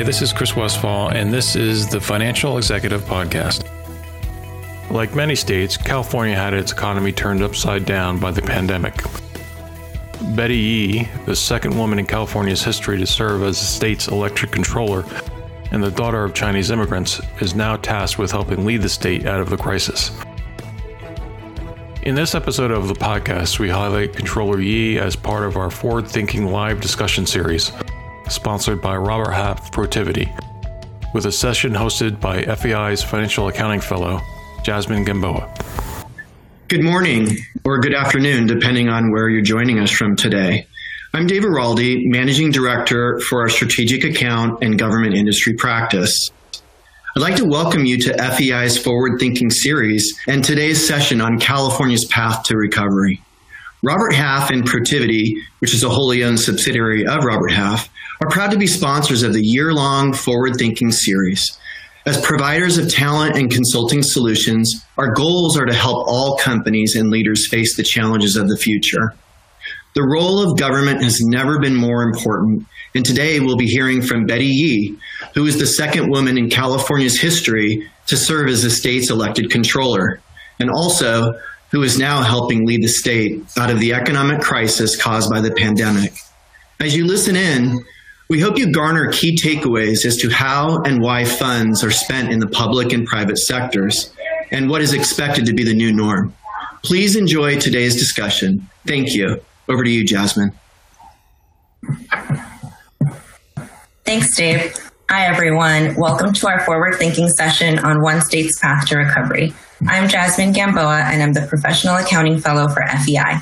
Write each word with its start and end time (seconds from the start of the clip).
Hi, 0.00 0.04
this 0.04 0.22
is 0.22 0.32
Chris 0.32 0.56
Westfall, 0.56 1.10
and 1.10 1.30
this 1.30 1.54
is 1.54 1.86
the 1.86 2.00
Financial 2.00 2.56
Executive 2.56 3.02
Podcast. 3.02 3.68
Like 4.90 5.14
many 5.14 5.34
states, 5.34 5.76
California 5.76 6.34
had 6.34 6.54
its 6.54 6.72
economy 6.72 7.12
turned 7.12 7.42
upside 7.42 7.84
down 7.84 8.18
by 8.18 8.30
the 8.30 8.40
pandemic. 8.40 8.94
Betty 10.34 10.56
Yee, 10.56 11.08
the 11.26 11.36
second 11.36 11.76
woman 11.76 11.98
in 11.98 12.06
California's 12.06 12.64
history 12.64 12.96
to 12.96 13.06
serve 13.06 13.42
as 13.42 13.60
the 13.60 13.66
state's 13.66 14.08
electric 14.08 14.50
controller 14.50 15.04
and 15.70 15.84
the 15.84 15.90
daughter 15.90 16.24
of 16.24 16.32
Chinese 16.32 16.70
immigrants, 16.70 17.20
is 17.42 17.54
now 17.54 17.76
tasked 17.76 18.18
with 18.18 18.30
helping 18.30 18.64
lead 18.64 18.80
the 18.80 18.88
state 18.88 19.26
out 19.26 19.40
of 19.40 19.50
the 19.50 19.58
crisis. 19.58 20.12
In 22.04 22.14
this 22.14 22.34
episode 22.34 22.70
of 22.70 22.88
the 22.88 22.94
podcast, 22.94 23.58
we 23.58 23.68
highlight 23.68 24.16
Controller 24.16 24.62
Yee 24.62 24.98
as 24.98 25.14
part 25.14 25.44
of 25.44 25.58
our 25.58 25.70
forward 25.70 26.08
thinking 26.08 26.46
live 26.46 26.80
discussion 26.80 27.26
series 27.26 27.70
sponsored 28.30 28.80
by 28.80 28.96
Robert 28.96 29.32
Half 29.32 29.72
Protiviti, 29.72 30.30
with 31.12 31.26
a 31.26 31.32
session 31.32 31.72
hosted 31.72 32.20
by 32.20 32.42
FEI's 32.42 33.02
Financial 33.02 33.48
Accounting 33.48 33.80
Fellow, 33.80 34.20
Jasmine 34.62 35.04
Gamboa. 35.04 35.52
Good 36.68 36.84
morning, 36.84 37.36
or 37.64 37.80
good 37.80 37.94
afternoon, 37.94 38.46
depending 38.46 38.88
on 38.88 39.10
where 39.10 39.28
you're 39.28 39.42
joining 39.42 39.80
us 39.80 39.90
from 39.90 40.14
today. 40.14 40.66
I'm 41.12 41.26
Dave 41.26 41.42
Araldi, 41.42 42.02
Managing 42.04 42.52
Director 42.52 43.18
for 43.28 43.40
our 43.40 43.48
Strategic 43.48 44.04
Account 44.04 44.62
and 44.62 44.78
Government 44.78 45.14
Industry 45.14 45.54
Practice. 45.54 46.30
I'd 47.16 47.22
like 47.22 47.34
to 47.36 47.44
welcome 47.44 47.84
you 47.84 47.98
to 47.98 48.30
FEI's 48.36 48.78
Forward 48.78 49.18
Thinking 49.18 49.50
series 49.50 50.16
and 50.28 50.44
today's 50.44 50.86
session 50.86 51.20
on 51.20 51.40
California's 51.40 52.04
path 52.04 52.44
to 52.44 52.56
recovery. 52.56 53.20
Robert 53.82 54.12
Half 54.12 54.50
and 54.50 54.62
Protiviti, 54.62 55.32
which 55.58 55.74
is 55.74 55.82
a 55.82 55.88
wholly 55.88 56.22
owned 56.22 56.38
subsidiary 56.38 57.06
of 57.06 57.24
Robert 57.24 57.50
Half, 57.50 57.88
are 58.20 58.28
proud 58.28 58.50
to 58.50 58.58
be 58.58 58.66
sponsors 58.66 59.22
of 59.22 59.32
the 59.32 59.42
year 59.42 59.72
long 59.72 60.12
Forward 60.12 60.56
Thinking 60.58 60.92
series. 60.92 61.58
As 62.04 62.20
providers 62.20 62.76
of 62.76 62.90
talent 62.90 63.36
and 63.36 63.50
consulting 63.50 64.02
solutions, 64.02 64.84
our 64.98 65.14
goals 65.14 65.58
are 65.58 65.64
to 65.64 65.74
help 65.74 66.06
all 66.06 66.36
companies 66.36 66.96
and 66.96 67.10
leaders 67.10 67.48
face 67.48 67.76
the 67.76 67.82
challenges 67.82 68.36
of 68.36 68.48
the 68.48 68.58
future. 68.58 69.14
The 69.94 70.06
role 70.06 70.42
of 70.42 70.58
government 70.58 71.02
has 71.02 71.20
never 71.20 71.58
been 71.58 71.74
more 71.74 72.02
important, 72.02 72.66
and 72.94 73.04
today 73.04 73.40
we'll 73.40 73.56
be 73.56 73.66
hearing 73.66 74.02
from 74.02 74.26
Betty 74.26 74.46
Yee, 74.46 74.98
who 75.34 75.46
is 75.46 75.58
the 75.58 75.66
second 75.66 76.10
woman 76.10 76.36
in 76.36 76.50
California's 76.50 77.18
history 77.18 77.90
to 78.06 78.16
serve 78.18 78.48
as 78.48 78.62
the 78.62 78.70
state's 78.70 79.10
elected 79.10 79.50
controller, 79.50 80.20
and 80.58 80.70
also 80.70 81.32
who 81.70 81.82
is 81.82 81.98
now 81.98 82.22
helping 82.22 82.66
lead 82.66 82.82
the 82.82 82.88
state 82.88 83.42
out 83.56 83.70
of 83.70 83.80
the 83.80 83.94
economic 83.94 84.40
crisis 84.42 85.00
caused 85.00 85.30
by 85.30 85.40
the 85.40 85.52
pandemic. 85.52 86.12
As 86.80 86.94
you 86.96 87.06
listen 87.06 87.34
in, 87.34 87.82
we 88.30 88.38
hope 88.38 88.56
you 88.56 88.70
garner 88.70 89.10
key 89.10 89.34
takeaways 89.34 90.06
as 90.06 90.16
to 90.16 90.30
how 90.30 90.80
and 90.82 91.02
why 91.02 91.24
funds 91.24 91.82
are 91.82 91.90
spent 91.90 92.32
in 92.32 92.38
the 92.38 92.46
public 92.46 92.92
and 92.92 93.04
private 93.04 93.36
sectors 93.36 94.14
and 94.52 94.70
what 94.70 94.80
is 94.80 94.94
expected 94.94 95.44
to 95.44 95.52
be 95.52 95.64
the 95.64 95.74
new 95.74 95.92
norm. 95.92 96.32
Please 96.84 97.16
enjoy 97.16 97.58
today's 97.58 97.96
discussion. 97.96 98.64
Thank 98.86 99.14
you. 99.16 99.40
Over 99.68 99.82
to 99.82 99.90
you, 99.90 100.04
Jasmine. 100.04 100.52
Thanks, 104.04 104.36
Dave. 104.36 104.76
Hi, 105.10 105.26
everyone. 105.26 105.96
Welcome 105.96 106.32
to 106.34 106.48
our 106.48 106.60
forward 106.60 106.94
thinking 106.94 107.28
session 107.28 107.80
on 107.80 108.00
One 108.00 108.20
State's 108.20 108.60
Path 108.60 108.86
to 108.86 108.98
Recovery. 108.98 109.52
I'm 109.88 110.08
Jasmine 110.08 110.52
Gamboa, 110.52 111.00
and 111.06 111.20
I'm 111.20 111.32
the 111.32 111.48
Professional 111.48 111.96
Accounting 111.96 112.38
Fellow 112.38 112.68
for 112.68 112.86
FEI. 112.86 113.40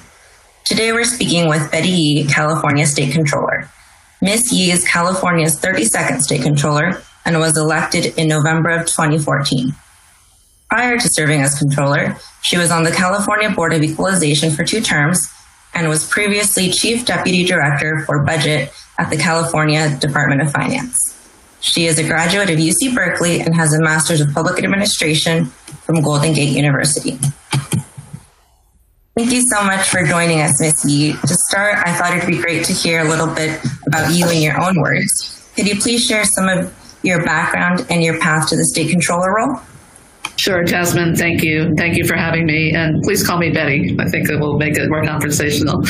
Today, 0.65 0.93
we're 0.93 1.05
speaking 1.05 1.47
with 1.47 1.71
Betty 1.71 1.89
Yee, 1.89 2.25
California 2.25 2.87
State 2.87 3.13
Controller. 3.13 3.69
Ms. 4.21 4.53
Yee 4.53 4.73
is 4.73 4.87
California's 4.87 5.61
32nd 5.61 6.21
state 6.21 6.43
controller 6.43 7.03
and 7.25 7.39
was 7.39 7.57
elected 7.57 8.07
in 8.19 8.27
November 8.27 8.71
of 8.71 8.87
2014. 8.87 9.73
Prior 10.69 10.99
to 10.99 11.09
serving 11.09 11.41
as 11.41 11.59
controller, 11.59 12.17
she 12.43 12.59
was 12.59 12.71
on 12.71 12.83
the 12.83 12.91
California 12.91 13.51
Board 13.51 13.73
of 13.73 13.83
Equalization 13.83 14.51
for 14.51 14.65
two 14.65 14.81
terms 14.81 15.33
and 15.73 15.89
was 15.89 16.09
previously 16.09 16.71
chief 16.71 17.07
deputy 17.07 17.45
director 17.45 18.03
for 18.07 18.25
budget 18.25 18.73
at 18.99 19.09
the 19.11 19.17
California 19.17 19.97
Department 20.01 20.43
of 20.43 20.51
Finance. 20.51 20.97
She 21.61 21.87
is 21.87 21.99
a 21.99 22.07
graduate 22.07 22.51
of 22.51 22.59
UC 22.59 22.95
Berkeley 22.95 23.41
and 23.41 23.55
has 23.55 23.73
a 23.73 23.81
master's 23.81 24.21
of 24.21 24.33
public 24.33 24.63
administration 24.63 25.47
from 25.47 26.03
Golden 26.03 26.33
Gate 26.33 26.57
University. 26.57 27.19
Thank 29.19 29.33
you 29.33 29.43
so 29.49 29.65
much 29.65 29.89
for 29.89 30.05
joining 30.05 30.43
us. 30.43 30.85
Yee. 30.85 31.13
To 31.13 31.35
start, 31.49 31.85
I 31.85 31.93
thought 31.93 32.17
it'd 32.17 32.29
be 32.29 32.41
great 32.41 32.65
to 32.67 32.73
hear 32.73 33.01
a 33.01 33.09
little 33.09 33.27
bit 33.27 33.61
about 33.89 34.15
you 34.15 34.31
in 34.31 34.41
your 34.41 34.63
own 34.63 34.81
words. 34.81 35.51
Could 35.57 35.67
you 35.67 35.75
please 35.81 36.05
share 36.05 36.23
some 36.23 36.49
of 36.49 36.73
your 37.03 37.25
background 37.25 37.85
and 37.91 38.05
your 38.05 38.21
path 38.21 38.49
to 38.51 38.57
the 38.57 38.65
state 38.65 38.91
controller 38.91 39.35
role? 39.35 39.61
Sure, 40.37 40.63
Jasmine. 40.63 41.17
Thank 41.17 41.43
you. 41.43 41.75
Thank 41.77 41.97
you 41.97 42.07
for 42.07 42.15
having 42.15 42.47
me. 42.47 42.73
And 42.73 43.03
please 43.03 43.27
call 43.27 43.39
me 43.39 43.51
Betty. 43.51 43.97
I 43.99 44.09
think 44.09 44.31
it 44.31 44.39
will 44.39 44.57
make 44.57 44.77
it 44.77 44.89
more 44.89 45.05
conversational. 45.05 45.83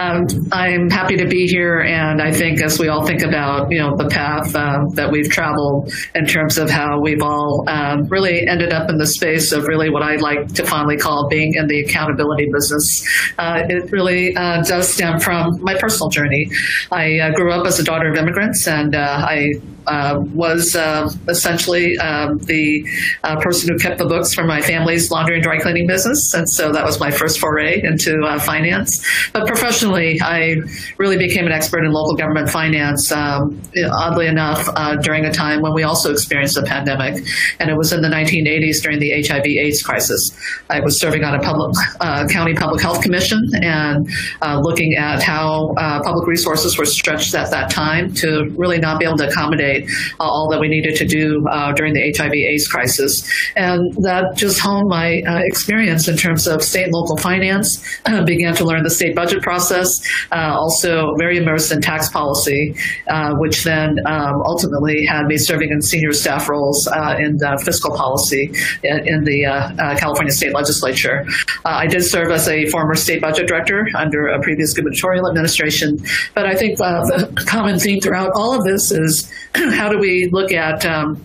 Um, 0.00 0.26
I'm 0.50 0.88
happy 0.88 1.16
to 1.18 1.26
be 1.26 1.46
here, 1.46 1.80
and 1.80 2.22
I 2.22 2.32
think 2.32 2.62
as 2.62 2.78
we 2.78 2.88
all 2.88 3.04
think 3.04 3.20
about 3.20 3.70
you 3.70 3.78
know 3.80 3.96
the 3.96 4.08
path 4.08 4.56
uh, 4.56 4.86
that 4.94 5.10
we've 5.12 5.28
traveled 5.28 5.92
in 6.14 6.24
terms 6.24 6.56
of 6.56 6.70
how 6.70 7.00
we've 7.00 7.22
all 7.22 7.68
um, 7.68 8.06
really 8.06 8.46
ended 8.46 8.72
up 8.72 8.88
in 8.88 8.96
the 8.96 9.06
space 9.06 9.52
of 9.52 9.64
really 9.64 9.90
what 9.90 10.02
I 10.02 10.16
like 10.16 10.54
to 10.54 10.64
fondly 10.64 10.96
call 10.96 11.28
being 11.28 11.54
in 11.54 11.66
the 11.66 11.80
accountability 11.80 12.48
business. 12.50 12.84
Uh, 13.38 13.62
it 13.68 13.92
really 13.92 14.34
uh, 14.34 14.62
does 14.62 14.88
stem 14.88 15.20
from 15.20 15.62
my 15.62 15.76
personal 15.78 16.08
journey. 16.08 16.50
I 16.90 17.18
uh, 17.18 17.32
grew 17.34 17.52
up 17.52 17.66
as 17.66 17.78
a 17.78 17.84
daughter 17.84 18.08
of 18.08 18.16
immigrants, 18.16 18.66
and 18.66 18.94
uh, 18.94 19.26
I 19.28 19.50
was 20.32 20.74
uh, 20.76 21.08
essentially 21.28 21.98
um, 21.98 22.38
the 22.38 22.84
uh, 23.24 23.40
person 23.40 23.72
who 23.72 23.78
kept 23.78 23.98
the 23.98 24.06
books 24.06 24.34
for 24.34 24.44
my 24.44 24.60
family's 24.60 25.10
laundry 25.10 25.34
and 25.34 25.42
dry 25.42 25.58
cleaning 25.58 25.86
business. 25.86 26.32
And 26.34 26.48
so 26.48 26.72
that 26.72 26.84
was 26.84 27.00
my 27.00 27.10
first 27.10 27.38
foray 27.38 27.80
into 27.82 28.20
uh, 28.24 28.38
finance. 28.38 29.04
But 29.32 29.46
professionally, 29.46 30.20
I 30.22 30.56
really 30.98 31.16
became 31.16 31.46
an 31.46 31.52
expert 31.52 31.84
in 31.84 31.92
local 31.92 32.16
government 32.16 32.50
finance, 32.50 33.10
um, 33.12 33.60
oddly 33.92 34.26
enough, 34.26 34.68
uh, 34.76 34.96
during 34.96 35.24
a 35.24 35.32
time 35.32 35.62
when 35.62 35.74
we 35.74 35.82
also 35.82 36.12
experienced 36.12 36.56
a 36.56 36.62
pandemic. 36.62 37.24
And 37.58 37.70
it 37.70 37.76
was 37.76 37.92
in 37.92 38.00
the 38.02 38.08
1980s 38.08 38.82
during 38.82 39.00
the 39.00 39.22
HIV 39.26 39.46
AIDS 39.46 39.82
crisis. 39.82 40.30
I 40.68 40.80
was 40.80 41.00
serving 41.00 41.24
on 41.24 41.34
a 41.34 41.40
public 41.40 41.74
uh, 42.00 42.26
county 42.28 42.54
public 42.54 42.80
health 42.80 43.02
commission 43.02 43.40
and 43.54 44.08
looking 44.62 44.94
at 44.94 45.22
how 45.22 45.74
public 46.04 46.26
resources 46.26 46.78
were 46.78 46.84
stretched 46.84 47.34
at 47.34 47.50
that 47.50 47.70
time 47.70 48.12
to 48.14 48.52
really 48.56 48.78
not 48.78 48.98
be 48.98 49.04
able 49.04 49.16
to 49.18 49.28
accommodate 49.28 49.79
uh, 50.18 50.24
all 50.24 50.48
that 50.50 50.60
we 50.60 50.68
needed 50.68 50.96
to 50.96 51.06
do 51.06 51.46
uh, 51.50 51.72
during 51.72 51.94
the 51.94 52.14
HIV/AIDS 52.16 52.68
crisis, 52.68 53.22
and 53.56 53.92
that 54.04 54.32
just 54.36 54.60
honed 54.60 54.88
my 54.88 55.22
uh, 55.26 55.40
experience 55.44 56.08
in 56.08 56.16
terms 56.16 56.46
of 56.46 56.62
state 56.62 56.84
and 56.84 56.92
local 56.92 57.16
finance. 57.16 57.84
began 58.26 58.54
to 58.54 58.64
learn 58.64 58.82
the 58.82 58.90
state 58.90 59.14
budget 59.14 59.42
process, 59.42 59.90
also 60.32 61.14
very 61.18 61.38
immersed 61.38 61.72
in 61.72 61.80
tax 61.80 62.08
policy, 62.10 62.74
which 63.38 63.64
then 63.64 63.96
um, 64.06 64.42
ultimately 64.44 65.04
had 65.06 65.26
me 65.26 65.36
serving 65.36 65.70
in 65.70 65.80
senior 65.80 66.12
staff 66.12 66.48
roles 66.48 66.88
in 67.18 67.38
fiscal 67.58 67.94
policy 67.96 68.52
in, 68.82 69.08
in 69.08 69.24
the 69.24 69.44
California 69.98 70.32
State 70.32 70.54
Legislature. 70.54 71.24
I 71.64 71.86
did 71.86 72.02
serve 72.04 72.30
as 72.30 72.48
a 72.48 72.66
former 72.66 72.94
state 72.94 73.20
budget 73.20 73.46
director 73.46 73.86
under 73.96 74.28
a 74.28 74.40
previous 74.40 74.72
gubernatorial 74.74 75.28
administration, 75.28 75.98
but 76.34 76.46
I 76.46 76.54
think 76.54 76.80
uh, 76.80 77.04
the 77.04 77.44
common 77.46 77.78
theme 77.78 78.00
throughout 78.00 78.30
all 78.34 78.54
of 78.56 78.64
this 78.64 78.90
is 78.90 79.30
how 79.78 79.88
do 79.88 79.98
we 79.98 80.28
look 80.32 80.52
at 80.52 80.84
um, 80.86 81.22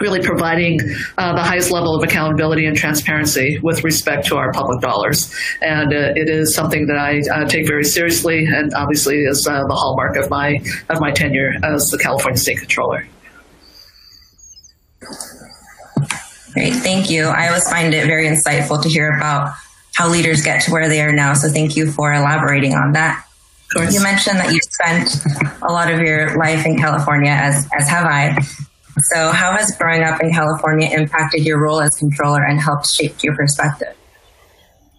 really 0.00 0.20
providing 0.20 0.80
uh, 1.18 1.34
the 1.34 1.42
highest 1.42 1.70
level 1.70 1.94
of 1.94 2.02
accountability 2.02 2.66
and 2.66 2.76
transparency 2.76 3.58
with 3.62 3.82
respect 3.84 4.26
to 4.26 4.36
our 4.36 4.52
public 4.52 4.80
dollars. 4.80 5.34
And 5.62 5.92
uh, 5.92 6.12
it 6.14 6.28
is 6.28 6.54
something 6.54 6.86
that 6.86 6.98
I 6.98 7.20
uh, 7.32 7.46
take 7.46 7.66
very 7.66 7.84
seriously, 7.84 8.44
and 8.44 8.72
obviously 8.74 9.16
is 9.22 9.46
uh, 9.46 9.66
the 9.66 9.74
hallmark 9.74 10.16
of 10.16 10.30
my 10.30 10.58
of 10.90 11.00
my 11.00 11.10
tenure 11.10 11.52
as 11.62 11.86
the 11.86 11.98
California 11.98 12.38
State 12.38 12.58
Controller. 12.58 13.06
Great, 16.52 16.74
thank 16.74 17.10
you. 17.10 17.24
I 17.26 17.48
always 17.48 17.68
find 17.68 17.92
it 17.92 18.06
very 18.06 18.26
insightful 18.26 18.82
to 18.82 18.88
hear 18.88 19.14
about 19.16 19.52
how 19.94 20.08
leaders 20.08 20.42
get 20.42 20.62
to 20.62 20.70
where 20.70 20.88
they 20.88 21.00
are 21.02 21.12
now. 21.12 21.34
So 21.34 21.48
thank 21.48 21.76
you 21.76 21.90
for 21.90 22.12
elaborating 22.12 22.74
on 22.74 22.92
that. 22.92 23.25
You 23.74 24.02
mentioned 24.02 24.38
that 24.38 24.52
you 24.52 24.60
spent 24.70 25.10
a 25.62 25.72
lot 25.72 25.92
of 25.92 26.00
your 26.00 26.36
life 26.38 26.64
in 26.64 26.78
California, 26.78 27.32
as 27.32 27.66
as 27.76 27.88
have 27.88 28.06
I. 28.06 28.36
So, 29.12 29.30
how 29.32 29.52
has 29.52 29.76
growing 29.76 30.02
up 30.02 30.22
in 30.22 30.32
California 30.32 30.88
impacted 30.90 31.44
your 31.44 31.60
role 31.60 31.82
as 31.82 31.90
controller 31.98 32.42
and 32.42 32.60
helped 32.60 32.88
shape 32.88 33.22
your 33.22 33.34
perspective? 33.36 33.94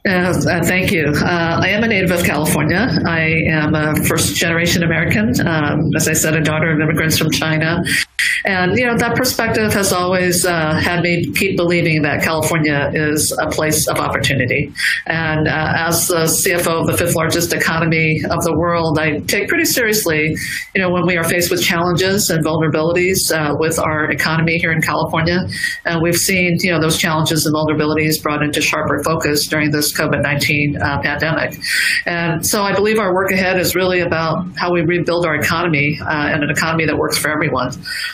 Uh, 0.08 0.34
uh, 0.50 0.64
thank 0.64 0.92
you. 0.92 1.06
Uh, 1.08 1.60
I 1.62 1.70
am 1.70 1.84
a 1.84 1.88
native 1.88 2.12
of 2.12 2.24
California. 2.24 2.88
I 3.06 3.42
am 3.50 3.76
a 3.76 3.96
first 4.06 4.36
generation 4.36 4.84
American. 4.84 5.34
Um, 5.46 5.90
as 5.96 6.08
I 6.08 6.14
said, 6.14 6.36
a 6.36 6.42
daughter 6.42 6.72
of 6.72 6.80
immigrants 6.80 7.18
from 7.18 7.32
China. 7.32 7.84
And, 8.46 8.78
you 8.78 8.86
know, 8.86 8.98
that 8.98 9.16
perspective 9.16 9.74
has 9.74 9.92
always 9.92 10.46
uh, 10.46 10.76
had 10.76 11.02
me 11.02 11.32
keep 11.34 11.58
believing 11.58 12.02
that 12.04 12.24
California 12.24 12.92
is 12.94 13.36
a 13.40 13.48
place 13.50 13.88
of 13.88 13.98
opportunity. 13.98 14.72
And 15.06 15.48
uh, 15.48 15.74
as 15.76 16.08
the 16.08 16.24
CFO 16.26 16.82
of 16.82 16.88
the 16.88 16.98
fifth 16.98 17.16
largest 17.16 17.54
economy 17.54 18.22
of 18.30 18.44
the 18.44 18.56
world, 18.58 19.00
I 19.00 19.20
take 19.20 19.50
pretty 19.50 19.66
seriously, 19.66 20.36
you 20.74 20.82
know, 20.82 20.90
when 20.90 21.06
we 21.06 21.18
are 21.18 21.24
faced 21.24 21.52
with 21.52 21.62
challenges 21.62 22.30
and 22.30 22.44
vulnerabilities 22.44 23.32
uh, 23.32 23.56
with 23.60 23.80
our 23.80 24.10
economy 24.12 24.58
here 24.58 24.72
in 24.72 24.82
California. 24.82 25.48
And 25.86 26.02
we've 26.02 26.18
seen, 26.18 26.58
you 26.62 26.72
know, 26.72 26.80
those 26.80 26.98
challenges 26.98 27.46
and 27.46 27.54
vulnerabilities 27.54 28.22
brought 28.22 28.44
into 28.44 28.62
sharper 28.62 29.04
focus 29.04 29.48
during 29.48 29.72
this 29.72 29.96
COVID 29.98 30.22
19 30.24 30.78
uh, 30.78 31.02
pandemic. 31.02 31.60
And 32.06 32.46
so 32.46 32.64
I 32.64 32.74
believe 32.74 33.00
our 33.00 33.14
work 33.14 33.32
ahead 33.32 33.60
is 33.60 33.76
really 33.76 34.00
about 34.00 34.46
how 34.56 34.72
we 34.72 34.82
rebuild 34.82 35.26
our 35.26 35.36
economy 35.36 36.00
uh, 36.02 36.30
and 36.32 36.44
an 36.44 36.50
economy 36.50 36.86
that 36.86 36.98
works 36.98 37.18
for 37.18 37.30
everyone. 37.30 37.72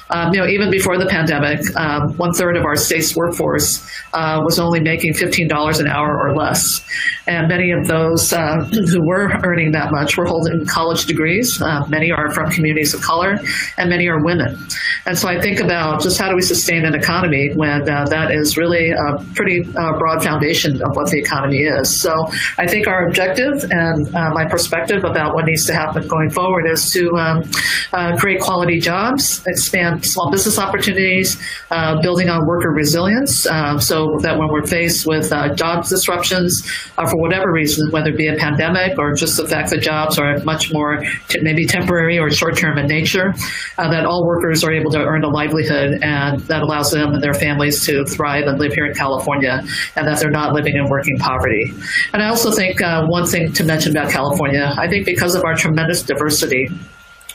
Um, 0.09 0.33
you 0.33 0.39
know, 0.39 0.47
even 0.47 0.69
before 0.69 0.97
the 0.97 1.05
pandemic, 1.05 1.59
um, 1.75 2.15
one 2.17 2.33
third 2.33 2.57
of 2.57 2.65
our 2.65 2.75
state's 2.75 3.15
workforce 3.15 3.87
uh, 4.13 4.41
was 4.43 4.59
only 4.59 4.79
making 4.79 5.13
$15 5.13 5.79
an 5.79 5.87
hour 5.87 6.19
or 6.19 6.35
less. 6.35 6.85
And 7.25 7.47
many 7.47 7.71
of 7.71 7.87
those 7.87 8.33
uh, 8.33 8.65
who 8.71 9.07
were 9.07 9.31
earning 9.43 9.71
that 9.71 9.91
much 9.91 10.17
were 10.17 10.25
holding 10.25 10.65
college 10.65 11.05
degrees. 11.05 11.61
Uh, 11.61 11.85
many 11.87 12.11
are 12.11 12.31
from 12.31 12.49
communities 12.51 12.93
of 12.93 13.01
color, 13.01 13.37
and 13.77 13.89
many 13.89 14.07
are 14.07 14.23
women. 14.23 14.57
And 15.05 15.17
so 15.17 15.27
I 15.27 15.39
think 15.39 15.59
about 15.59 16.01
just 16.01 16.17
how 16.17 16.29
do 16.29 16.35
we 16.35 16.41
sustain 16.41 16.85
an 16.85 16.95
economy 16.95 17.51
when 17.55 17.89
uh, 17.89 18.05
that 18.05 18.31
is 18.31 18.57
really 18.57 18.91
a 18.91 19.23
pretty 19.35 19.61
uh, 19.75 19.97
broad 19.97 20.23
foundation 20.23 20.81
of 20.81 20.95
what 20.95 21.09
the 21.09 21.19
economy 21.19 21.59
is. 21.59 22.01
So 22.01 22.13
I 22.57 22.67
think 22.67 22.87
our 22.87 23.07
objective 23.07 23.63
and 23.71 24.07
uh, 24.15 24.31
my 24.33 24.45
perspective 24.45 25.03
about 25.03 25.33
what 25.33 25.45
needs 25.45 25.65
to 25.65 25.73
happen 25.73 26.07
going 26.07 26.29
forward 26.29 26.69
is 26.69 26.89
to 26.91 27.09
um, 27.17 28.17
create 28.17 28.41
quality 28.41 28.79
jobs, 28.79 29.43
expand 29.47 29.82
small 30.01 30.31
business 30.31 30.57
opportunities, 30.59 31.37
uh, 31.71 32.01
building 32.01 32.29
on 32.29 32.45
worker 32.47 32.71
resilience, 32.71 33.45
uh, 33.45 33.77
so 33.77 34.17
that 34.21 34.37
when 34.37 34.47
we're 34.49 34.65
faced 34.65 35.05
with 35.07 35.29
job 35.55 35.85
disruptions 35.85 36.65
for 36.95 37.17
whatever 37.17 37.51
reason, 37.51 37.89
whether 37.91 38.09
it 38.09 38.17
be 38.17 38.27
a 38.27 38.35
pandemic 38.35 38.97
or 38.97 39.13
just 39.13 39.37
the 39.37 39.47
fact 39.47 39.69
that 39.69 39.81
jobs 39.81 40.17
are 40.17 40.39
much 40.43 40.71
more 40.73 41.03
t- 41.27 41.39
maybe 41.41 41.65
temporary 41.65 42.17
or 42.19 42.29
short 42.29 42.57
term 42.57 42.77
in 42.77 42.87
nature, 42.87 43.33
that 43.77 44.05
all 44.05 44.25
workers 44.25 44.63
are 44.63 44.71
able 44.71 44.91
to 44.91 44.99
earn 44.99 45.23
a 45.23 45.29
livelihood 45.29 45.99
and 46.01 46.39
that 46.41 46.61
allows 46.61 46.91
them 46.91 47.13
and 47.13 47.23
their 47.23 47.33
families 47.33 47.85
to 47.85 48.05
thrive 48.05 48.45
and 48.45 48.59
live 48.59 48.73
here 48.73 48.85
in 48.85 48.93
California 48.93 49.63
and 49.95 50.07
that 50.07 50.19
they're 50.19 50.31
not 50.31 50.53
living 50.53 50.75
in 50.75 50.87
working 50.89 51.17
poverty. 51.17 51.73
And 52.13 52.21
I 52.21 52.29
also 52.29 52.51
think 52.51 52.81
uh, 52.81 53.05
one 53.07 53.25
thing 53.25 53.51
to 53.53 53.63
mention 53.63 53.95
about 53.95 54.11
California, 54.11 54.73
I 54.77 54.87
think 54.87 55.05
because 55.05 55.35
of 55.35 55.43
our 55.43 55.55
tremendous 55.55 56.03
diversity, 56.03 56.69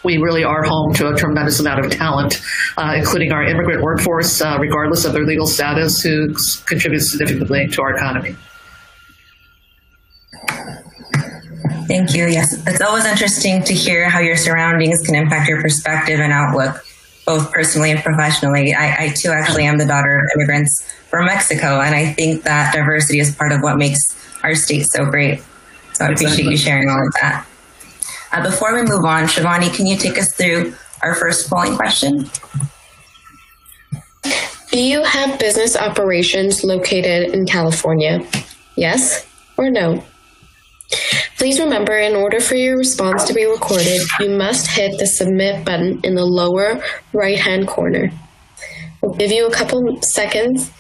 we 0.05 0.19
really 0.19 0.45
are 0.45 0.63
home 0.63 0.93
to 0.95 1.09
a 1.09 1.17
tremendous 1.17 1.61
amount 1.61 1.85
of 1.85 1.91
talent, 1.91 2.41
uh, 2.77 2.95
including 2.97 3.33
our 3.33 3.45
immigrant 3.45 3.83
workforce, 3.83 4.41
uh, 4.41 4.57
regardless 4.61 5.05
of 5.05 5.13
their 5.13 5.25
legal 5.25 5.47
status, 5.47 6.01
who 6.03 6.35
contributes 6.67 7.11
significantly 7.11 7.67
to 7.69 7.83
our 7.83 7.95
economy. 7.95 8.37
Thank 11.89 12.15
you. 12.15 12.27
Yes, 12.27 12.67
it's 12.67 12.83
always 12.83 13.07
interesting 13.07 13.63
to 13.65 13.73
hear 13.73 14.11
how 14.11 14.21
your 14.21 14.37
surroundings 14.37 15.01
can 15.07 15.15
impact 15.15 15.49
your 15.49 15.63
perspective 15.63 16.21
and 16.21 16.33
outlook 16.33 16.85
both 17.29 17.53
personally 17.53 17.91
and 17.91 18.03
professionally. 18.03 18.75
I, 18.75 19.05
I, 19.05 19.09
too 19.11 19.31
actually 19.31 19.65
am 19.65 19.77
the 19.77 19.85
daughter 19.85 20.19
of 20.19 20.31
immigrants 20.35 20.83
from 21.11 21.27
Mexico, 21.27 21.81
and 21.81 21.95
I 21.95 22.13
think 22.15 22.43
that 22.45 22.73
diversity 22.73 23.21
is 23.21 23.35
part 23.35 23.53
of 23.53 23.61
what 23.61 23.77
makes 23.77 24.01
our 24.43 24.55
state 24.55 24.87
so 24.91 25.05
great. 25.05 25.43
So 25.93 26.07
I 26.07 26.09
appreciate 26.09 26.31
exactly. 26.31 26.51
you 26.53 26.57
sharing 26.57 26.89
all 26.89 27.07
of 27.07 27.13
that. 27.21 27.47
Uh, 28.31 28.43
before 28.43 28.75
we 28.75 28.83
move 28.83 29.05
on, 29.05 29.25
Shivani, 29.25 29.75
can 29.75 29.87
you 29.87 29.97
take 29.97 30.19
us 30.19 30.35
through 30.35 30.75
our 31.03 31.15
first 31.15 31.49
polling 31.49 31.77
question? 31.77 32.29
Do 34.71 34.83
you 34.83 35.03
have 35.03 35.39
business 35.39 35.77
operations 35.77 36.63
located 36.63 37.35
in 37.35 37.47
California? 37.47 38.21
Yes 38.77 39.27
or 39.57 39.71
no? 39.71 40.05
Please 41.39 41.59
remember, 41.59 41.97
in 41.97 42.15
order 42.15 42.41
for 42.41 42.55
your 42.55 42.77
response 42.77 43.25
to 43.25 43.35
be 43.35 43.47
recorded, 43.47 44.01
you 44.21 44.31
must 44.31 44.67
hit 44.67 44.99
the 44.99 45.07
submit 45.07 45.65
button 45.65 46.01
in 46.05 46.15
the 46.15 46.25
lower 46.25 46.83
right 47.13 47.39
hand 47.39 47.67
corner. 47.67 48.11
We'll 49.01 49.15
give 49.15 49.31
you 49.31 49.47
a 49.47 49.53
couple 49.53 50.03
seconds 50.03 50.71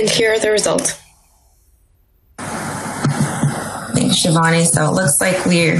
And 0.00 0.08
here 0.08 0.32
are 0.32 0.38
the 0.38 0.50
results. 0.50 0.98
Thanks, 2.38 4.24
Shivani. 4.24 4.64
So 4.64 4.86
it 4.86 4.92
looks 4.92 5.20
like 5.20 5.44
we 5.44 5.78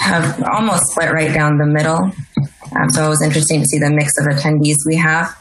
have 0.00 0.42
almost 0.52 0.90
split 0.90 1.12
right 1.12 1.32
down 1.32 1.56
the 1.56 1.66
middle. 1.66 2.10
Um, 2.74 2.90
so 2.90 3.06
it 3.06 3.08
was 3.08 3.22
interesting 3.22 3.60
to 3.60 3.66
see 3.66 3.78
the 3.78 3.90
mix 3.90 4.18
of 4.18 4.26
attendees 4.26 4.78
we 4.84 4.96
have. 4.96 5.32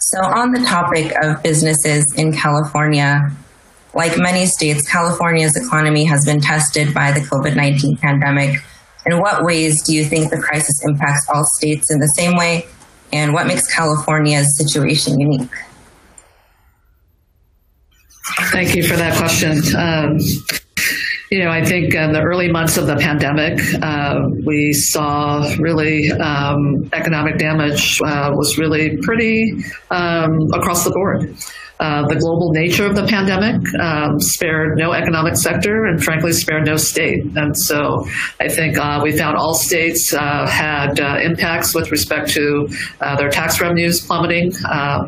So, 0.00 0.22
on 0.22 0.52
the 0.52 0.60
topic 0.60 1.14
of 1.22 1.42
businesses 1.42 2.04
in 2.18 2.34
California, 2.34 3.30
like 3.94 4.18
many 4.18 4.44
states, 4.44 4.86
California's 4.86 5.56
economy 5.56 6.04
has 6.04 6.26
been 6.26 6.42
tested 6.42 6.92
by 6.92 7.10
the 7.10 7.20
COVID 7.20 7.56
19 7.56 7.96
pandemic. 7.96 8.60
In 9.06 9.18
what 9.18 9.44
ways 9.44 9.82
do 9.82 9.94
you 9.94 10.04
think 10.04 10.30
the 10.30 10.38
crisis 10.38 10.84
impacts 10.84 11.26
all 11.32 11.44
states 11.56 11.90
in 11.90 12.00
the 12.00 12.12
same 12.18 12.36
way? 12.36 12.66
And 13.14 13.32
what 13.32 13.46
makes 13.46 13.66
California's 13.74 14.58
situation 14.58 15.18
unique? 15.18 15.48
Thank 18.52 18.74
you 18.74 18.82
for 18.82 18.96
that 18.96 19.16
question. 19.16 19.58
Um, 19.76 20.18
you 21.30 21.38
know, 21.38 21.50
I 21.50 21.64
think 21.64 21.94
in 21.94 22.12
the 22.12 22.20
early 22.20 22.50
months 22.50 22.76
of 22.76 22.86
the 22.86 22.96
pandemic, 22.96 23.60
uh, 23.82 24.20
we 24.44 24.72
saw 24.72 25.54
really 25.58 26.10
um, 26.10 26.90
economic 26.92 27.38
damage 27.38 28.00
uh, 28.04 28.32
was 28.34 28.58
really 28.58 28.96
pretty 28.98 29.62
um, 29.90 30.48
across 30.52 30.82
the 30.84 30.90
board. 30.90 31.36
Uh, 31.80 32.06
the 32.08 32.16
global 32.16 32.50
nature 32.52 32.84
of 32.84 32.94
the 32.94 33.06
pandemic 33.06 33.56
um, 33.80 34.20
spared 34.20 34.76
no 34.76 34.92
economic 34.92 35.34
sector 35.34 35.86
and, 35.86 36.04
frankly, 36.04 36.30
spared 36.30 36.66
no 36.66 36.76
state. 36.76 37.24
And 37.36 37.56
so 37.56 38.06
I 38.38 38.48
think 38.48 38.76
uh, 38.76 39.00
we 39.02 39.16
found 39.16 39.38
all 39.38 39.54
states 39.54 40.12
uh, 40.12 40.46
had 40.46 41.00
uh, 41.00 41.16
impacts 41.22 41.74
with 41.74 41.90
respect 41.90 42.28
to 42.32 42.68
uh, 43.00 43.16
their 43.16 43.30
tax 43.30 43.62
revenues 43.62 44.04
plummeting. 44.04 44.52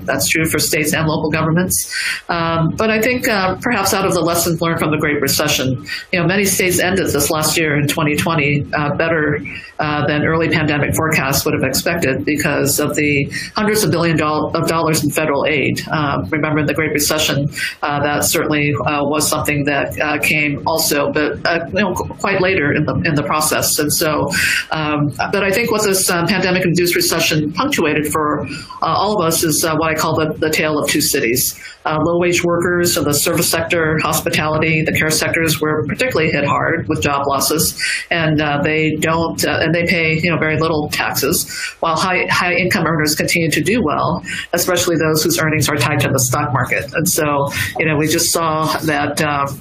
that's 0.07 0.29
true 0.29 0.47
for 0.47 0.59
states 0.59 0.95
and 0.95 1.07
local 1.07 1.31
governments. 1.31 1.95
Um, 2.31 2.71
but 2.75 2.89
I 2.89 3.03
think 3.03 3.27
perhaps 3.61 3.93
out 3.93 4.07
of 4.07 4.15
the 4.15 4.23
lessons 4.23 4.63
learned 4.63 4.79
from 4.79 4.93
the 4.93 4.99
Great 4.99 5.21
Recession, 5.21 5.85
you 6.11 6.21
know, 6.21 6.27
many 6.27 6.47
states 6.47 6.79
ended 6.79 7.09
this 7.09 7.31
last 7.31 7.59
year 7.59 7.79
in 7.79 7.87
2020 7.87 8.63
better 8.97 9.41
than 9.79 10.25
early 10.25 10.49
pandemic 10.49 10.95
forecasts 10.95 11.45
would 11.45 11.53
have 11.53 11.65
expected 11.65 12.25
because 12.25 12.81
of 12.81 12.95
the 12.95 13.31
hundreds 13.55 13.85
of 13.85 13.91
billion 13.91 14.17
do- 14.17 14.25
of 14.25 14.67
dollars 14.69 15.05
in 15.05 15.11
federal 15.11 15.45
aid. 15.45 15.87
Um, 15.89 16.27
the 16.67 16.75
Great 16.75 16.93
Recession, 16.93 17.49
uh, 17.83 18.01
that 18.03 18.25
certainly 18.25 18.73
uh, 18.87 19.05
was 19.05 19.29
something 19.29 19.65
that 19.65 19.99
uh, 20.01 20.19
came 20.19 20.63
also, 20.67 21.13
but 21.13 21.37
you 21.75 21.81
know, 21.81 21.95
quite 21.95 22.41
later 22.41 22.73
in 22.73 22.85
the 22.85 22.95
in 23.05 23.15
the 23.15 23.23
process. 23.23 23.79
And 23.79 23.93
so, 23.93 24.29
um, 24.71 25.13
but 25.33 25.45
I 25.45 25.51
think 25.51 25.71
what 25.71 25.83
this 25.83 26.11
pandemic-induced 26.11 26.95
recession 26.95 27.53
punctuated 27.53 28.13
for 28.13 28.47
all 28.83 29.19
of 29.19 29.27
us 29.27 29.43
is 29.43 29.65
what 29.65 29.91
I 29.91 29.95
call 29.95 30.15
the, 30.17 30.35
the 30.39 30.51
tale 30.51 30.79
of 30.79 30.89
two 30.89 31.01
cities. 31.01 31.59
low-wage 31.87 32.45
workers 32.45 32.97
in 32.97 33.05
the 33.05 33.15
service 33.15 33.49
sector, 33.49 33.99
hospitality, 33.99 34.83
the 34.83 34.93
care 34.93 35.11
sectors 35.11 35.61
were 35.61 35.85
particularly 35.87 36.31
hit 36.31 36.45
hard 36.45 36.89
with 36.89 37.03
job 37.03 37.27
losses, 37.27 37.81
and 38.11 38.39
they 38.65 38.97
don't 38.97 39.45
and 39.45 39.75
they 39.75 39.85
pay 39.87 40.19
you 40.19 40.31
know 40.31 40.39
very 40.39 40.59
little 40.59 40.89
taxes, 40.91 41.51
while 41.81 41.97
high 41.97 42.27
high 42.31 42.55
income 42.55 42.87
earners 42.87 43.15
continue 43.15 43.51
to 43.51 43.63
do 43.63 43.83
well, 43.83 44.23
especially 44.53 44.97
those 44.97 45.23
whose 45.25 45.39
earnings 45.39 45.69
are 45.69 45.77
tied 45.77 46.01
to 46.01 46.09
the 46.09 46.19
stock 46.19 46.52
market. 46.53 46.93
And 46.95 47.09
so, 47.09 47.49
you 47.79 47.87
know, 47.87 47.97
we 47.97 48.09
just 48.09 48.33
saw 48.33 48.77
that. 48.79 49.21
Um, 49.23 49.61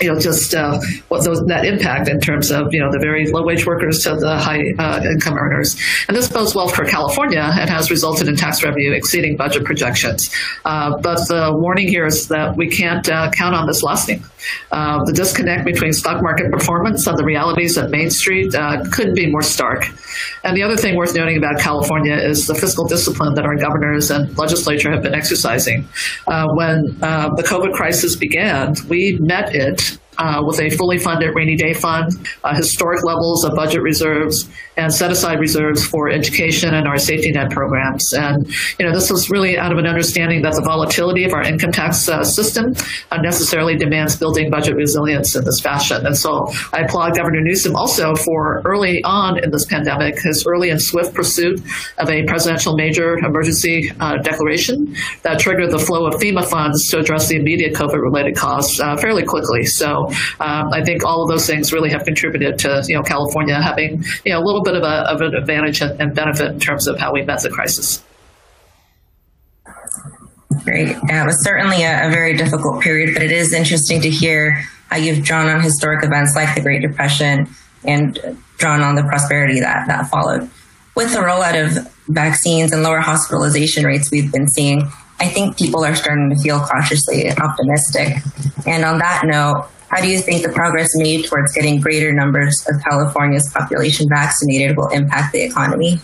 you 0.00 0.12
know, 0.12 0.18
just 0.18 0.54
uh, 0.54 0.78
what 1.08 1.24
those, 1.24 1.44
that 1.46 1.64
impact 1.64 2.08
in 2.08 2.20
terms 2.20 2.50
of 2.50 2.72
you 2.72 2.80
know 2.80 2.90
the 2.90 3.00
very 3.00 3.26
low 3.30 3.44
wage 3.44 3.66
workers 3.66 4.02
to 4.04 4.14
the 4.14 4.38
high 4.38 4.62
uh, 4.78 5.02
income 5.04 5.36
earners, 5.36 5.76
and 6.06 6.16
this 6.16 6.28
bodes 6.28 6.54
well 6.54 6.68
for 6.68 6.84
California 6.84 7.40
and 7.40 7.68
has 7.68 7.90
resulted 7.90 8.28
in 8.28 8.36
tax 8.36 8.62
revenue 8.62 8.92
exceeding 8.92 9.36
budget 9.36 9.64
projections. 9.64 10.32
Uh, 10.64 10.96
but 11.00 11.26
the 11.28 11.50
warning 11.52 11.88
here 11.88 12.06
is 12.06 12.28
that 12.28 12.56
we 12.56 12.68
can't 12.68 13.08
uh, 13.08 13.30
count 13.32 13.54
on 13.54 13.66
this 13.66 13.82
lasting. 13.82 14.22
Uh, 14.70 15.04
the 15.04 15.12
disconnect 15.12 15.64
between 15.64 15.92
stock 15.92 16.22
market 16.22 16.50
performance 16.50 17.06
and 17.06 17.18
the 17.18 17.24
realities 17.24 17.76
at 17.78 17.90
Main 17.90 18.10
Street 18.10 18.54
uh, 18.54 18.84
couldn't 18.92 19.14
be 19.14 19.30
more 19.30 19.42
stark. 19.42 19.86
And 20.44 20.56
the 20.56 20.62
other 20.62 20.76
thing 20.76 20.96
worth 20.96 21.14
noting 21.14 21.36
about 21.36 21.58
California 21.58 22.14
is 22.14 22.46
the 22.46 22.54
fiscal 22.54 22.86
discipline 22.86 23.34
that 23.34 23.44
our 23.44 23.56
governors 23.56 24.10
and 24.10 24.36
legislature 24.38 24.90
have 24.90 25.02
been 25.02 25.14
exercising. 25.14 25.88
Uh, 26.26 26.46
when 26.54 26.96
uh, 27.02 27.30
the 27.36 27.42
COVID 27.42 27.72
crisis 27.72 28.16
began, 28.16 28.74
we 28.88 29.18
met 29.20 29.54
it 29.54 29.98
uh, 30.18 30.42
with 30.44 30.60
a 30.60 30.70
fully 30.70 30.98
funded 30.98 31.34
rainy 31.34 31.56
day 31.56 31.72
fund, 31.72 32.12
uh, 32.44 32.54
historic 32.54 33.04
levels 33.04 33.44
of 33.44 33.54
budget 33.54 33.82
reserves, 33.82 34.48
and 34.76 34.92
set 34.92 35.10
aside 35.10 35.40
reserves 35.40 35.84
for 35.86 36.08
education 36.08 36.74
and 36.74 36.86
our 36.86 36.98
safety 36.98 37.32
net 37.32 37.50
programs. 37.50 38.12
And 38.12 38.46
you 38.78 38.86
know, 38.86 38.92
this 38.92 39.10
was 39.10 39.30
really 39.30 39.58
out 39.58 39.72
of 39.72 39.78
an 39.78 39.86
understanding 39.86 40.42
that 40.42 40.54
the 40.54 40.62
volatility 40.62 41.24
of 41.24 41.32
our 41.34 41.42
income 41.42 41.72
tax 41.72 42.08
uh, 42.08 42.22
system 42.22 42.74
necessarily 43.20 43.76
demands 43.76 44.16
building 44.16 44.50
budget 44.50 44.76
resilience 44.76 45.34
in 45.36 45.44
this 45.44 45.60
fashion. 45.60 46.06
And 46.06 46.16
so 46.16 46.46
I 46.72 46.82
applaud 46.82 47.16
Governor 47.16 47.40
Newsom 47.42 47.74
also 47.74 48.14
for 48.14 48.62
early 48.64 49.02
on 49.04 49.42
in 49.42 49.50
this 49.50 49.66
pandemic, 49.66 50.20
his 50.20 50.46
early 50.46 50.70
and 50.70 50.80
swift 50.80 51.14
pursuit 51.14 51.60
of 51.98 52.08
a 52.10 52.24
presidential 52.24 52.76
major 52.76 53.18
emergency 53.18 53.90
uh, 54.00 54.18
declaration 54.18 54.94
that 55.22 55.38
triggered 55.38 55.70
the 55.70 55.78
flow 55.78 56.06
of 56.06 56.14
FEMA 56.14 56.44
funds 56.44 56.88
to 56.90 56.98
address 56.98 57.28
the 57.28 57.36
immediate 57.36 57.74
COVID-related 57.74 58.36
costs 58.36 58.80
uh, 58.80 58.96
fairly 58.96 59.24
quickly. 59.24 59.64
So 59.64 60.07
um, 60.40 60.72
I 60.72 60.82
think 60.84 61.04
all 61.04 61.22
of 61.22 61.28
those 61.28 61.46
things 61.46 61.72
really 61.72 61.90
have 61.90 62.04
contributed 62.04 62.58
to 62.60 62.82
you 62.86 62.96
know 62.96 63.02
California 63.02 63.60
having 63.60 64.04
you 64.24 64.32
know 64.32 64.38
a 64.40 64.44
little 64.44 64.62
bit 64.62 64.74
of, 64.74 64.82
a, 64.82 65.10
of 65.10 65.20
an 65.20 65.34
advantage 65.34 65.80
and 65.80 66.14
benefit 66.14 66.52
in 66.52 66.60
terms 66.60 66.86
of 66.86 66.98
how 66.98 67.12
we 67.12 67.22
met 67.22 67.42
the 67.42 67.50
crisis. 67.50 68.02
Great. 70.64 70.88
It 70.88 71.26
was 71.26 71.42
certainly 71.44 71.82
a, 71.82 72.08
a, 72.08 72.10
very 72.10 72.36
difficult 72.36 72.82
period, 72.82 73.14
but 73.14 73.22
it 73.22 73.32
is 73.32 73.52
interesting 73.52 74.00
to 74.02 74.10
hear 74.10 74.62
how 74.90 74.96
you've 74.96 75.24
drawn 75.24 75.48
on 75.48 75.62
historic 75.62 76.04
events 76.04 76.34
like 76.34 76.54
the 76.54 76.60
Great 76.60 76.82
Depression 76.82 77.48
and 77.84 78.18
drawn 78.58 78.82
on 78.82 78.94
the 78.94 79.02
prosperity 79.02 79.60
that, 79.60 79.86
that 79.86 80.08
followed. 80.08 80.50
With 80.94 81.12
the 81.12 81.20
rollout 81.20 81.64
of 81.64 81.92
vaccines 82.08 82.72
and 82.72 82.82
lower 82.82 83.00
hospitalization 83.00 83.84
rates 83.84 84.10
we've 84.10 84.32
been 84.32 84.48
seeing, 84.48 84.82
I 85.20 85.28
think 85.28 85.56
people 85.56 85.84
are 85.84 85.94
starting 85.94 86.30
to 86.30 86.36
feel 86.36 86.60
cautiously 86.60 87.30
optimistic. 87.30 88.16
And 88.66 88.84
on 88.84 88.98
that 88.98 89.22
note, 89.24 89.68
how 89.88 90.00
do 90.00 90.08
you 90.08 90.18
think 90.18 90.42
the 90.42 90.52
progress 90.52 90.90
made 90.94 91.24
towards 91.24 91.52
getting 91.52 91.80
greater 91.80 92.12
numbers 92.12 92.64
of 92.68 92.82
California's 92.82 93.50
population 93.52 94.06
vaccinated 94.08 94.76
will 94.76 94.88
impact 94.88 95.32
the 95.32 95.42
economy? 95.42 95.98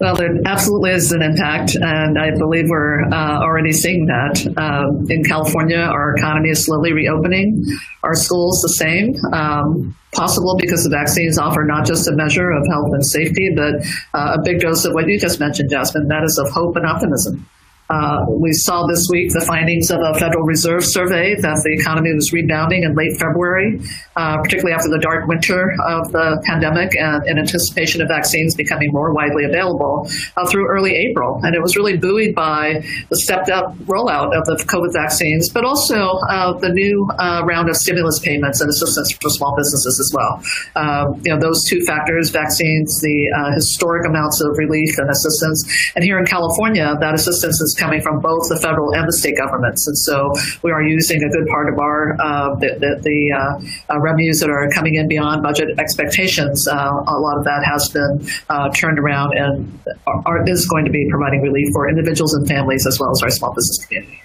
Well, 0.00 0.14
there 0.14 0.30
absolutely 0.46 0.92
is 0.92 1.10
an 1.10 1.22
impact, 1.22 1.74
and 1.74 2.18
I 2.18 2.30
believe 2.30 2.66
we're 2.68 3.02
uh, 3.02 3.40
already 3.40 3.72
seeing 3.72 4.06
that. 4.06 4.46
Um, 4.56 5.10
in 5.10 5.24
California, 5.24 5.78
our 5.78 6.14
economy 6.14 6.50
is 6.50 6.64
slowly 6.64 6.92
reopening. 6.92 7.64
Our 8.04 8.14
schools, 8.14 8.62
the 8.62 8.68
same. 8.68 9.16
Um, 9.32 9.96
possible 10.14 10.56
because 10.58 10.84
the 10.84 10.90
vaccines 10.90 11.36
offer 11.36 11.64
not 11.64 11.84
just 11.84 12.08
a 12.08 12.12
measure 12.12 12.50
of 12.50 12.66
health 12.68 12.90
and 12.92 13.04
safety, 13.06 13.50
but 13.54 13.74
uh, 14.14 14.36
a 14.38 14.42
big 14.44 14.60
dose 14.60 14.84
of 14.84 14.94
what 14.94 15.08
you 15.08 15.18
just 15.18 15.40
mentioned, 15.40 15.68
Jasmine, 15.70 16.06
that 16.08 16.22
is 16.22 16.38
of 16.38 16.48
hope 16.50 16.76
and 16.76 16.86
optimism. 16.86 17.44
Uh, 17.90 18.20
we 18.28 18.52
saw 18.52 18.86
this 18.86 19.08
week 19.10 19.32
the 19.32 19.40
findings 19.46 19.90
of 19.90 19.98
a 20.00 20.18
Federal 20.18 20.44
Reserve 20.44 20.84
survey 20.84 21.34
that 21.40 21.56
the 21.64 21.72
economy 21.72 22.12
was 22.12 22.32
rebounding 22.32 22.82
in 22.82 22.94
late 22.94 23.16
February, 23.16 23.80
uh, 24.16 24.36
particularly 24.42 24.74
after 24.74 24.90
the 24.90 24.98
dark 25.00 25.26
winter 25.26 25.72
of 25.88 26.12
the 26.12 26.36
pandemic 26.44 26.94
and 27.00 27.24
in 27.26 27.38
anticipation 27.38 28.02
of 28.02 28.08
vaccines 28.08 28.54
becoming 28.54 28.92
more 28.92 29.14
widely 29.14 29.44
available 29.44 30.04
uh, 30.36 30.46
through 30.46 30.68
early 30.68 30.94
April. 30.94 31.40
And 31.42 31.54
it 31.54 31.62
was 31.62 31.76
really 31.76 31.96
buoyed 31.96 32.34
by 32.34 32.84
the 33.08 33.16
stepped 33.16 33.48
up 33.48 33.72
rollout 33.88 34.36
of 34.36 34.44
the 34.44 34.60
COVID 34.68 34.92
vaccines, 34.92 35.48
but 35.48 35.64
also 35.64 36.20
uh, 36.28 36.58
the 36.58 36.68
new 36.68 37.08
uh, 37.18 37.40
round 37.46 37.70
of 37.70 37.76
stimulus 37.76 38.18
payments 38.18 38.60
and 38.60 38.68
assistance 38.68 39.12
for 39.16 39.30
small 39.30 39.56
businesses 39.56 39.96
as 39.96 40.12
well. 40.12 40.42
Um, 40.76 41.22
you 41.24 41.32
know, 41.32 41.40
those 41.40 41.64
two 41.64 41.80
factors, 41.86 42.28
vaccines, 42.28 43.00
the 43.00 43.16
uh, 43.32 43.54
historic 43.54 44.06
amounts 44.06 44.42
of 44.42 44.58
relief 44.58 44.98
and 44.98 45.08
assistance. 45.08 45.64
And 45.96 46.04
here 46.04 46.18
in 46.18 46.26
California, 46.26 46.94
that 47.00 47.14
assistance 47.14 47.60
is 47.60 47.77
coming 47.78 48.00
from 48.00 48.20
both 48.20 48.48
the 48.48 48.58
federal 48.60 48.92
and 48.94 49.06
the 49.06 49.12
state 49.12 49.36
governments. 49.36 49.86
And 49.86 49.96
so 49.96 50.32
we 50.62 50.70
are 50.70 50.82
using 50.82 51.22
a 51.22 51.28
good 51.28 51.46
part 51.48 51.72
of 51.72 51.78
our 51.78 52.16
uh, 52.20 52.54
the, 52.56 53.00
the, 53.02 53.18
uh, 53.32 53.94
uh 53.94 54.00
revenues 54.00 54.40
that 54.40 54.50
are 54.50 54.68
coming 54.70 54.96
in 54.96 55.08
beyond 55.08 55.42
budget 55.42 55.68
expectations. 55.78 56.66
Uh, 56.66 56.74
a 56.74 57.18
lot 57.18 57.38
of 57.38 57.44
that 57.44 57.64
has 57.64 57.88
been 57.88 58.26
uh, 58.48 58.68
turned 58.70 58.98
around 58.98 59.36
and 59.36 59.80
are, 60.06 60.48
is 60.48 60.66
going 60.66 60.84
to 60.84 60.90
be 60.90 61.06
providing 61.10 61.42
relief 61.42 61.68
for 61.72 61.88
individuals 61.88 62.34
and 62.34 62.48
families 62.48 62.86
as 62.86 62.98
well 62.98 63.10
as 63.10 63.22
our 63.22 63.30
small 63.30 63.54
business 63.54 63.86
community. 63.86 64.22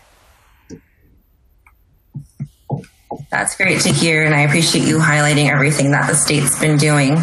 That's 3.29 3.55
great 3.55 3.81
to 3.81 3.89
hear, 3.91 4.23
and 4.23 4.33
I 4.33 4.41
appreciate 4.41 4.87
you 4.87 4.97
highlighting 4.97 5.49
everything 5.49 5.91
that 5.91 6.07
the 6.07 6.15
state's 6.15 6.59
been 6.59 6.77
doing. 6.77 7.17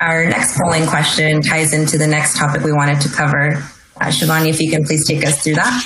Our 0.00 0.26
next 0.26 0.58
polling 0.58 0.86
question 0.86 1.42
ties 1.42 1.72
into 1.72 1.98
the 1.98 2.06
next 2.06 2.36
topic 2.36 2.62
we 2.62 2.72
wanted 2.72 3.00
to 3.02 3.08
cover, 3.08 3.62
Uh, 3.98 4.06
Shivani, 4.06 4.48
if 4.48 4.60
you 4.60 4.70
can 4.70 4.84
please 4.84 5.06
take 5.06 5.24
us 5.24 5.42
through 5.42 5.54
that. 5.54 5.84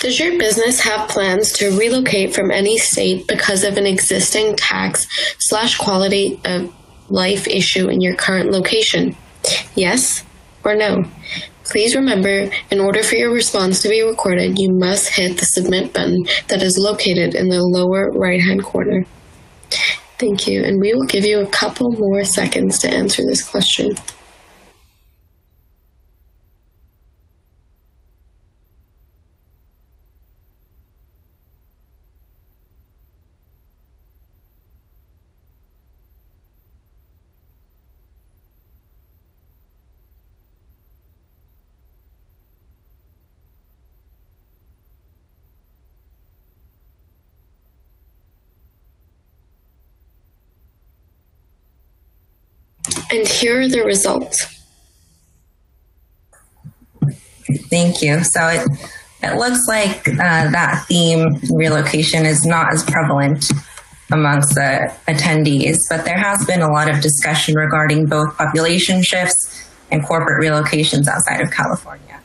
Does 0.00 0.18
your 0.18 0.36
business 0.36 0.80
have 0.80 1.08
plans 1.08 1.52
to 1.52 1.78
relocate 1.78 2.34
from 2.34 2.50
any 2.50 2.76
state 2.76 3.28
because 3.28 3.62
of 3.62 3.76
an 3.76 3.86
existing 3.86 4.56
tax 4.56 5.06
slash 5.38 5.76
quality 5.76 6.40
of 6.44 6.74
life 7.08 7.46
issue 7.46 7.88
in 7.88 8.00
your 8.00 8.16
current 8.16 8.50
location? 8.50 9.14
Yes 9.76 10.24
or 10.64 10.74
no? 10.74 11.04
Please 11.64 11.94
remember, 11.94 12.50
in 12.72 12.80
order 12.80 13.04
for 13.04 13.14
your 13.14 13.32
response 13.32 13.80
to 13.82 13.88
be 13.88 14.02
recorded, 14.02 14.58
you 14.58 14.72
must 14.72 15.08
hit 15.08 15.38
the 15.38 15.46
submit 15.46 15.92
button 15.92 16.26
that 16.48 16.62
is 16.62 16.76
located 16.76 17.36
in 17.36 17.48
the 17.48 17.62
lower 17.62 18.10
right 18.10 18.40
hand 18.40 18.64
corner. 18.64 19.06
Thank 20.18 20.48
you, 20.48 20.64
and 20.64 20.80
we 20.80 20.92
will 20.94 21.06
give 21.06 21.24
you 21.24 21.40
a 21.40 21.46
couple 21.46 21.92
more 21.92 22.24
seconds 22.24 22.80
to 22.80 22.90
answer 22.90 23.22
this 23.24 23.48
question. 23.48 23.94
Here 53.42 53.60
are 53.60 53.68
the 53.68 53.82
results. 53.82 54.46
Thank 57.70 58.00
you. 58.00 58.22
So 58.22 58.46
it, 58.46 58.68
it 59.20 59.36
looks 59.36 59.66
like 59.66 60.06
uh, 60.06 60.48
that 60.52 60.84
theme 60.86 61.40
relocation 61.50 62.24
is 62.24 62.46
not 62.46 62.72
as 62.72 62.84
prevalent 62.84 63.50
amongst 64.12 64.54
the 64.54 64.94
attendees, 65.08 65.78
but 65.90 66.04
there 66.04 66.16
has 66.16 66.46
been 66.46 66.62
a 66.62 66.70
lot 66.70 66.88
of 66.88 67.00
discussion 67.00 67.56
regarding 67.56 68.06
both 68.06 68.36
population 68.38 69.02
shifts 69.02 69.68
and 69.90 70.06
corporate 70.06 70.40
relocations 70.40 71.08
outside 71.08 71.40
of 71.40 71.50
California. 71.50 72.20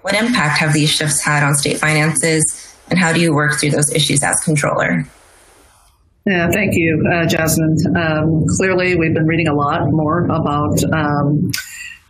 What 0.00 0.14
impact 0.14 0.60
have 0.60 0.72
these 0.72 0.88
shifts 0.88 1.22
had 1.22 1.42
on 1.42 1.54
state 1.56 1.76
finances, 1.76 2.74
and 2.88 2.98
how 2.98 3.12
do 3.12 3.20
you 3.20 3.34
work 3.34 3.60
through 3.60 3.72
those 3.72 3.92
issues 3.92 4.22
as 4.22 4.40
controller? 4.40 5.06
Yeah, 6.26 6.50
thank 6.50 6.74
you, 6.74 7.04
uh, 7.12 7.26
Jasmine. 7.26 7.76
Um, 7.96 8.44
clearly, 8.56 8.96
we've 8.96 9.12
been 9.12 9.26
reading 9.26 9.48
a 9.48 9.54
lot 9.54 9.82
more 9.90 10.24
about 10.24 10.82
um, 10.92 11.50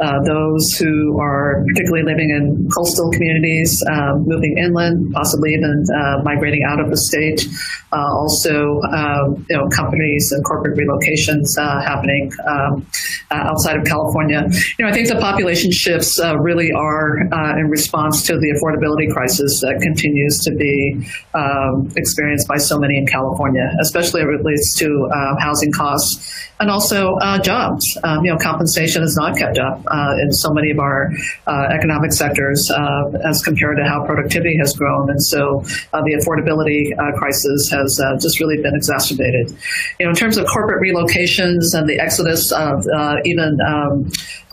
uh, 0.00 0.20
those 0.24 0.72
who 0.76 1.20
are 1.20 1.64
particularly 1.68 2.04
living 2.04 2.30
in 2.30 2.68
coastal 2.74 3.10
communities, 3.12 3.80
uh, 3.88 4.14
moving 4.18 4.58
inland, 4.58 5.12
possibly 5.12 5.54
even 5.54 5.84
uh, 5.94 6.20
migrating 6.24 6.64
out 6.64 6.80
of 6.80 6.90
the 6.90 6.96
state. 6.96 7.46
Uh, 7.92 8.10
also, 8.18 8.80
um, 8.90 9.46
you 9.48 9.56
know, 9.56 9.68
companies 9.68 10.32
and 10.32 10.44
corporate 10.44 10.76
relocations 10.76 11.46
happening 11.56 12.32
um, 12.48 12.84
outside 13.30 13.76
of 13.76 13.84
California. 13.84 14.42
You 14.78 14.84
know, 14.84 14.90
I 14.90 14.92
think 14.92 15.06
the 15.06 15.20
population 15.20 15.70
shifts 15.70 16.20
really 16.40 16.72
are 16.72 17.18
in 17.56 17.70
response 17.70 18.24
to 18.24 18.34
the 18.34 18.50
affordability 18.50 19.12
crisis 19.12 19.60
that 19.60 19.80
continues 19.80 20.38
to 20.38 20.50
be 20.56 21.06
um, 21.34 21.88
experienced 21.96 22.48
by 22.48 22.56
so 22.56 22.78
many 22.78 22.96
in 22.98 23.06
California, 23.06 23.70
especially 23.80 24.22
as 24.22 24.24
it 24.24 24.42
relates 24.42 24.76
to 24.78 25.08
housing 25.38 25.70
costs 25.70 26.50
and 26.58 26.70
also 26.70 27.16
jobs. 27.42 27.84
Um, 28.02 28.24
you 28.24 28.32
know, 28.32 28.38
compensation 28.38 29.04
is 29.04 29.16
not 29.16 29.36
kept 29.36 29.58
up 29.58 29.83
uh, 29.88 30.14
in 30.20 30.32
so 30.32 30.52
many 30.52 30.70
of 30.70 30.78
our 30.78 31.10
uh, 31.46 31.68
economic 31.72 32.12
sectors 32.12 32.70
uh, 32.70 33.10
as 33.24 33.42
compared 33.42 33.76
to 33.76 33.84
how 33.84 34.04
productivity 34.04 34.56
has 34.58 34.74
grown. 34.74 35.10
And 35.10 35.22
so 35.22 35.62
the 35.92 36.20
affordability 36.20 36.94
crisis 37.16 37.70
has 37.70 38.00
just 38.20 38.40
really 38.40 38.60
been 38.62 38.74
exacerbated. 38.74 39.50
You 39.98 40.06
know, 40.06 40.10
in 40.10 40.16
terms 40.16 40.36
of 40.36 40.46
corporate 40.46 40.82
relocations 40.82 41.74
and 41.74 41.88
the 41.88 41.98
exodus 42.00 42.52
of 42.52 42.86
even 43.24 43.58
um, 43.60 44.10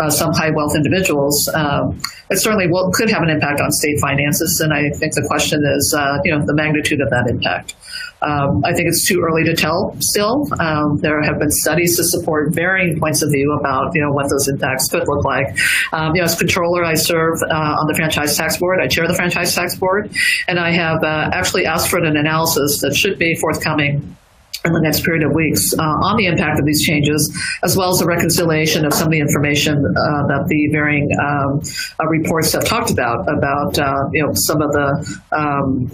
some 0.10 0.34
high 0.34 0.52
wealth 0.52 0.76
individuals, 0.76 1.50
um, 1.54 2.00
it 2.30 2.38
certainly 2.38 2.68
will, 2.68 2.92
could 2.92 3.10
have 3.10 3.24
an 3.24 3.30
impact 3.30 3.60
on 3.60 3.72
state 3.72 4.00
finances. 4.00 4.60
And 4.62 4.74
I 4.74 4.90
think 4.92 5.14
the 5.14 5.26
question 5.28 5.64
is, 5.66 5.96
you 6.24 6.32
know, 6.32 6.46
the 6.46 6.56
magnitude 6.56 7.02
of 7.02 7.10
that 7.10 7.28
impact. 7.28 7.76
Um, 8.22 8.62
I 8.64 8.74
think 8.74 8.88
it's 8.88 9.08
too 9.08 9.22
early 9.22 9.44
to 9.46 9.56
tell 9.56 9.96
still. 10.00 10.48
Um, 10.60 10.98
there 10.98 11.22
have 11.24 11.40
been 11.40 11.50
studies 11.50 11.98
to 11.98 12.04
support 12.04 12.54
varying 12.54 13.00
points 13.00 13.22
of 13.22 13.30
view 13.32 13.58
about 13.60 13.96
you 13.96 14.02
know 14.02 14.12
what 14.12 14.30
those 14.30 14.48
impacts 14.48 14.88
could 14.90 15.08
look 15.08 15.26
like. 15.26 15.48
Um, 15.92 16.16
you 16.16 16.22
know, 16.22 16.26
as 16.26 16.36
controller, 16.36 16.84
I 16.86 16.94
serve 16.94 17.42
uh, 17.42 17.54
on 17.54 17.88
the 17.88 17.96
franchise 17.96 18.38
tax 18.38 18.58
board. 18.58 18.80
I 18.82 18.88
chair 18.88 19.08
the 19.08 19.16
franchise 19.16 19.56
tax 19.56 19.76
board, 19.76 20.12
and 20.48 20.60
I 20.60 20.72
have 20.72 21.04
uh, 21.04 21.30
actually 21.34 21.66
asked 21.66 21.90
for 21.90 21.98
an 21.98 22.16
analysis 22.16 22.82
that 22.82 22.96
should 22.96 23.18
be 23.18 23.36
forthcoming 23.36 24.16
in 24.64 24.74
the 24.74 24.82
next 24.82 25.04
period 25.04 25.24
of 25.24 25.34
weeks 25.34 25.74
uh, 25.74 25.82
on 25.82 26.18
the 26.18 26.28
impact 26.28 26.60
of 26.60 26.66
these 26.66 26.86
changes, 26.86 27.34
as 27.64 27.76
well 27.76 27.90
as 27.90 27.98
the 27.98 28.06
reconciliation 28.06 28.86
of 28.86 28.94
some 28.94 29.08
of 29.08 29.12
the 29.12 29.20
information 29.20 29.74
uh, 29.74 30.28
that 30.28 30.46
the 30.48 30.70
varying 30.72 31.10
um, 31.18 31.62
uh, 32.00 32.08
reports 32.08 32.54
have 32.54 32.64
talked 32.66 32.92
about 32.92 33.26
about 33.28 33.78
uh, 33.80 34.06
you 34.14 34.22
know 34.22 34.32
some 34.34 34.62
of 34.62 34.72
the 34.72 34.88
um, 35.32 35.90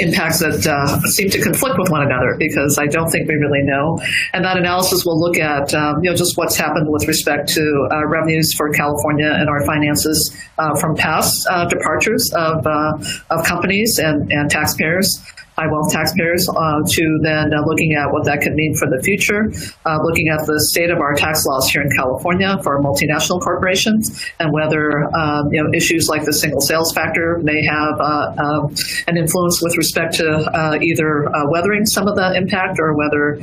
impacts 0.00 0.40
that 0.40 0.66
uh, 0.66 1.00
seem 1.10 1.30
to 1.30 1.40
conflict 1.40 1.78
with 1.78 1.90
one 1.90 2.02
another 2.02 2.34
because 2.38 2.78
I 2.78 2.86
don't 2.86 3.10
think 3.10 3.28
we 3.28 3.34
really 3.34 3.62
know. 3.62 4.00
And 4.32 4.44
that 4.44 4.56
analysis 4.56 5.04
will 5.04 5.18
look 5.18 5.38
at 5.38 5.72
um, 5.74 6.02
you 6.02 6.10
know 6.10 6.16
just 6.16 6.36
what's 6.36 6.56
happened 6.56 6.90
with 6.90 7.06
respect 7.06 7.48
to 7.54 7.88
uh, 7.92 8.06
revenues 8.06 8.52
for 8.54 8.70
California 8.70 9.30
and 9.30 9.48
our 9.48 9.64
finances 9.64 10.36
from 10.80 10.94
past 10.94 11.46
departures 11.70 12.30
of 12.36 12.66
of 12.66 13.44
companies 13.44 13.98
and 13.98 14.32
and 14.32 14.50
taxpayers 14.50 15.20
high 15.60 15.70
wealth 15.70 15.92
taxpayers 15.92 16.48
uh, 16.48 16.80
to 16.88 17.18
then 17.22 17.52
uh, 17.52 17.60
looking 17.66 17.92
at 17.92 18.10
what 18.10 18.24
that 18.24 18.40
could 18.40 18.54
mean 18.54 18.74
for 18.74 18.88
the 18.88 19.00
future, 19.02 19.52
uh, 19.84 19.98
looking 20.02 20.28
at 20.28 20.40
the 20.46 20.56
state 20.72 20.90
of 20.90 20.98
our 20.98 21.14
tax 21.14 21.44
laws 21.44 21.68
here 21.68 21.82
in 21.82 21.90
California 21.90 22.56
for 22.62 22.80
multinational 22.80 23.40
corporations, 23.40 24.24
and 24.38 24.52
whether 24.52 25.04
um, 25.14 25.52
you 25.52 25.62
know 25.62 25.68
issues 25.74 26.08
like 26.08 26.24
the 26.24 26.32
single 26.32 26.60
sales 26.60 26.92
factor 26.92 27.38
may 27.42 27.60
have 27.64 28.00
uh, 28.00 28.32
um, 28.40 28.74
an 29.06 29.18
influence 29.18 29.60
with 29.60 29.76
respect 29.76 30.14
to 30.14 30.26
uh, 30.26 30.78
either 30.80 31.28
weathering 31.50 31.84
some 31.84 32.08
of 32.08 32.16
that 32.16 32.36
impact 32.36 32.78
or 32.80 32.96
whether 32.96 33.36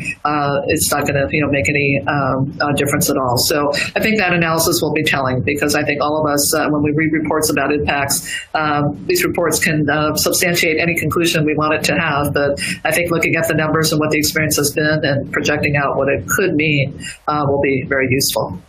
it's 0.68 0.92
not 0.92 1.06
going 1.06 1.14
to 1.14 1.28
you 1.32 1.42
know 1.42 1.52
make 1.52 1.70
any 1.70 2.02
um, 2.08 2.58
difference 2.76 3.10
at 3.10 3.18
all. 3.18 3.38
So 3.38 3.72
I 3.96 4.02
think 4.02 4.18
that 4.18 4.34
analysis 4.34 4.82
will 4.82 4.94
be 4.94 5.04
telling 5.04 5.42
because 5.42 5.76
I 5.76 5.84
think 5.84 6.02
all 6.02 6.18
of 6.18 6.26
us 6.26 6.54
when 6.56 6.82
we 6.82 6.92
read 6.92 7.14
reports 7.14 7.50
about 7.52 7.72
impacts, 7.72 8.26
um, 8.56 9.06
these 9.06 9.24
reports 9.24 9.60
can 9.60 9.86
substantiate 10.16 10.80
any 10.80 10.98
conclusion 10.98 11.46
we 11.46 11.56
want 11.56 11.74
it 11.74 11.84
to 11.84 11.94
have 11.94 12.07
have. 12.08 12.34
But 12.34 12.60
I 12.84 12.92
think 12.92 13.12
looking 13.12 13.36
at 13.36 13.48
the 13.48 13.54
numbers 13.54 13.92
and 13.92 14.00
what 14.00 14.12
the 14.12 14.18
experience 14.18 14.58
has 14.58 14.72
been 14.72 15.00
and 15.04 15.32
projecting 15.32 15.76
out 15.76 15.98
what 15.98 16.10
it 16.10 16.28
could 16.28 16.54
mean 16.56 17.00
uh, 17.28 17.44
will 17.48 17.62
be 17.62 17.84
very 17.88 18.08
useful. 18.10 18.60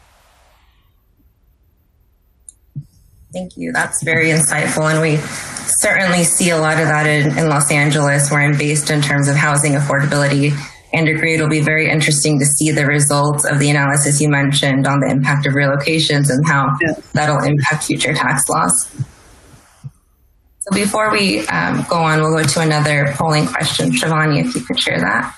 Thank 3.33 3.57
you. 3.57 3.73
That's 3.73 4.03
very 4.03 4.29
insightful. 4.29 4.91
And 4.91 5.03
we 5.03 5.17
certainly 5.81 6.25
see 6.25 6.51
a 6.51 6.59
lot 6.59 6.81
of 6.81 6.89
that 6.89 7.07
in, 7.07 7.37
in 7.39 7.49
Los 7.49 7.71
Angeles, 7.71 8.31
where 8.31 8.41
I'm 8.41 8.57
based 8.57 8.91
in 8.91 9.03
terms 9.03 9.29
of 9.29 9.37
housing 9.37 9.73
affordability. 9.73 10.53
And 10.95 11.07
agree 11.07 11.35
it'll 11.35 11.51
be 11.51 11.61
very 11.61 11.91
interesting 11.91 12.39
to 12.39 12.47
see 12.47 12.71
the 12.71 12.87
results 12.87 13.45
of 13.45 13.59
the 13.59 13.69
analysis 13.69 14.23
you 14.23 14.31
mentioned 14.31 14.87
on 14.87 15.01
the 15.01 15.11
impact 15.11 15.47
of 15.47 15.53
relocations 15.53 16.31
and 16.31 16.47
how 16.47 16.69
yeah. 16.81 16.95
that'll 17.13 17.45
impact 17.45 17.85
future 17.85 18.15
tax 18.15 18.49
laws. 18.49 18.91
So 20.69 20.75
before 20.75 21.11
we 21.11 21.47
um, 21.49 21.85
go 21.89 21.97
on, 21.97 22.21
we'll 22.21 22.37
go 22.37 22.43
to 22.43 22.61
another 22.61 23.15
polling 23.17 23.47
question. 23.47 23.91
Shivani, 23.91 24.45
if 24.45 24.55
you 24.55 24.61
could 24.61 24.79
share 24.79 25.01
that. 25.01 25.35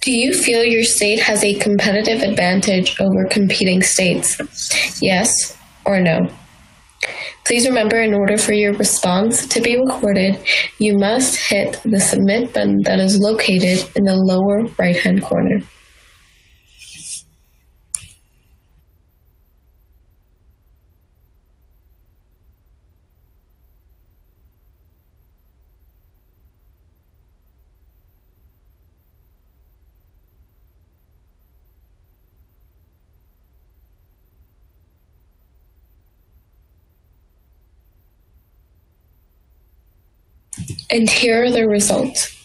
Do 0.00 0.10
you 0.10 0.32
feel 0.32 0.64
your 0.64 0.82
state 0.82 1.20
has 1.20 1.44
a 1.44 1.54
competitive 1.54 2.22
advantage 2.22 2.98
over 3.00 3.26
competing 3.30 3.82
states? 3.82 4.40
Yes 5.02 5.56
or 5.84 6.00
no? 6.00 6.28
Please 7.44 7.66
remember, 7.66 8.00
in 8.00 8.14
order 8.14 8.38
for 8.38 8.52
your 8.52 8.72
response 8.74 9.46
to 9.48 9.60
be 9.60 9.76
recorded, 9.76 10.38
you 10.78 10.96
must 10.96 11.36
hit 11.36 11.80
the 11.84 12.00
submit 12.00 12.54
button 12.54 12.80
that 12.84 12.98
is 12.98 13.18
located 13.18 13.84
in 13.94 14.04
the 14.04 14.14
lower 14.14 14.64
right 14.78 14.96
hand 14.96 15.22
corner. 15.22 15.60
And 40.92 41.08
here 41.08 41.44
are 41.44 41.50
the 41.50 41.66
results. 41.66 42.36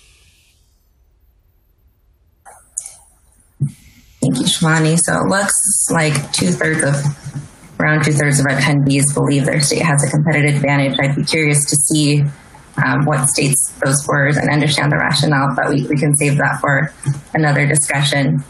Thank 4.21 4.37
you, 4.37 4.45
Shivani. 4.45 4.97
So 4.97 5.19
it 5.19 5.27
looks 5.27 5.87
like 5.91 6.31
two 6.31 6.51
thirds 6.51 6.81
of, 6.81 6.95
around 7.77 8.05
two 8.05 8.13
thirds 8.13 8.39
of 8.39 8.45
attendees 8.45 9.13
believe 9.13 9.45
their 9.45 9.59
state 9.59 9.81
has 9.81 10.01
a 10.01 10.09
competitive 10.09 10.55
advantage. 10.55 10.97
I'd 10.97 11.17
be 11.17 11.25
curious 11.25 11.65
to 11.65 11.75
see 11.75 12.23
um, 12.85 13.03
what 13.03 13.27
states 13.27 13.73
those 13.83 14.07
were 14.07 14.27
and 14.27 14.49
understand 14.49 14.93
the 14.93 14.97
rationale, 14.97 15.53
but 15.53 15.67
we, 15.67 15.85
we 15.87 15.97
can 15.97 16.15
save 16.15 16.37
that 16.37 16.61
for 16.61 16.93
another 17.33 17.67
discussion. 17.67 18.41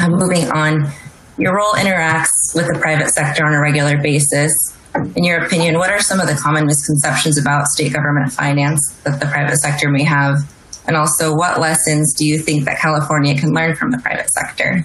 Um, 0.00 0.12
moving 0.12 0.50
on, 0.50 0.90
your 1.38 1.54
role 1.54 1.74
interacts 1.74 2.52
with 2.52 2.66
the 2.66 2.80
private 2.80 3.10
sector 3.10 3.46
on 3.46 3.54
a 3.54 3.60
regular 3.60 3.96
basis 3.96 4.52
in 4.94 5.24
your 5.24 5.44
opinion, 5.44 5.78
what 5.78 5.90
are 5.90 6.00
some 6.00 6.20
of 6.20 6.26
the 6.26 6.34
common 6.34 6.66
misconceptions 6.66 7.38
about 7.38 7.66
state 7.66 7.92
government 7.92 8.32
finance 8.32 8.80
that 9.04 9.20
the 9.20 9.26
private 9.26 9.56
sector 9.56 9.88
may 9.90 10.04
have? 10.04 10.38
And 10.86 10.96
also, 10.96 11.34
what 11.34 11.60
lessons 11.60 12.14
do 12.14 12.26
you 12.26 12.38
think 12.38 12.64
that 12.64 12.78
California 12.78 13.38
can 13.38 13.52
learn 13.52 13.76
from 13.76 13.90
the 13.90 13.98
private 13.98 14.30
sector? 14.30 14.84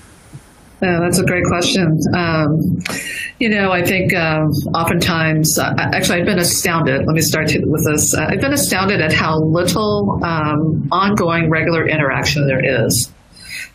Yeah, 0.82 1.00
that's 1.02 1.20
a 1.20 1.26
great 1.26 1.46
question. 1.46 1.98
Um, 2.14 2.80
you 3.40 3.50
know, 3.50 3.72
I 3.72 3.84
think 3.84 4.14
um, 4.14 4.52
oftentimes, 4.76 5.58
uh, 5.58 5.74
actually, 5.78 6.20
I've 6.20 6.26
been 6.26 6.38
astounded. 6.38 7.06
Let 7.06 7.16
me 7.16 7.22
start 7.22 7.50
with 7.56 7.86
this. 7.86 8.14
Uh, 8.14 8.28
I've 8.30 8.42
been 8.42 8.54
astounded 8.54 9.02
at 9.02 9.14
how 9.14 9.40
little 9.40 10.20
um, 10.24 10.88
ongoing 10.92 11.50
regular 11.50 11.88
interaction 11.88 12.46
there 12.46 12.86
is 12.86 13.12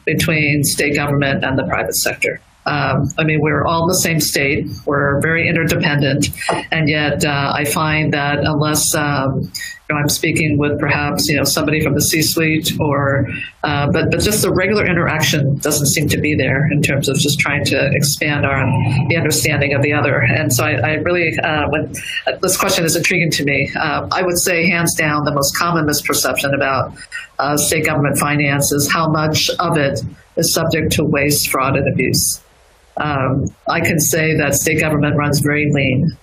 between 0.04 0.62
state 0.62 0.94
government 0.94 1.42
and 1.42 1.58
the 1.58 1.64
private 1.64 1.96
sector. 1.96 2.40
Um, 2.66 3.08
I 3.18 3.24
mean, 3.24 3.40
we're 3.40 3.64
all 3.64 3.82
in 3.82 3.88
the 3.88 3.94
same 3.94 4.20
state. 4.20 4.66
We're 4.84 5.20
very 5.20 5.48
interdependent, 5.48 6.28
and 6.70 6.88
yet 6.88 7.24
uh, 7.24 7.52
I 7.54 7.64
find 7.64 8.12
that 8.12 8.40
unless 8.40 8.94
um, 8.94 9.50
you 9.90 9.96
know, 9.96 10.02
I'm 10.02 10.08
speaking 10.08 10.58
with 10.58 10.78
perhaps 10.78 11.28
you 11.28 11.36
know 11.36 11.44
somebody 11.44 11.80
from 11.80 11.94
the 11.94 12.02
C-suite, 12.02 12.78
or 12.78 13.26
uh, 13.64 13.90
but 13.90 14.10
but 14.10 14.20
just 14.20 14.42
the 14.42 14.52
regular 14.52 14.86
interaction 14.86 15.56
doesn't 15.58 15.86
seem 15.86 16.08
to 16.10 16.18
be 16.18 16.34
there 16.36 16.70
in 16.70 16.82
terms 16.82 17.08
of 17.08 17.16
just 17.16 17.40
trying 17.40 17.64
to 17.64 17.90
expand 17.92 18.44
our 18.44 18.64
the 19.08 19.16
understanding 19.16 19.72
of 19.72 19.82
the 19.82 19.92
other. 19.92 20.20
And 20.20 20.52
so 20.52 20.64
I, 20.64 20.72
I 20.72 20.92
really, 20.96 21.36
uh, 21.42 21.68
when 21.70 21.94
uh, 22.26 22.36
this 22.42 22.56
question 22.56 22.84
is 22.84 22.94
intriguing 22.94 23.30
to 23.32 23.44
me, 23.44 23.72
uh, 23.74 24.06
I 24.12 24.22
would 24.22 24.38
say 24.38 24.68
hands 24.68 24.94
down 24.94 25.24
the 25.24 25.32
most 25.32 25.56
common 25.56 25.86
misperception 25.86 26.54
about 26.54 26.92
uh, 27.38 27.56
state 27.56 27.86
government 27.86 28.18
finance 28.18 28.70
is 28.70 28.90
how 28.92 29.08
much 29.08 29.50
of 29.58 29.76
it 29.76 30.00
is 30.36 30.52
subject 30.52 30.92
to 30.92 31.04
waste, 31.04 31.50
fraud, 31.50 31.76
and 31.76 31.92
abuse. 31.92 32.40
Um, 32.96 33.46
I 33.68 33.80
can 33.80 33.98
say 33.98 34.36
that 34.36 34.54
state 34.54 34.80
government 34.80 35.16
runs 35.16 35.40
very 35.40 35.70
lean. 35.72 36.16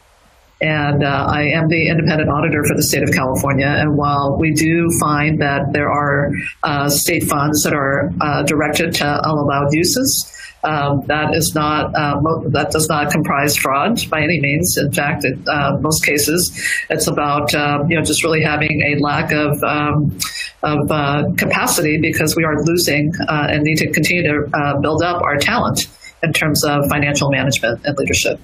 And 0.59 1.03
uh, 1.03 1.27
I 1.29 1.43
am 1.43 1.67
the 1.67 1.87
independent 1.87 2.29
auditor 2.29 2.63
for 2.63 2.75
the 2.75 2.81
state 2.81 3.03
of 3.03 3.11
California. 3.11 3.67
And 3.67 3.95
while 3.95 4.37
we 4.39 4.51
do 4.51 4.89
find 4.99 5.39
that 5.41 5.71
there 5.71 5.89
are 5.89 6.31
uh, 6.63 6.89
state 6.89 7.25
funds 7.25 7.63
that 7.63 7.73
are 7.73 8.11
uh, 8.19 8.41
directed 8.43 8.95
to 8.95 9.19
unallowed 9.23 9.71
uses, 9.71 10.33
um, 10.63 11.03
that 11.05 11.35
is 11.35 11.53
not 11.53 11.95
uh, 11.95 12.19
mo- 12.19 12.49
that 12.49 12.71
does 12.71 12.89
not 12.89 13.11
comprise 13.11 13.55
fraud 13.55 14.01
by 14.09 14.21
any 14.23 14.41
means. 14.41 14.75
In 14.77 14.91
fact, 14.91 15.23
in 15.23 15.45
uh, 15.47 15.77
most 15.79 16.03
cases, 16.03 16.51
it's 16.89 17.05
about 17.05 17.53
um, 17.53 17.89
you 17.89 17.95
know 17.95 18.01
just 18.01 18.23
really 18.23 18.41
having 18.41 18.81
a 18.81 18.99
lack 18.99 19.31
of 19.31 19.63
um, 19.63 20.17
of 20.63 20.91
uh, 20.91 21.23
capacity 21.37 21.99
because 22.01 22.35
we 22.35 22.43
are 22.43 22.63
losing 22.63 23.13
and 23.29 23.61
need 23.61 23.77
to 23.77 23.91
continue 23.91 24.23
to 24.23 24.79
build 24.81 25.03
up 25.03 25.21
our 25.21 25.37
talent 25.37 25.87
in 26.27 26.33
terms 26.33 26.59
of 26.63 26.77
financial 26.89 27.29
management 27.31 27.75
and 27.85 27.97
leadership. 27.97 28.37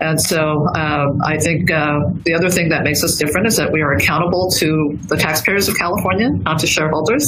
And 0.00 0.20
so 0.20 0.40
um, 0.76 1.08
I 1.24 1.38
think 1.38 1.70
uh, 1.70 1.98
the 2.24 2.34
other 2.34 2.50
thing 2.50 2.68
that 2.68 2.84
makes 2.84 3.02
us 3.02 3.16
different 3.16 3.46
is 3.48 3.56
that 3.56 3.72
we 3.72 3.82
are 3.82 3.92
accountable 3.92 4.48
to 4.62 4.68
the 5.08 5.16
taxpayers 5.16 5.66
of 5.68 5.74
California, 5.76 6.28
not 6.48 6.58
to 6.60 6.66
shareholders, 6.66 7.26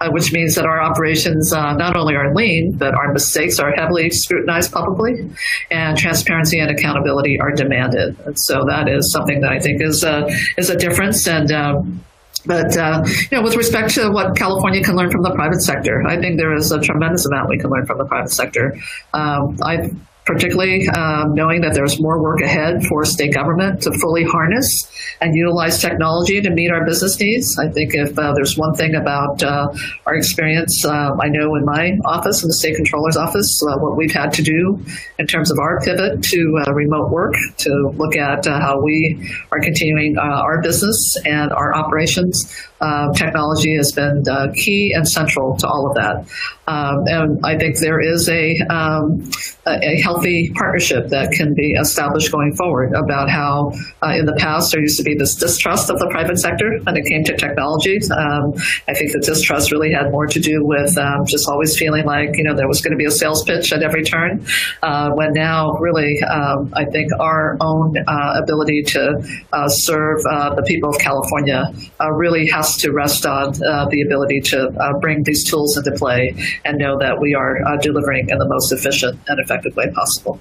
uh, 0.00 0.10
which 0.10 0.32
means 0.32 0.54
that 0.56 0.66
our 0.66 0.80
operations 0.82 1.52
uh, 1.52 1.72
not 1.84 1.96
only 1.96 2.14
are 2.14 2.34
lean, 2.34 2.76
but 2.76 2.92
our 2.94 3.12
mistakes 3.12 3.58
are 3.58 3.72
heavily 3.72 4.10
scrutinized 4.10 4.70
publicly, 4.70 5.30
and 5.70 5.96
transparency 5.96 6.58
and 6.60 6.70
accountability 6.70 7.40
are 7.40 7.52
demanded. 7.52 8.18
And 8.26 8.36
so 8.38 8.64
that 8.68 8.88
is 8.88 9.10
something 9.12 9.40
that 9.40 9.52
I 9.52 9.58
think 9.58 9.82
is 9.82 10.04
a, 10.04 10.28
is 10.58 10.68
a 10.68 10.76
difference. 10.76 11.26
And 11.26 11.50
um, 11.52 12.04
but 12.46 12.76
uh, 12.76 13.04
you 13.06 13.36
know, 13.36 13.42
with 13.42 13.56
respect 13.56 13.94
to 13.94 14.10
what 14.10 14.36
California 14.36 14.82
can 14.82 14.96
learn 14.96 15.10
from 15.10 15.22
the 15.22 15.34
private 15.34 15.60
sector, 15.60 16.02
I 16.06 16.18
think 16.20 16.38
there 16.38 16.54
is 16.54 16.72
a 16.72 16.80
tremendous 16.80 17.26
amount 17.26 17.48
we 17.48 17.58
can 17.58 17.70
learn 17.70 17.86
from 17.86 17.98
the 17.98 18.06
private 18.06 18.30
sector. 18.30 18.76
Um, 19.12 19.58
I 19.62 19.90
particularly 20.30 20.86
um, 20.90 21.34
knowing 21.34 21.60
that 21.60 21.74
there's 21.74 22.00
more 22.00 22.22
work 22.22 22.40
ahead 22.40 22.84
for 22.88 23.04
state 23.04 23.34
government 23.34 23.82
to 23.82 23.90
fully 23.98 24.22
harness 24.22 24.88
and 25.20 25.34
utilize 25.34 25.80
technology 25.80 26.40
to 26.40 26.50
meet 26.50 26.70
our 26.70 26.84
business 26.84 27.18
needs. 27.18 27.58
I 27.58 27.68
think 27.68 27.94
if 27.94 28.16
uh, 28.16 28.32
there's 28.34 28.56
one 28.56 28.72
thing 28.74 28.94
about 28.94 29.42
uh, 29.42 29.66
our 30.06 30.14
experience, 30.14 30.84
uh, 30.84 31.10
I 31.20 31.28
know 31.28 31.56
in 31.56 31.64
my 31.64 31.98
office, 32.06 32.44
in 32.44 32.48
the 32.48 32.54
state 32.54 32.76
controller's 32.76 33.16
office, 33.16 33.60
uh, 33.68 33.78
what 33.78 33.96
we've 33.96 34.12
had 34.12 34.32
to 34.34 34.42
do 34.42 34.78
in 35.18 35.26
terms 35.26 35.50
of 35.50 35.58
our 35.58 35.80
pivot 35.80 36.22
to 36.22 36.62
uh, 36.64 36.72
remote 36.74 37.10
work, 37.10 37.34
to 37.58 37.90
look 37.96 38.16
at 38.16 38.46
uh, 38.46 38.60
how 38.60 38.80
we 38.80 39.28
are 39.50 39.60
continuing 39.60 40.16
our 40.16 40.62
business 40.62 41.16
and 41.26 41.50
our 41.52 41.74
operations. 41.74 42.69
Technology 43.14 43.76
has 43.76 43.92
been 43.92 44.24
key 44.54 44.92
and 44.94 45.08
central 45.08 45.56
to 45.56 45.66
all 45.66 45.88
of 45.88 45.94
that. 45.96 46.26
Um, 46.70 47.02
and 47.06 47.40
I 47.44 47.58
think 47.58 47.78
there 47.78 48.00
is 48.00 48.28
a, 48.28 48.56
um, 48.70 49.28
a 49.66 50.00
healthy 50.00 50.52
partnership 50.54 51.08
that 51.08 51.32
can 51.32 51.52
be 51.54 51.72
established 51.72 52.30
going 52.30 52.54
forward 52.54 52.92
about 52.94 53.28
how 53.28 53.72
uh, 54.02 54.14
in 54.14 54.24
the 54.24 54.36
past 54.38 54.70
there 54.70 54.80
used 54.80 54.96
to 54.98 55.02
be 55.02 55.16
this 55.16 55.34
distrust 55.34 55.90
of 55.90 55.98
the 55.98 56.08
private 56.10 56.38
sector 56.38 56.78
when 56.84 56.96
it 56.96 57.06
came 57.06 57.24
to 57.24 57.36
technology. 57.36 57.98
Um, 58.16 58.54
I 58.86 58.94
think 58.94 59.10
the 59.12 59.18
distrust 59.18 59.72
really 59.72 59.92
had 59.92 60.12
more 60.12 60.26
to 60.26 60.38
do 60.38 60.64
with 60.64 60.96
um, 60.96 61.26
just 61.26 61.48
always 61.48 61.76
feeling 61.76 62.04
like 62.04 62.36
you 62.36 62.44
know 62.44 62.54
there 62.54 62.68
was 62.68 62.80
going 62.80 62.92
to 62.92 62.96
be 62.96 63.06
a 63.06 63.10
sales 63.10 63.42
pitch 63.42 63.72
at 63.72 63.82
every 63.82 64.04
turn. 64.04 64.46
Uh, 64.82 65.10
when 65.14 65.32
now 65.32 65.72
really 65.80 66.22
um, 66.22 66.72
I 66.74 66.84
think 66.84 67.10
our 67.18 67.56
own 67.60 67.96
uh, 68.06 68.40
ability 68.42 68.82
to 68.94 69.22
uh, 69.52 69.68
serve 69.68 70.20
uh, 70.30 70.54
the 70.54 70.62
people 70.62 70.90
of 70.90 70.98
California 71.00 71.64
uh, 72.00 72.12
really 72.12 72.46
has 72.46 72.69
to 72.78 72.92
rest 72.92 73.26
on 73.26 73.52
the 73.52 74.04
ability 74.06 74.40
to 74.40 74.70
bring 75.00 75.22
these 75.24 75.44
tools 75.44 75.76
into 75.76 75.92
play 75.98 76.34
and 76.64 76.78
know 76.78 76.98
that 76.98 77.20
we 77.20 77.34
are 77.34 77.58
uh, 77.66 77.76
delivering 77.78 78.28
in 78.28 78.38
the 78.38 78.48
most 78.48 78.72
efficient 78.72 79.18
and 79.28 79.40
effective 79.40 79.74
way 79.76 79.90
possible. 79.92 80.40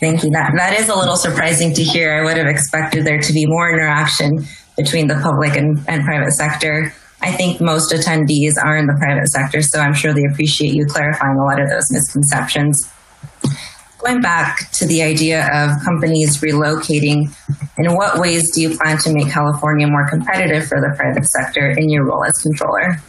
Thank 0.00 0.22
you. 0.22 0.30
That 0.30 0.52
that 0.56 0.78
is 0.78 0.88
a 0.88 0.94
little 0.94 1.16
surprising 1.16 1.72
to 1.74 1.82
hear. 1.82 2.14
I 2.14 2.24
would 2.24 2.36
have 2.36 2.46
expected 2.46 3.04
there 3.04 3.18
to 3.18 3.32
be 3.32 3.46
more 3.46 3.70
interaction 3.70 4.44
between 4.76 5.08
the 5.08 5.16
public 5.16 5.56
and, 5.56 5.82
and 5.88 6.04
private 6.04 6.32
sector. 6.32 6.92
I 7.20 7.32
think 7.32 7.60
most 7.60 7.92
attendees 7.92 8.54
are 8.62 8.76
in 8.76 8.86
the 8.86 8.96
private 8.98 9.26
sector, 9.28 9.60
so 9.60 9.80
I'm 9.80 9.94
sure 9.94 10.14
they 10.14 10.24
appreciate 10.30 10.72
you 10.72 10.86
clarifying 10.86 11.36
a 11.36 11.44
lot 11.44 11.60
of 11.60 11.68
those 11.68 11.90
misconceptions. 11.90 12.78
Going 13.98 14.20
back 14.20 14.70
to 14.72 14.86
the 14.86 15.02
idea 15.02 15.48
of 15.52 15.82
companies 15.84 16.40
relocating, 16.40 17.34
in 17.76 17.94
what 17.94 18.18
ways 18.18 18.50
do 18.52 18.62
you 18.62 18.76
plan 18.76 18.98
to 18.98 19.12
make 19.12 19.28
California 19.30 19.88
more 19.88 20.08
competitive 20.08 20.68
for 20.68 20.80
the 20.80 20.94
private 20.96 21.26
sector 21.26 21.70
in 21.76 21.88
your 21.88 22.04
role 22.04 22.24
as 22.24 22.32
controller? 22.38 23.02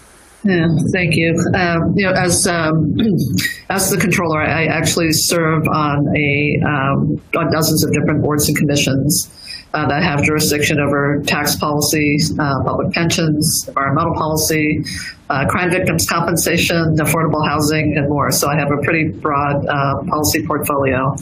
Yeah, 0.43 0.67
thank 0.93 1.15
you. 1.15 1.35
Um, 1.53 1.93
you 1.95 2.05
know, 2.05 2.13
as 2.13 2.47
um, 2.47 2.95
as 3.69 3.91
the 3.91 3.97
controller, 3.97 4.41
I 4.41 4.65
actually 4.65 5.11
serve 5.11 5.67
on 5.67 6.07
a 6.15 6.59
um, 6.65 7.21
on 7.35 7.51
dozens 7.51 7.83
of 7.83 7.91
different 7.91 8.21
boards 8.21 8.47
and 8.47 8.57
commissions 8.57 9.29
uh, 9.73 9.87
that 9.87 10.01
have 10.01 10.23
jurisdiction 10.23 10.79
over 10.79 11.21
tax 11.25 11.55
policy, 11.55 12.17
uh, 12.39 12.63
public 12.63 12.91
pensions, 12.93 13.65
environmental 13.67 14.13
policy, 14.15 14.83
uh, 15.29 15.45
crime 15.47 15.69
victims 15.69 16.07
compensation, 16.09 16.95
affordable 16.97 17.45
housing, 17.47 17.95
and 17.95 18.09
more. 18.09 18.31
So 18.31 18.49
I 18.49 18.55
have 18.57 18.71
a 18.71 18.77
pretty 18.83 19.09
broad 19.09 19.65
uh, 19.67 20.03
policy 20.09 20.45
portfolio. 20.45 21.15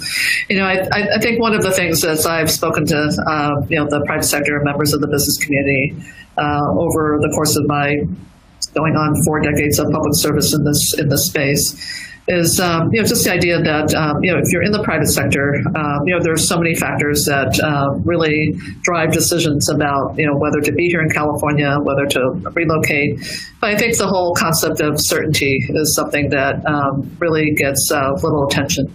You 0.49 0.59
know, 0.59 0.65
I, 0.65 1.15
I, 1.15 1.19
think 1.19 1.41
one 1.41 1.53
of 1.53 1.61
the 1.61 1.71
things 1.71 2.05
as 2.05 2.25
I've 2.25 2.49
spoken 2.49 2.85
to 2.87 2.97
uh, 3.27 3.65
you 3.69 3.77
know 3.77 3.87
the 3.89 4.03
private 4.05 4.23
sector 4.23 4.61
members 4.63 4.93
of 4.93 5.01
the 5.01 5.07
business 5.07 5.37
community 5.37 5.95
uh, 6.37 6.71
over 6.71 7.19
the 7.21 7.29
course 7.35 7.57
of 7.57 7.67
my 7.67 7.97
going 8.73 8.95
on 8.95 9.21
four 9.23 9.41
decades 9.41 9.79
of 9.79 9.91
public 9.91 10.13
service 10.15 10.53
in 10.53 10.63
this 10.63 10.93
in 10.97 11.09
this 11.09 11.25
space 11.25 12.06
is 12.27 12.59
um, 12.59 12.89
you 12.91 13.01
know 13.01 13.07
just 13.07 13.23
the 13.23 13.31
idea 13.31 13.61
that 13.61 13.93
um, 13.95 14.21
you 14.21 14.31
know 14.31 14.37
if 14.37 14.51
you're 14.51 14.63
in 14.63 14.71
the 14.71 14.83
private 14.83 15.07
sector, 15.07 15.55
um, 15.75 16.05
you 16.05 16.13
know 16.13 16.21
there's 16.21 16.47
so 16.47 16.57
many 16.57 16.75
factors 16.75 17.23
that 17.25 17.57
uh, 17.63 17.97
really 18.03 18.53
drive 18.81 19.11
decisions 19.11 19.69
about 19.69 20.17
you 20.17 20.25
know 20.25 20.37
whether 20.37 20.59
to 20.59 20.71
be 20.71 20.87
here 20.87 21.01
in 21.01 21.09
California, 21.09 21.77
whether 21.81 22.05
to 22.05 22.19
relocate. 22.53 23.19
But 23.61 23.71
I 23.71 23.77
think 23.77 23.97
the 23.97 24.07
whole 24.07 24.35
concept 24.35 24.81
of 24.81 24.99
certainty 24.99 25.57
is 25.69 25.95
something 25.95 26.29
that 26.29 26.65
um, 26.65 27.09
really 27.19 27.51
gets 27.55 27.89
uh, 27.91 28.11
little 28.21 28.45
attention 28.47 28.93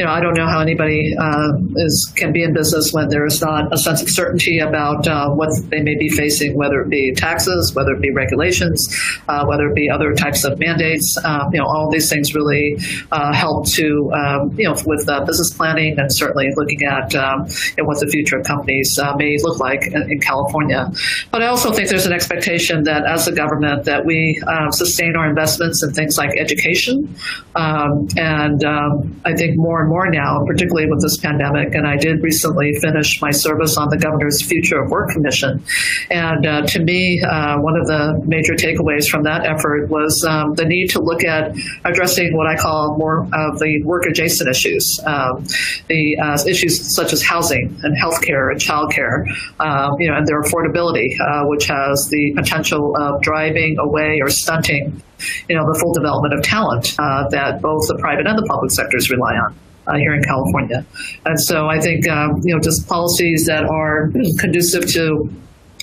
you 0.00 0.06
know, 0.06 0.12
I 0.12 0.20
don't 0.20 0.32
know 0.32 0.46
how 0.46 0.60
anybody 0.60 1.14
uh, 1.14 1.52
is 1.76 2.10
can 2.16 2.32
be 2.32 2.42
in 2.42 2.54
business 2.54 2.90
when 2.90 3.10
there 3.10 3.26
is 3.26 3.42
not 3.42 3.70
a 3.70 3.76
sense 3.76 4.00
of 4.00 4.08
certainty 4.08 4.58
about 4.58 5.06
uh, 5.06 5.28
what 5.28 5.50
they 5.68 5.82
may 5.82 5.94
be 5.94 6.08
facing, 6.08 6.56
whether 6.56 6.80
it 6.80 6.88
be 6.88 7.12
taxes, 7.14 7.74
whether 7.74 7.92
it 7.92 8.00
be 8.00 8.10
regulations, 8.10 8.88
uh, 9.28 9.44
whether 9.44 9.66
it 9.66 9.74
be 9.74 9.90
other 9.90 10.14
types 10.14 10.42
of 10.44 10.58
mandates. 10.58 11.18
Um, 11.22 11.50
you 11.52 11.58
know, 11.58 11.66
all 11.66 11.90
these 11.90 12.08
things 12.08 12.34
really 12.34 12.78
uh, 13.12 13.34
help 13.34 13.68
to, 13.72 14.10
um, 14.14 14.58
you 14.58 14.64
know, 14.64 14.74
with 14.86 15.04
business 15.26 15.52
planning 15.52 15.98
and 15.98 16.10
certainly 16.10 16.48
looking 16.56 16.82
at 16.84 17.14
um, 17.14 17.44
you 17.76 17.82
know, 17.82 17.84
what 17.84 18.00
the 18.00 18.08
future 18.08 18.38
of 18.38 18.46
companies 18.46 18.98
uh, 18.98 19.14
may 19.16 19.36
look 19.42 19.60
like 19.60 19.86
in, 19.86 20.10
in, 20.10 20.18
California. 20.20 20.90
But 21.30 21.42
I 21.42 21.48
also 21.48 21.72
think 21.72 21.90
there's 21.90 22.06
an 22.06 22.14
expectation 22.14 22.84
that 22.84 23.04
as 23.04 23.28
a 23.28 23.32
government 23.32 23.84
that 23.84 24.06
we 24.06 24.40
uh, 24.46 24.70
sustain 24.70 25.14
our 25.14 25.28
investments 25.28 25.82
in 25.82 25.92
things 25.92 26.16
like 26.16 26.30
education, 26.38 27.14
um, 27.54 28.08
and 28.16 28.64
um, 28.64 29.20
I 29.26 29.34
think 29.34 29.58
more 29.58 29.82
and 29.82 29.89
more 29.90 30.08
now, 30.08 30.38
particularly 30.46 30.88
with 30.88 31.02
this 31.02 31.18
pandemic. 31.18 31.74
And 31.74 31.86
I 31.86 31.96
did 31.96 32.22
recently 32.22 32.72
finish 32.80 33.20
my 33.20 33.32
service 33.32 33.76
on 33.76 33.88
the 33.90 33.98
Governor's 33.98 34.40
Future 34.40 34.80
of 34.80 34.90
Work 34.90 35.10
Commission. 35.10 35.62
And 36.10 36.46
uh, 36.46 36.62
to 36.66 36.78
me, 36.82 37.20
uh, 37.20 37.58
one 37.58 37.76
of 37.76 37.86
the 37.86 38.22
major 38.24 38.54
takeaways 38.54 39.08
from 39.10 39.24
that 39.24 39.44
effort 39.44 39.90
was 39.90 40.24
um, 40.24 40.54
the 40.54 40.64
need 40.64 40.88
to 40.90 41.00
look 41.00 41.24
at 41.24 41.52
addressing 41.84 42.36
what 42.36 42.46
I 42.46 42.56
call 42.56 42.96
more 42.96 43.26
of 43.34 43.58
the 43.58 43.82
work 43.84 44.06
adjacent 44.06 44.48
issues, 44.48 45.00
um, 45.04 45.44
the 45.88 46.16
uh, 46.22 46.38
issues 46.46 46.94
such 46.94 47.12
as 47.12 47.22
housing 47.22 47.76
and 47.82 47.96
healthcare 47.98 48.52
and 48.52 48.60
childcare, 48.60 49.26
um, 49.58 49.90
you 49.98 50.08
know, 50.08 50.16
and 50.16 50.26
their 50.26 50.40
affordability, 50.42 51.08
uh, 51.20 51.42
which 51.46 51.66
has 51.66 52.08
the 52.10 52.32
potential 52.36 52.94
of 52.96 53.20
driving 53.22 53.76
away 53.78 54.20
or 54.22 54.30
stunting 54.30 55.02
you 55.48 55.56
know, 55.56 55.64
the 55.72 55.78
full 55.78 55.92
development 55.92 56.34
of 56.34 56.42
talent 56.42 56.94
uh, 56.98 57.28
that 57.30 57.60
both 57.60 57.86
the 57.88 57.96
private 57.98 58.26
and 58.26 58.38
the 58.38 58.46
public 58.46 58.70
sectors 58.70 59.10
rely 59.10 59.34
on 59.34 59.54
uh, 59.86 59.96
here 59.96 60.14
in 60.14 60.22
California. 60.22 60.84
And 61.24 61.38
so 61.40 61.66
I 61.68 61.80
think, 61.80 62.08
um, 62.08 62.40
you 62.44 62.54
know, 62.54 62.60
just 62.60 62.86
policies 62.88 63.46
that 63.46 63.64
are 63.64 64.10
conducive 64.38 64.86
to 64.92 65.30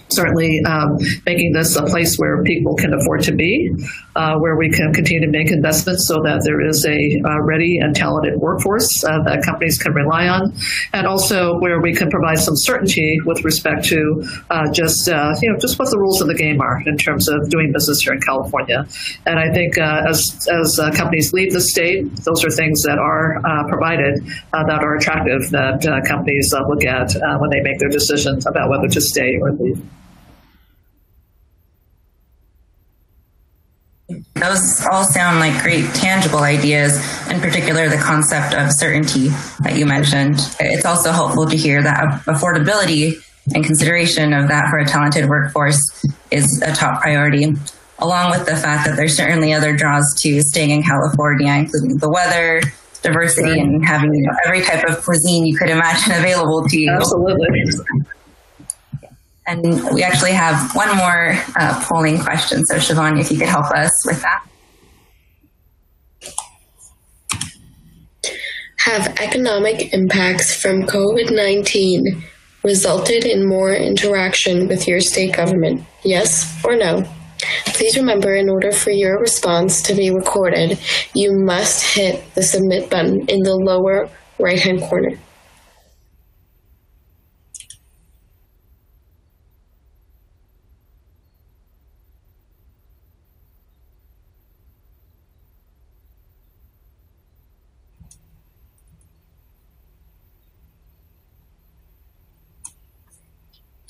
certainly 0.10 0.62
um, 0.66 0.98
making 1.26 1.52
this 1.54 1.76
a 1.76 1.84
place 1.84 2.16
where 2.18 2.44
people 2.44 2.76
can 2.76 2.94
afford 2.94 3.22
to 3.24 3.34
be, 3.34 3.70
uh, 4.16 4.36
where 4.40 4.56
we 4.56 4.70
can 4.70 4.94
continue 4.94 5.22
to 5.22 5.32
make 5.32 5.52
investments 5.52 6.08
so 6.08 6.16
that 6.24 6.42
there 6.44 6.62
is 6.62 6.86
a 6.86 7.22
uh, 7.26 7.42
ready 7.44 7.78
and 7.80 7.96
talented 7.96 8.36
workforce 8.40 9.04
uh, 9.04 9.22
that 9.24 9.44
companies 9.44 9.78
can 9.78 9.94
rely 9.94 10.28
on, 10.28 10.54
and 10.94 11.06
also 11.06 11.60
where 11.60 11.82
we 11.82 11.94
can 11.94 12.10
provide 12.10 12.40
some 12.40 12.56
certainty 12.56 13.18
with 13.26 13.44
respect 13.44 13.86
to 13.86 14.24
uh, 14.50 14.72
just 14.72 15.10
uh, 15.10 15.34
you 15.42 15.52
know 15.52 15.58
just 15.60 15.78
what 15.80 15.90
the 15.92 15.98
rules 15.98 16.22
of 16.22 16.28
the 16.28 16.36
game 16.36 16.62
are 16.62 16.82
in 16.86 16.98
terms 16.98 17.28
of 17.28 17.50
doing 17.50 17.72
business 17.72 18.02
here 18.02 18.14
in 18.14 18.22
California. 18.22 18.88
And 19.26 19.40
I 19.40 19.54
think 19.54 19.78
uh, 19.78 20.04
as 20.08 20.48
as 20.52 20.80
companies 20.96 21.34
leave 21.34 21.54
the 21.54 21.62
state, 21.62 22.06
those 22.24 22.44
are 22.44 22.50
things 22.50 22.82
that 22.84 22.98
are 22.98 23.40
provided 23.68 24.26
that 24.52 24.80
are 24.82 24.96
attractive 24.96 25.50
that 25.52 25.84
companies 26.08 26.54
look 26.68 26.84
at 26.86 27.14
when 27.40 27.50
they 27.50 27.62
make 27.62 27.80
their 27.80 27.90
decisions 27.90 28.46
about 28.46 28.70
whether 28.70 28.88
to 28.88 29.02
stay 29.02 29.38
or 29.42 29.52
leave. 29.52 29.82
Those 34.40 34.86
all 34.92 35.04
sound 35.04 35.40
like 35.40 35.62
great 35.64 35.86
tangible 35.94 36.40
ideas, 36.40 36.98
in 37.30 37.40
particular 37.40 37.90
the 37.90 37.98
concept 37.98 38.54
of 38.54 38.72
certainty 38.72 39.30
that 39.62 39.76
you 39.76 39.86
mentioned. 39.86 40.40
It's 40.60 40.86
also 40.86 41.12
helpful 41.12 41.46
to 41.48 41.58
hear 41.58 41.82
that 41.82 42.22
affordability 42.26 43.22
and 43.56 43.64
consideration 43.64 44.34
of 44.34 44.48
that 44.50 44.70
for 44.70 44.78
a 44.78 44.86
talented 44.86 45.30
workforce 45.30 46.06
is 46.32 46.62
a 46.66 46.74
top 46.74 47.02
priority, 47.02 47.54
along 48.00 48.32
with 48.32 48.46
the 48.46 48.56
fact 48.56 48.88
that 48.88 48.96
there's 48.96 49.16
certainly 49.16 49.54
other 49.54 49.76
draws 49.76 50.14
to 50.22 50.42
staying 50.42 50.72
in 50.72 50.84
California, 50.84 51.52
including 51.54 51.98
the 51.98 52.10
weather, 52.10 52.62
diversity, 53.02 53.60
and 53.60 53.86
having 53.86 54.14
you 54.14 54.24
know, 54.24 54.34
every 54.46 54.62
type 54.62 54.84
of 54.88 55.04
cuisine 55.04 55.46
you 55.46 55.58
could 55.58 55.70
imagine 55.70 56.14
available 56.16 56.64
to 56.68 56.80
you. 56.80 56.92
Absolutely. 56.92 57.48
And 59.48 59.64
we 59.94 60.04
actually 60.04 60.34
have 60.34 60.76
one 60.76 60.96
more 60.98 61.36
uh, 61.56 61.82
polling 61.88 62.20
question. 62.20 62.66
So, 62.66 62.76
Shivani, 62.76 63.22
if 63.22 63.32
you 63.32 63.38
could 63.38 63.48
help 63.48 63.72
us 63.72 63.92
with 64.06 64.22
that. 64.22 64.44
Have 68.80 69.08
economic 69.20 69.94
impacts 69.94 70.54
from 70.54 70.84
COVID 70.84 71.34
19 71.34 72.24
resulted 72.64 73.26
in 73.26 73.48
more 73.48 73.74
interaction 73.74 74.68
with 74.68 74.88
your 74.88 75.00
state 75.00 75.34
government? 75.34 75.84
Yes 76.04 76.60
or 76.64 76.76
no? 76.76 77.06
Please 77.68 77.96
remember, 77.96 78.36
in 78.36 78.50
order 78.50 78.72
for 78.72 78.92
your 78.92 79.20
response 79.20 79.82
to 79.84 79.94
be 79.94 80.10
recorded, 80.10 80.80
you 81.14 81.32
must 81.34 81.84
hit 81.84 82.24
the 82.36 82.44
submit 82.44 82.90
button 82.90 83.26
in 83.28 83.42
the 83.42 83.56
lower 83.56 84.10
right 84.40 84.60
hand 84.60 84.82
corner. 84.82 85.18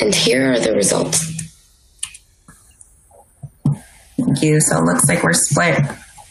And 0.07 0.15
here 0.15 0.53
are 0.53 0.57
the 0.57 0.71
results. 0.71 1.19
Thank 4.17 4.41
you. 4.41 4.61
So 4.61 4.77
it 4.77 4.85
looks 4.85 5.09
like 5.09 5.21
we're 5.21 5.33
split 5.33 5.81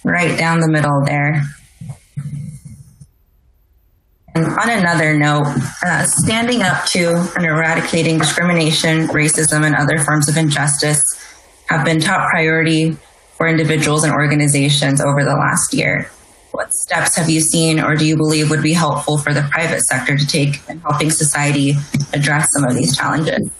right 0.03 0.39
down 0.39 0.61
the 0.61 0.69
middle 0.71 1.05
there. 1.05 1.43
And 4.35 4.47
on 4.47 4.71
another 4.71 5.15
note, 5.15 5.55
uh, 5.85 6.05
standing 6.05 6.62
up 6.62 6.87
to 6.87 7.31
and 7.37 7.45
eradicating 7.45 8.17
discrimination, 8.17 9.09
racism, 9.09 9.62
and 9.67 9.75
other 9.75 9.99
forms 9.99 10.31
of 10.31 10.39
injustice 10.39 11.03
have 11.67 11.85
been 11.85 12.01
top 12.01 12.31
priority 12.31 12.97
for 13.37 13.47
individuals 13.47 14.05
and 14.05 14.15
organizations 14.15 15.03
over 15.03 15.23
the 15.23 15.35
last 15.35 15.75
year. 15.75 16.11
What 16.53 16.73
steps 16.73 17.15
have 17.17 17.29
you 17.29 17.43
seen 17.43 17.79
or 17.79 17.95
do 17.95 18.07
you 18.07 18.17
believe 18.17 18.49
would 18.49 18.62
be 18.62 18.73
helpful 18.73 19.19
for 19.19 19.35
the 19.35 19.43
private 19.51 19.83
sector 19.83 20.17
to 20.17 20.27
take 20.27 20.67
in 20.71 20.81
helping 20.81 21.11
society 21.11 21.75
address 22.15 22.49
some 22.55 22.65
of 22.65 22.75
these 22.75 22.97
challenges? 22.97 23.51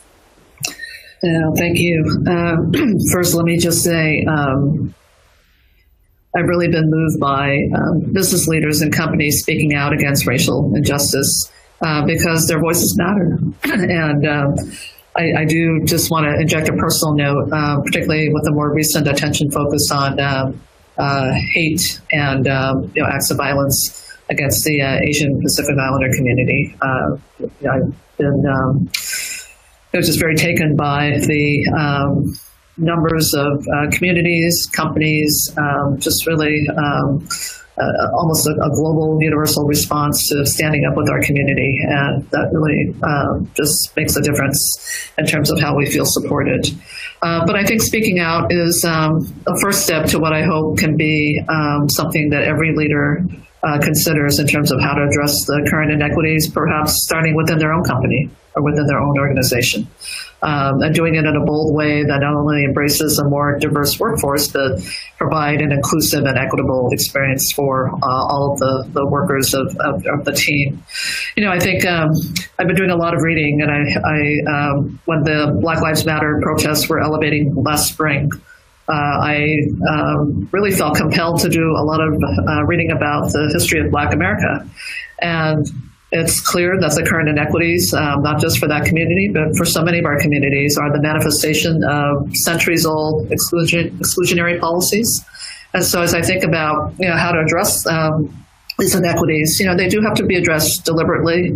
Yeah, 1.23 1.51
thank 1.57 1.79
you. 1.79 2.05
Uh, 2.29 2.57
first, 3.13 3.35
let 3.35 3.45
me 3.45 3.59
just 3.59 3.83
say 3.83 4.25
um, 4.25 4.95
I've 6.37 6.47
really 6.47 6.69
been 6.69 6.91
moved 6.91 7.19
by 7.19 7.59
um, 7.75 8.13
business 8.13 8.47
leaders 8.47 8.83
and 8.83 8.93
companies 8.93 9.41
speaking 9.41 9.75
out 9.75 9.93
against 9.93 10.27
racial 10.27 10.75
injustice 10.77 11.51
uh, 11.81 12.05
because 12.05 12.47
their 12.47 12.61
voices 12.61 12.97
matter. 12.97 13.39
and 13.65 14.27
um, 14.27 14.55
I, 15.17 15.41
I, 15.41 15.45
do 15.47 15.83
just 15.85 16.11
want 16.11 16.27
to 16.27 16.39
inject 16.39 16.69
a 16.69 16.75
personal 16.75 17.15
note, 17.15 17.51
uh, 17.53 17.81
particularly 17.81 18.29
with 18.33 18.45
the 18.45 18.53
more 18.53 18.73
recent 18.75 19.09
attention 19.09 19.51
focus 19.51 19.91
on 19.91 20.21
um, 20.21 20.61
uh, 20.99 21.33
hate 21.55 22.01
and 22.13 22.47
um, 22.49 22.93
you 22.95 23.03
know, 23.03 23.09
acts 23.09 23.31
of 23.31 23.39
violence 23.39 24.03
against 24.29 24.65
the 24.65 24.83
uh, 24.83 24.99
Asian 25.03 25.41
Pacific 25.41 25.77
Islander 25.79 26.15
community. 26.15 26.77
I've 26.83 27.95
been 28.19 28.45
um, 28.47 28.91
I 29.97 29.99
was 29.99 30.09
just 30.09 30.21
very 30.21 30.37
taken 30.37 30.77
by 30.77 31.13
the 31.21 31.73
um, 31.75 32.35
numbers 32.77 33.33
of 33.33 33.67
uh, 33.67 33.91
communities, 33.91 34.69
companies, 34.71 35.51
um, 35.57 35.99
just 35.99 36.27
really 36.27 36.69
um, 36.69 37.27
uh, 37.79 38.11
almost 38.15 38.47
a, 38.47 38.51
a, 38.51 38.71
global 38.71 39.19
universal 39.21 39.65
response 39.65 40.29
to 40.29 40.45
standing 40.45 40.85
up 40.85 40.97
with 40.97 41.09
our 41.09 41.21
community. 41.23 41.79
And 41.83 42.29
that 42.31 42.49
really 42.53 42.95
um, 43.03 43.51
just 43.55 43.97
makes 43.97 44.17
a 44.17 44.23
difference 44.23 45.11
in 45.17 45.27
terms 45.27 45.51
of 45.51 45.61
how 45.61 45.77
we 45.77 45.87
feel 45.87 46.05
supported. 46.05 46.67
Uh, 47.23 47.47
but 47.47 47.57
I 47.57 47.65
think 47.65 47.81
speaking 47.81 48.19
out 48.19 48.53
is 48.53 48.85
um, 48.85 49.27
a 49.47 49.59
first 49.61 49.83
step 49.83 50.07
to 50.09 50.19
what 50.19 50.35
I 50.35 50.43
hope 50.43 50.79
can 50.79 50.97
be 50.97 51.43
um, 51.49 51.89
something 51.89 52.31
that 52.31 52.43
every 52.43 52.75
leader 52.77 53.25
uh, 53.63 53.79
considers 53.81 54.39
in 54.39 54.47
terms 54.47 54.71
of 54.71 54.81
how 54.81 54.93
to 54.93 55.03
address 55.03 55.45
the 55.47 55.67
current 55.71 55.91
inequities, 55.91 56.51
perhaps 56.51 57.03
starting 57.03 57.35
within 57.35 57.59
their 57.59 57.73
own 57.73 57.83
company 57.83 58.31
or 58.57 58.63
within 58.63 58.87
their 58.87 58.99
own 58.99 59.19
organization. 59.19 59.87
Um, 60.43 60.83
and 60.83 60.95
doing 60.95 61.15
it 61.15 61.25
in 61.25 61.37
a 61.37 61.45
bold 61.45 61.75
way 61.75 62.03
that 62.05 62.19
not 62.21 62.35
only 62.35 62.65
embraces 62.65 63.19
a 63.19 63.29
more 63.29 63.59
diverse 63.59 63.99
workforce, 63.99 64.49
but 64.49 64.81
provide 65.19 65.61
an 65.61 65.73
inclusive 65.73 66.25
and 66.25 66.39
equitable 66.39 66.89
experience 66.93 67.53
for 67.55 67.89
uh, 67.89 67.99
all 68.03 68.53
of 68.53 68.59
the, 68.59 68.91
the 68.93 69.07
workers 69.07 69.55
of, 69.55 69.75
of, 69.81 70.05
of, 70.07 70.25
the 70.25 70.33
team. 70.33 70.83
You 71.37 71.45
know, 71.45 71.51
I 71.51 71.59
think 71.59 71.87
um, 71.87 72.11
I've 72.59 72.67
been 72.67 72.77
doing 72.77 72.91
a 72.91 72.97
lot 72.97 73.15
of 73.15 73.23
reading, 73.23 73.63
and 73.63 73.71
I, 73.71 73.81
I 74.05 74.71
um, 74.71 75.01
when 75.07 75.23
the 75.23 75.59
Black 75.61 75.81
Lives 75.81 76.05
Matter 76.05 76.39
protests 76.43 76.89
were 76.89 77.01
elevating 77.01 77.55
last 77.55 77.89
spring, 77.89 78.31
uh, 78.89 78.93
I 78.93 79.57
um, 79.91 80.49
really 80.53 80.71
felt 80.71 80.97
compelled 80.97 81.41
to 81.41 81.49
do 81.49 81.63
a 81.63 81.85
lot 81.85 82.01
of 82.01 82.15
uh, 82.47 82.65
reading 82.65 82.93
about 82.93 83.33
the 83.33 83.51
history 83.53 83.81
of 83.81 83.91
Black 83.91 84.15
America. 84.15 84.69
And 85.21 85.67
it's 86.17 86.41
clear 86.41 86.79
that 86.81 86.95
the 86.95 87.05
current 87.05 87.29
inequities, 87.29 87.93
um, 87.95 88.23
not 88.23 88.41
just 88.41 88.59
for 88.59 88.69
that 88.69 88.85
community, 88.85 89.31
but 89.33 89.57
for 89.57 89.65
so 89.65 89.83
many 89.83 89.99
of 89.99 90.05
our 90.05 90.19
communities, 90.19 90.77
are 90.77 90.93
the 90.93 91.01
manifestation 91.01 91.83
of 91.85 92.35
centuries 92.37 92.87
old 92.87 93.31
exclusion, 93.31 93.97
exclusionary 93.99 94.61
policies. 94.61 95.25
And 95.75 95.85
so, 95.85 96.03
as 96.03 96.15
I 96.15 96.23
think 96.23 96.45
about 96.45 96.95
you 96.99 97.09
know, 97.09 97.17
how 97.17 97.33
to 97.33 97.41
address 97.41 97.87
um, 97.87 98.45
these 98.79 98.95
inequities, 98.95 99.59
you 99.61 99.67
know, 99.67 99.77
they 99.77 99.89
do 99.89 100.01
have 100.03 100.15
to 100.15 100.25
be 100.25 100.37
addressed 100.37 100.85
deliberately, 100.85 101.53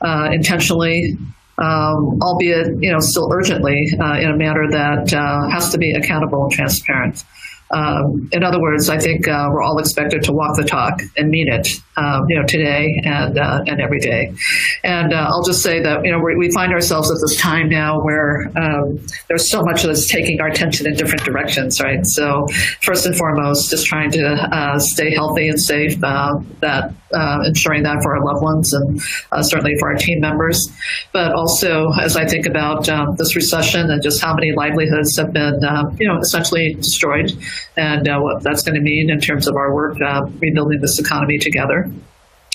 uh, 0.00 0.30
intentionally, 0.32 1.16
um, 1.58 2.18
albeit 2.22 2.80
you 2.80 2.92
know 2.92 3.00
still 3.00 3.28
urgently 3.32 3.88
uh, 4.00 4.18
in 4.18 4.30
a 4.30 4.36
manner 4.36 4.70
that 4.70 5.12
uh, 5.12 5.48
has 5.50 5.70
to 5.70 5.78
be 5.78 5.92
accountable 5.92 6.44
and 6.44 6.52
transparent. 6.52 7.24
Um, 7.70 8.28
in 8.32 8.42
other 8.42 8.60
words, 8.60 8.88
I 8.88 8.98
think 8.98 9.28
uh, 9.28 9.48
we're 9.50 9.62
all 9.62 9.78
expected 9.78 10.22
to 10.24 10.32
walk 10.32 10.56
the 10.56 10.64
talk 10.64 11.00
and 11.16 11.28
mean 11.28 11.52
it, 11.52 11.68
um, 11.96 12.24
you 12.28 12.36
know, 12.36 12.46
today 12.46 13.00
and 13.04 13.38
uh, 13.38 13.62
and 13.66 13.80
every 13.80 14.00
day. 14.00 14.34
And 14.84 15.12
uh, 15.12 15.26
I'll 15.28 15.44
just 15.44 15.62
say 15.62 15.80
that 15.82 16.04
you 16.04 16.12
know 16.12 16.20
we 16.20 16.50
find 16.52 16.72
ourselves 16.72 17.10
at 17.10 17.16
this 17.20 17.36
time 17.36 17.68
now 17.68 18.00
where 18.00 18.50
um, 18.56 18.98
there's 19.28 19.50
so 19.50 19.62
much 19.62 19.82
that's 19.82 20.08
taking 20.08 20.40
our 20.40 20.48
attention 20.48 20.86
in 20.86 20.94
different 20.94 21.24
directions, 21.24 21.80
right? 21.80 22.04
So 22.04 22.46
first 22.82 23.06
and 23.06 23.16
foremost, 23.16 23.70
just 23.70 23.86
trying 23.86 24.10
to 24.12 24.26
uh, 24.26 24.78
stay 24.78 25.12
healthy 25.14 25.48
and 25.48 25.60
safe. 25.60 26.02
Uh, 26.02 26.40
that 26.60 26.92
uh, 27.14 27.42
ensuring 27.46 27.82
that 27.84 28.02
for 28.02 28.16
our 28.16 28.24
loved 28.24 28.42
ones 28.42 28.72
and 28.72 29.00
certainly 29.44 29.74
for 29.78 29.88
our 29.88 29.96
team 29.96 30.20
members, 30.20 30.68
but 31.12 31.32
also 31.32 31.90
as 32.00 32.16
I 32.16 32.26
think 32.26 32.46
about 32.46 32.88
um, 32.88 33.14
this 33.16 33.34
recession 33.34 33.90
and 33.90 34.02
just 34.02 34.20
how 34.20 34.34
many 34.34 34.52
livelihoods 34.52 35.16
have 35.16 35.32
been, 35.32 35.60
you 35.98 36.06
know, 36.06 36.18
essentially 36.18 36.74
destroyed 36.74 37.32
and 37.76 38.08
uh, 38.08 38.18
what 38.18 38.42
that's 38.42 38.62
going 38.62 38.74
to 38.74 38.80
mean 38.80 39.10
in 39.10 39.20
terms 39.20 39.46
of 39.46 39.56
our 39.56 39.74
work 39.74 40.00
uh, 40.00 40.26
rebuilding 40.38 40.80
this 40.80 40.98
economy 40.98 41.38
together. 41.38 41.90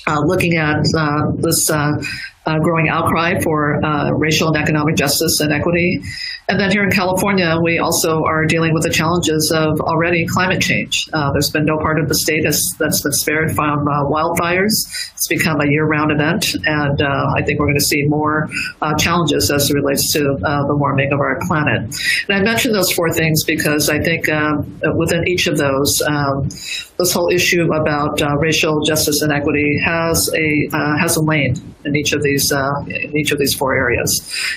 Uh, 0.05 0.19
looking 0.25 0.57
at 0.57 0.83
uh, 0.97 1.31
this 1.35 1.69
uh, 1.69 1.93
uh, 2.45 2.59
growing 2.59 2.89
outcry 2.89 3.39
for 3.39 3.79
racial 4.15 4.49
and 4.49 4.57
economic 4.57 4.95
justice 4.97 5.39
and 5.39 5.53
equity, 5.53 6.01
and 6.49 6.59
then 6.59 6.71
here 6.71 6.83
in 6.83 6.91
California, 6.91 7.57
we 7.63 7.79
also 7.79 8.23
are 8.25 8.45
dealing 8.45 8.73
with 8.73 8.83
the 8.83 8.89
challenges 8.89 9.51
of 9.55 9.79
already 9.79 10.25
climate 10.27 10.61
change. 10.61 11.07
Uh, 11.13 11.31
there's 11.31 11.49
been 11.49 11.63
no 11.63 11.77
part 11.77 11.99
of 11.99 12.09
the 12.09 12.15
state 12.15 12.41
that's, 12.43 12.75
that's 12.77 13.01
been 13.01 13.13
spared 13.13 13.55
from 13.55 13.87
uh, 13.87 14.03
wildfires. 14.09 14.73
It's 15.13 15.27
become 15.29 15.61
a 15.61 15.69
year 15.69 15.85
round 15.87 16.11
event, 16.11 16.53
and 16.65 17.01
uh, 17.01 17.25
I 17.37 17.43
think 17.43 17.59
we're 17.59 17.67
going 17.67 17.79
to 17.79 17.85
see 17.85 18.03
more 18.07 18.49
uh, 18.81 18.93
challenges 18.95 19.49
as 19.51 19.69
it 19.69 19.73
relates 19.73 20.11
to 20.13 20.19
uh, 20.19 20.67
the 20.67 20.75
warming 20.75 21.13
of 21.13 21.19
our 21.19 21.39
planet. 21.47 21.95
And 22.27 22.37
I 22.37 22.41
mentioned 22.41 22.75
those 22.75 22.91
four 22.91 23.11
things 23.11 23.45
because 23.45 23.89
I 23.89 23.99
think 23.99 24.27
um, 24.27 24.81
within 24.97 25.25
each 25.27 25.47
of 25.47 25.57
those, 25.57 26.01
um, 26.05 26.49
this 26.99 27.13
whole 27.13 27.29
issue 27.31 27.71
about 27.71 28.21
uh, 28.21 28.35
racial 28.39 28.81
justice 28.81 29.21
and 29.21 29.31
equity 29.31 29.79
has 29.85 30.29
a 30.35 30.77
has 30.99 31.15
a 31.15 31.23
lane 31.23 31.55
in 31.85 31.95
each 31.95 32.13
of 32.13 32.21
these 32.21 32.51
in 32.51 33.17
each 33.17 33.31
of 33.31 33.39
these 33.39 33.53
four 33.53 33.75
areas. 33.75 34.09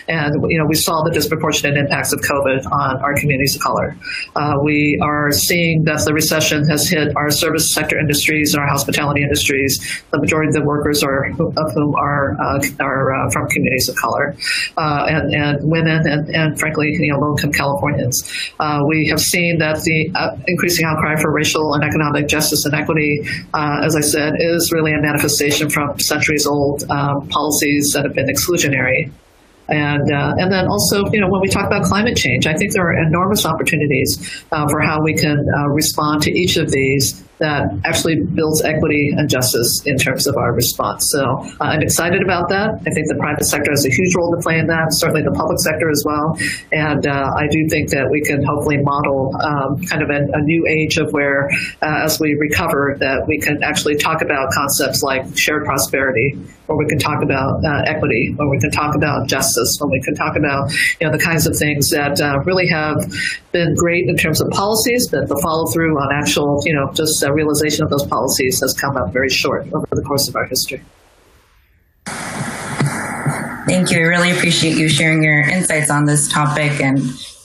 And 0.08 0.34
you 0.48 0.58
know, 0.58 0.66
we 0.68 0.74
saw 0.74 1.02
the 1.04 1.12
disproportionate 1.12 1.76
impacts 1.86 2.12
of 2.12 2.20
COVID 2.20 2.66
on 2.70 3.02
our 3.02 3.14
communities 3.14 3.56
of 3.56 3.62
color. 3.62 3.96
Uh, 4.34 4.54
we 4.62 4.98
are 5.02 5.30
seeing 5.30 5.84
that 5.84 6.04
the 6.04 6.12
recession 6.12 6.66
has 6.68 6.88
hit 6.88 7.16
our 7.16 7.30
service 7.30 7.72
sector 7.72 7.98
industries 7.98 8.54
and 8.54 8.62
our 8.62 8.68
hospitality 8.68 9.22
industries. 9.22 10.02
The 10.10 10.20
majority 10.20 10.48
of 10.48 10.54
the 10.54 10.64
workers 10.64 11.02
are 11.02 11.26
of 11.26 11.72
whom 11.74 11.94
are 11.94 12.36
uh, 12.40 12.60
are 12.80 13.14
uh, 13.14 13.30
from 13.30 13.48
communities 13.48 13.88
of 13.88 13.96
color, 13.96 14.36
uh, 14.76 15.06
and, 15.08 15.34
and 15.34 15.58
women, 15.62 16.06
and, 16.06 16.28
and 16.30 16.58
frankly, 16.58 16.88
you 16.92 17.12
know, 17.12 17.18
low-income 17.18 17.52
Californians. 17.52 18.22
Uh, 18.60 18.80
we 18.88 19.06
have 19.06 19.20
seen 19.20 19.58
that 19.58 19.80
the 19.82 20.10
increasing 20.46 20.84
outcry 20.84 21.16
for 21.16 21.32
racial 21.32 21.74
and 21.74 21.84
economic 21.84 22.28
justice 22.28 22.64
and 22.64 22.74
equity, 22.74 23.22
as 23.54 23.96
I 23.96 24.00
said, 24.00 24.34
is 24.38 24.72
really 24.72 24.92
a 24.92 25.00
manifestation 25.00 25.68
from 25.70 25.98
centuries-old 26.00 26.84
um, 26.90 27.28
policies 27.28 27.92
that 27.94 28.04
have 28.04 28.14
been 28.14 28.26
exclusionary 28.26 29.10
and 29.68 30.12
uh, 30.12 30.34
and 30.38 30.52
then 30.52 30.66
also, 30.68 31.04
you 31.12 31.20
know, 31.20 31.28
when 31.28 31.40
we 31.40 31.48
talk 31.48 31.66
about 31.66 31.84
climate 31.84 32.16
change, 32.16 32.46
I 32.46 32.54
think 32.54 32.72
there 32.72 32.86
are 32.86 33.02
enormous 33.02 33.44
opportunities 33.44 34.44
uh, 34.52 34.68
for 34.68 34.80
how 34.80 35.02
we 35.02 35.14
can 35.14 35.44
uh, 35.56 35.68
respond 35.68 36.22
to 36.22 36.30
each 36.30 36.56
of 36.56 36.70
these 36.70 37.22
that 37.38 37.68
actually 37.84 38.16
builds 38.34 38.62
equity 38.62 39.12
and 39.16 39.28
justice 39.28 39.82
in 39.84 39.96
terms 39.96 40.26
of 40.26 40.36
our 40.36 40.52
response. 40.52 41.10
So 41.12 41.22
uh, 41.22 41.56
I'm 41.60 41.82
excited 41.82 42.22
about 42.22 42.48
that. 42.48 42.70
I 42.86 42.90
think 42.90 43.08
the 43.08 43.16
private 43.18 43.44
sector 43.44 43.70
has 43.70 43.84
a 43.84 43.90
huge 43.90 44.14
role 44.16 44.34
to 44.34 44.40
play 44.42 44.58
in 44.58 44.66
that, 44.68 44.88
certainly 44.92 45.22
the 45.22 45.32
public 45.32 45.58
sector 45.60 45.90
as 45.90 46.02
well. 46.06 46.38
And 46.72 47.06
uh, 47.06 47.30
I 47.36 47.46
do 47.50 47.68
think 47.68 47.90
that 47.90 48.08
we 48.10 48.22
can 48.22 48.42
hopefully 48.42 48.78
model 48.78 49.36
um, 49.40 49.84
kind 49.86 50.02
of 50.02 50.10
a, 50.10 50.40
new 50.46 50.66
age 50.68 50.96
of 50.96 51.12
where, 51.12 51.50
uh, 51.82 52.04
as 52.04 52.20
we 52.20 52.36
recover, 52.38 52.96
that 53.00 53.26
we 53.26 53.38
can 53.38 53.62
actually 53.64 53.96
talk 53.96 54.22
about 54.22 54.52
concepts 54.52 55.02
like 55.02 55.26
shared 55.36 55.64
prosperity, 55.64 56.38
or 56.68 56.78
we 56.78 56.86
can 56.86 56.98
talk 56.98 57.22
about 57.22 57.64
uh, 57.64 57.82
equity, 57.86 58.36
or 58.38 58.48
we 58.48 58.58
can 58.60 58.70
talk 58.70 58.94
about 58.94 59.26
justice, 59.26 59.76
or 59.80 59.90
we 59.90 60.00
can 60.02 60.14
talk 60.14 60.36
about 60.36 60.70
you 61.00 61.06
know 61.06 61.10
the 61.10 61.18
kinds 61.18 61.46
of 61.46 61.56
things 61.56 61.90
that 61.90 62.20
uh, 62.20 62.38
really 62.44 62.68
have 62.68 62.96
been 63.50 63.74
great 63.74 64.08
in 64.08 64.16
terms 64.16 64.40
of 64.40 64.48
policies, 64.50 65.08
but 65.08 65.26
the 65.28 65.38
follow 65.42 65.66
through 65.72 65.98
on 65.98 66.14
actual 66.14 66.62
you 66.64 66.74
know 66.74 66.92
just 66.92 67.18
uh, 67.26 67.32
realization 67.32 67.84
of 67.84 67.90
those 67.90 68.06
policies 68.06 68.60
has 68.60 68.74
come 68.74 68.96
up 68.96 69.12
very 69.12 69.28
short 69.28 69.66
over 69.72 69.86
the 69.90 70.02
course 70.02 70.28
of 70.28 70.36
our 70.36 70.46
history. 70.46 70.82
Thank 73.66 73.90
you. 73.90 73.98
I 73.98 74.02
really 74.02 74.30
appreciate 74.30 74.76
you 74.76 74.88
sharing 74.88 75.22
your 75.22 75.40
insights 75.40 75.90
on 75.90 76.04
this 76.04 76.28
topic 76.28 76.80
and 76.80 77.00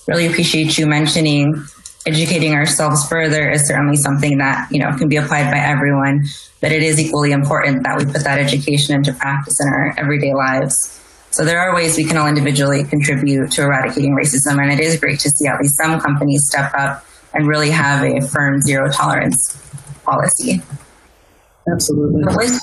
really 0.07 0.27
appreciate 0.27 0.77
you 0.77 0.85
mentioning 0.85 1.65
educating 2.05 2.53
ourselves 2.53 3.07
further 3.07 3.49
is 3.49 3.67
certainly 3.67 3.95
something 3.95 4.37
that, 4.39 4.71
you 4.71 4.79
know, 4.79 4.91
can 4.97 5.07
be 5.07 5.17
applied 5.17 5.51
by 5.51 5.59
everyone, 5.59 6.23
but 6.59 6.71
it 6.71 6.81
is 6.81 6.99
equally 6.99 7.31
important 7.31 7.83
that 7.83 7.97
we 7.97 8.05
put 8.05 8.23
that 8.23 8.39
education 8.39 8.95
into 8.95 9.13
practice 9.13 9.59
in 9.59 9.67
our 9.67 9.93
everyday 9.97 10.33
lives. 10.33 10.99
So 11.31 11.45
there 11.45 11.59
are 11.59 11.75
ways 11.75 11.97
we 11.97 12.03
can 12.03 12.17
all 12.17 12.27
individually 12.27 12.83
contribute 12.83 13.51
to 13.51 13.63
eradicating 13.63 14.17
racism, 14.17 14.61
and 14.61 14.71
it 14.71 14.79
is 14.79 14.99
great 14.99 15.19
to 15.21 15.29
see 15.29 15.47
at 15.47 15.59
least 15.61 15.77
some 15.77 15.99
companies 15.99 16.47
step 16.47 16.71
up 16.73 17.05
and 17.33 17.47
really 17.47 17.69
have 17.69 18.03
a 18.03 18.21
firm 18.21 18.61
zero 18.61 18.89
tolerance 18.91 19.57
policy. 20.03 20.61
Absolutely. 21.71 22.23
With, 22.35 22.61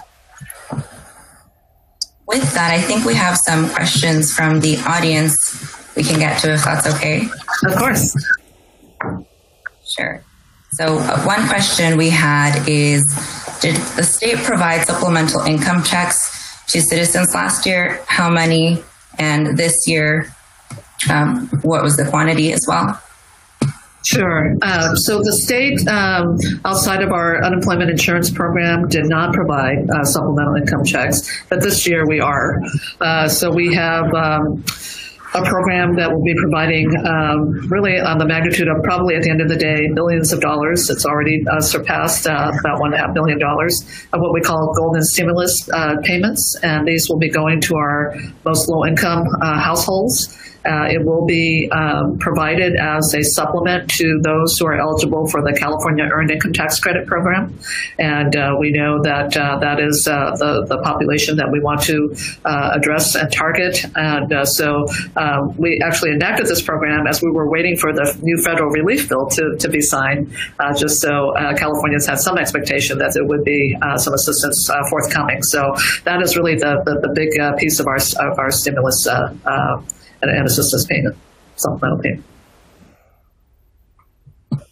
with 2.26 2.54
that, 2.54 2.72
I 2.72 2.81
think 2.81 3.04
we 3.04 3.14
have 3.14 3.37
some 3.38 3.68
questions 3.70 4.33
from 4.33 4.61
the 4.61 4.76
audience 4.87 5.35
we 5.96 6.02
can 6.02 6.18
get 6.18 6.38
to 6.42 6.52
if 6.54 6.64
that's 6.64 6.87
okay. 6.96 7.22
Of 7.66 7.76
course. 7.76 8.14
Sure. 9.87 10.22
So, 10.72 10.98
uh, 10.98 11.22
one 11.22 11.48
question 11.48 11.96
we 11.96 12.11
had 12.11 12.68
is 12.68 13.02
Did 13.61 13.74
the 13.96 14.04
state 14.04 14.37
provide 14.38 14.87
supplemental 14.87 15.40
income 15.40 15.83
checks 15.83 16.64
to 16.68 16.81
citizens 16.81 17.35
last 17.35 17.66
year? 17.66 18.00
How 18.07 18.31
many? 18.31 18.83
And 19.18 19.57
this 19.57 19.88
year, 19.88 20.33
um, 21.11 21.48
what 21.62 21.83
was 21.83 21.96
the 21.96 22.04
quantity 22.04 22.52
as 22.52 22.64
well? 22.68 23.00
Sure. 24.04 24.54
Uh, 24.62 24.94
so 24.94 25.18
the 25.18 25.32
state, 25.44 25.87
um, 25.88 26.38
outside 26.64 27.02
of 27.02 27.11
our 27.11 27.44
unemployment 27.44 27.90
insurance 27.90 28.30
program, 28.30 28.88
did 28.88 29.06
not 29.06 29.34
provide 29.34 29.78
uh, 29.90 30.04
supplemental 30.04 30.54
income 30.54 30.84
checks, 30.84 31.44
but 31.48 31.61
this 31.61 31.87
year 31.87 32.06
we 32.06 32.20
are. 32.20 32.61
Uh, 33.00 33.28
so 33.28 33.50
we 33.50 33.74
have. 33.74 34.12
Um, 34.14 34.64
a 35.34 35.42
program 35.44 35.94
that 35.96 36.11
will 36.11 36.22
be 36.24 36.34
providing 36.40 36.88
um, 37.04 37.68
really 37.68 38.00
on 38.00 38.16
the 38.16 38.24
magnitude 38.24 38.68
of 38.68 38.82
probably 38.82 39.14
at 39.14 39.22
the 39.22 39.30
end 39.30 39.42
of 39.42 39.48
the 39.48 39.56
day 39.56 39.87
billions 39.94 40.32
of 40.32 40.40
dollars. 40.40 40.88
It's 40.88 41.04
already 41.04 41.44
uh, 41.50 41.61
surpassed 41.61 42.26
uh, 42.26 42.50
about 42.58 42.80
one 42.80 42.94
and 42.94 43.00
a 43.02 43.06
half 43.06 43.14
billion 43.14 43.38
dollars 43.38 43.82
of 44.12 44.20
what 44.20 44.32
we 44.32 44.40
call 44.40 44.72
golden 44.76 45.02
stimulus 45.02 45.68
uh, 45.72 45.96
payments, 46.02 46.56
and 46.62 46.88
these 46.88 47.08
will 47.08 47.18
be 47.18 47.28
going 47.28 47.61
to 47.62 47.76
our 47.76 48.14
most 48.44 48.68
low 48.68 48.87
income 48.87 49.24
uh, 49.42 49.61
households. 49.61 50.34
Uh, 50.68 50.85
it 50.90 51.02
will 51.02 51.24
be 51.24 51.68
um, 51.72 52.18
provided 52.18 52.76
as 52.76 53.14
a 53.14 53.22
supplement 53.22 53.88
to 53.88 54.20
those 54.22 54.59
who 54.59 54.66
are 54.66 54.78
eligible 54.78 55.26
for 55.28 55.40
the 55.40 55.57
California 55.59 56.04
Earned 56.12 56.31
Income 56.31 56.52
Tax 56.52 56.78
Credit 56.78 57.07
Program. 57.07 57.59
And 57.98 58.37
uh, 58.37 58.54
we 58.61 58.70
know 58.70 59.00
that 59.02 59.35
uh, 59.37 59.59
that 59.61 59.81
is 59.81 60.07
uh, 60.07 60.37
the, 60.37 60.66
the 60.68 60.78
population 60.83 61.37
that 61.38 61.50
we 61.50 61.61
want 61.61 61.81
to 61.85 62.14
uh, 62.44 62.72
address 62.74 63.14
and 63.14 63.33
target. 63.33 63.83
And 63.96 64.31
uh, 64.31 64.44
so 64.44 64.87
um, 65.16 65.57
we 65.57 65.81
actually 65.83 66.12
enacted 66.12 66.46
this 66.46 66.61
program 66.61 67.07
as 67.07 67.22
we 67.22 67.31
were 67.31 67.48
waiting 67.48 67.76
for 67.76 67.92
the 67.92 68.14
new 68.22 68.37
federal 68.42 68.70
relief 68.70 69.09
bill 69.09 69.26
to, 69.26 69.57
to 69.59 69.68
be 69.70 69.81
signed, 69.81 70.31
just 70.76 71.00
so 71.00 71.33
Californians 71.57 72.07
had 72.07 72.18
some 72.18 72.37
expectation 72.37 72.98
that 72.98 73.14
there 73.14 73.24
would 73.24 73.44
be 73.44 73.76
some 73.96 74.12
assistance 74.12 74.70
forthcoming. 74.90 75.42
So 75.42 75.74
that 76.04 76.20
is 76.22 76.37
really 76.37 76.57
the, 76.57 76.83
the, 76.85 77.09
the 77.09 77.12
big 77.14 77.31
piece 77.59 77.81
of 77.81 77.87
our, 77.87 77.96
of 77.96 78.38
our 78.38 78.50
stimulus 78.50 79.07
and, 80.22 80.31
and 80.31 80.46
assistance 80.46 80.87
payment, 80.87 81.16
supplemental 81.57 81.98
payment. 81.98 82.24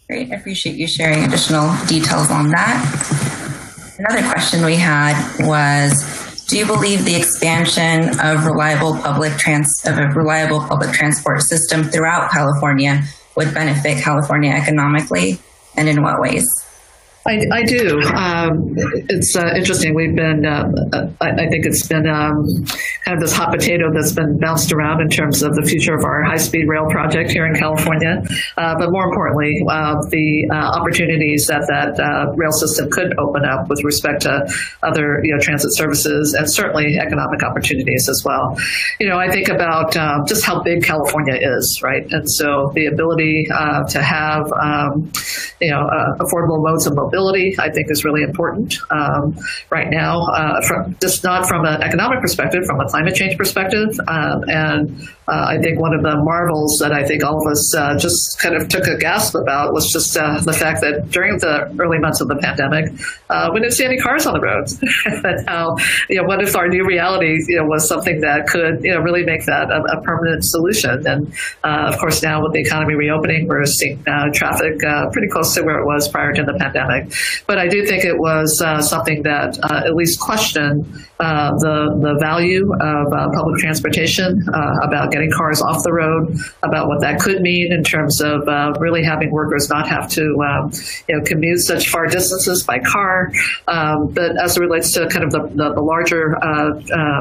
Great. 0.07 0.31
I 0.31 0.35
appreciate 0.35 0.77
you 0.77 0.87
sharing 0.87 1.25
additional 1.25 1.69
details 1.85 2.31
on 2.31 2.49
that. 2.51 3.95
Another 3.99 4.25
question 4.29 4.63
we 4.63 4.75
had 4.75 5.15
was 5.45 6.45
Do 6.47 6.57
you 6.57 6.65
believe 6.65 7.03
the 7.03 7.15
expansion 7.15 8.17
of 8.21 8.45
reliable 8.45 8.95
public 8.95 9.33
trans 9.33 9.69
of 9.85 9.97
a 9.97 10.07
reliable 10.15 10.61
public 10.61 10.91
transport 10.91 11.41
system 11.41 11.83
throughout 11.83 12.31
California 12.31 13.01
would 13.35 13.53
benefit 13.53 14.01
California 14.01 14.51
economically, 14.51 15.39
and 15.75 15.89
in 15.89 16.01
what 16.01 16.21
ways? 16.21 16.47
I, 17.27 17.43
I 17.51 17.63
do. 17.63 17.99
Um, 18.15 18.73
it's 19.09 19.35
uh, 19.35 19.51
interesting. 19.53 19.93
We've 19.93 20.15
been, 20.15 20.45
uh, 20.45 21.11
I, 21.19 21.31
I, 21.31 21.47
think 21.49 21.65
it's 21.65 21.85
been 21.85 22.07
um, 22.07 22.47
kind 23.03 23.17
of 23.17 23.19
this 23.19 23.33
hot 23.33 23.51
potato 23.51 23.91
that's 23.93 24.13
been 24.13 24.39
bounced 24.39 24.71
around 24.71 25.01
in 25.01 25.09
terms 25.09 25.43
of 25.43 25.53
the 25.53 25.63
future 25.63 25.93
of 25.93 26.05
our 26.05 26.23
high 26.23 26.37
speed 26.37 26.69
rail 26.69 26.87
project 26.89 27.31
here 27.31 27.45
in 27.45 27.53
California. 27.53 28.23
Uh, 28.55 28.75
but 28.79 28.91
more 28.91 29.03
importantly, 29.03 29.59
uh, 29.69 29.95
the 30.09 30.47
uh, 30.49 30.79
opportunities 30.79 31.47
that 31.47 31.67
that 31.67 31.99
uh, 31.99 32.31
rail 32.37 32.51
system 32.51 32.89
could 32.89 33.11
open 33.19 33.43
up 33.43 33.67
with 33.67 33.83
respect 33.83 34.21
to 34.21 34.47
other 34.83 35.19
you 35.23 35.33
know, 35.33 35.39
transit 35.41 35.75
services 35.75 36.33
and 36.33 36.49
certainly 36.49 36.97
economic 36.97 37.43
opportunities 37.43 38.07
as 38.07 38.23
well. 38.23 38.57
You 39.01 39.09
know, 39.09 39.17
I 39.17 39.29
think 39.29 39.49
about 39.49 39.91
just 40.27 40.45
how 40.45 40.63
big 40.63 40.81
California 40.81 41.35
is, 41.35 41.81
right? 41.83 42.07
And 42.09 42.23
so 42.31 42.71
the 42.73 42.85
ability 42.85 43.47
to 43.49 44.01
have, 44.01 44.47
um, 44.63 45.11
you 45.59 45.71
know, 45.71 45.83
affordable 46.19 46.63
modes 46.63 46.87
of 46.87 46.95
mobility 46.95 47.16
I 47.59 47.69
think 47.71 47.89
is 47.89 48.05
really 48.05 48.23
important 48.23 48.77
um, 48.91 49.37
right 49.69 49.89
now, 49.89 50.21
uh, 50.21 50.61
from 50.61 50.95
just 51.01 51.23
not 51.23 51.47
from 51.47 51.65
an 51.65 51.81
economic 51.81 52.21
perspective, 52.21 52.65
from 52.65 52.79
a 52.79 52.87
climate 52.87 53.15
change 53.15 53.37
perspective. 53.37 53.89
Um, 54.07 54.43
and 54.47 55.09
uh, 55.27 55.45
I 55.49 55.57
think 55.61 55.79
one 55.79 55.93
of 55.93 56.01
the 56.03 56.15
marvels 56.23 56.79
that 56.81 56.93
I 56.93 57.03
think 57.03 57.23
all 57.23 57.35
of 57.35 57.51
us 57.51 57.75
uh, 57.75 57.97
just 57.97 58.39
kind 58.39 58.55
of 58.55 58.69
took 58.69 58.87
a 58.87 58.97
gasp 58.97 59.35
about 59.35 59.73
was 59.73 59.91
just 59.91 60.15
uh, 60.15 60.39
the 60.39 60.53
fact 60.53 60.79
that 60.81 61.11
during 61.11 61.37
the 61.39 61.67
early 61.79 61.99
months 61.99 62.21
of 62.21 62.29
the 62.29 62.37
pandemic, 62.37 62.95
uh, 63.29 63.49
we 63.53 63.59
didn't 63.59 63.73
see 63.73 63.83
any 63.83 63.97
cars 63.97 64.25
on 64.25 64.33
the 64.33 64.39
roads. 64.39 64.79
and 65.05 65.47
how, 65.49 65.75
you 66.07 66.15
know, 66.15 66.23
what 66.23 66.41
if 66.41 66.55
our 66.55 66.69
new 66.69 66.85
reality, 66.85 67.35
you 67.47 67.57
know, 67.57 67.65
was 67.65 67.87
something 67.87 68.21
that 68.21 68.47
could, 68.47 68.79
you 68.83 68.93
know, 68.93 68.99
really 68.99 69.25
make 69.25 69.45
that 69.45 69.67
a, 69.69 69.99
a 69.99 70.01
permanent 70.01 70.45
solution? 70.45 71.05
And 71.05 71.33
uh, 71.63 71.91
of 71.91 71.97
course, 71.99 72.23
now 72.23 72.41
with 72.41 72.53
the 72.53 72.61
economy 72.61 72.95
reopening, 72.95 73.47
we're 73.49 73.65
seeing 73.65 74.01
traffic 74.31 74.79
pretty 75.11 75.27
close 75.27 75.53
to 75.55 75.63
where 75.63 75.79
it 75.79 75.85
was 75.85 76.07
prior 76.07 76.31
to 76.31 76.43
the 76.43 76.55
pandemic. 76.57 77.06
But 77.45 77.57
I 77.57 77.67
do 77.67 77.85
think 77.85 78.03
it 78.05 78.17
was 78.17 78.61
uh, 78.63 78.81
something 78.81 79.23
that 79.23 79.57
uh, 79.63 79.83
at 79.85 79.95
least 79.95 80.19
questioned 80.19 80.85
uh, 81.19 81.49
the 81.57 81.97
the 81.99 82.15
value 82.19 82.61
of 82.61 83.05
uh, 83.11 83.27
public 83.33 83.57
transportation, 83.57 84.37
uh, 84.53 84.85
about 84.85 85.11
getting 85.11 85.31
cars 85.31 85.61
off 85.63 85.81
the 85.83 85.91
road, 85.91 86.37
about 86.61 86.87
what 86.87 87.01
that 87.01 87.19
could 87.19 87.41
mean 87.41 87.73
in 87.73 87.83
terms 87.83 88.21
of 88.21 88.45
really 88.79 89.03
having 89.03 89.31
workers 89.31 89.67
not 89.67 89.87
have 89.87 90.07
to 90.07 90.21
um, 90.45 90.71
you 91.09 91.17
know 91.17 91.23
commute 91.25 91.59
such 91.59 91.89
far 91.89 92.05
distances 92.05 92.63
by 92.63 92.77
car. 92.79 93.31
Um, 93.67 94.13
but 94.13 94.37
as 94.39 94.57
it 94.57 94.61
relates 94.61 94.91
to 94.91 95.07
kind 95.09 95.25
of 95.25 95.31
the, 95.31 95.41
the, 95.55 95.73
the 95.73 95.81
larger 95.81 96.37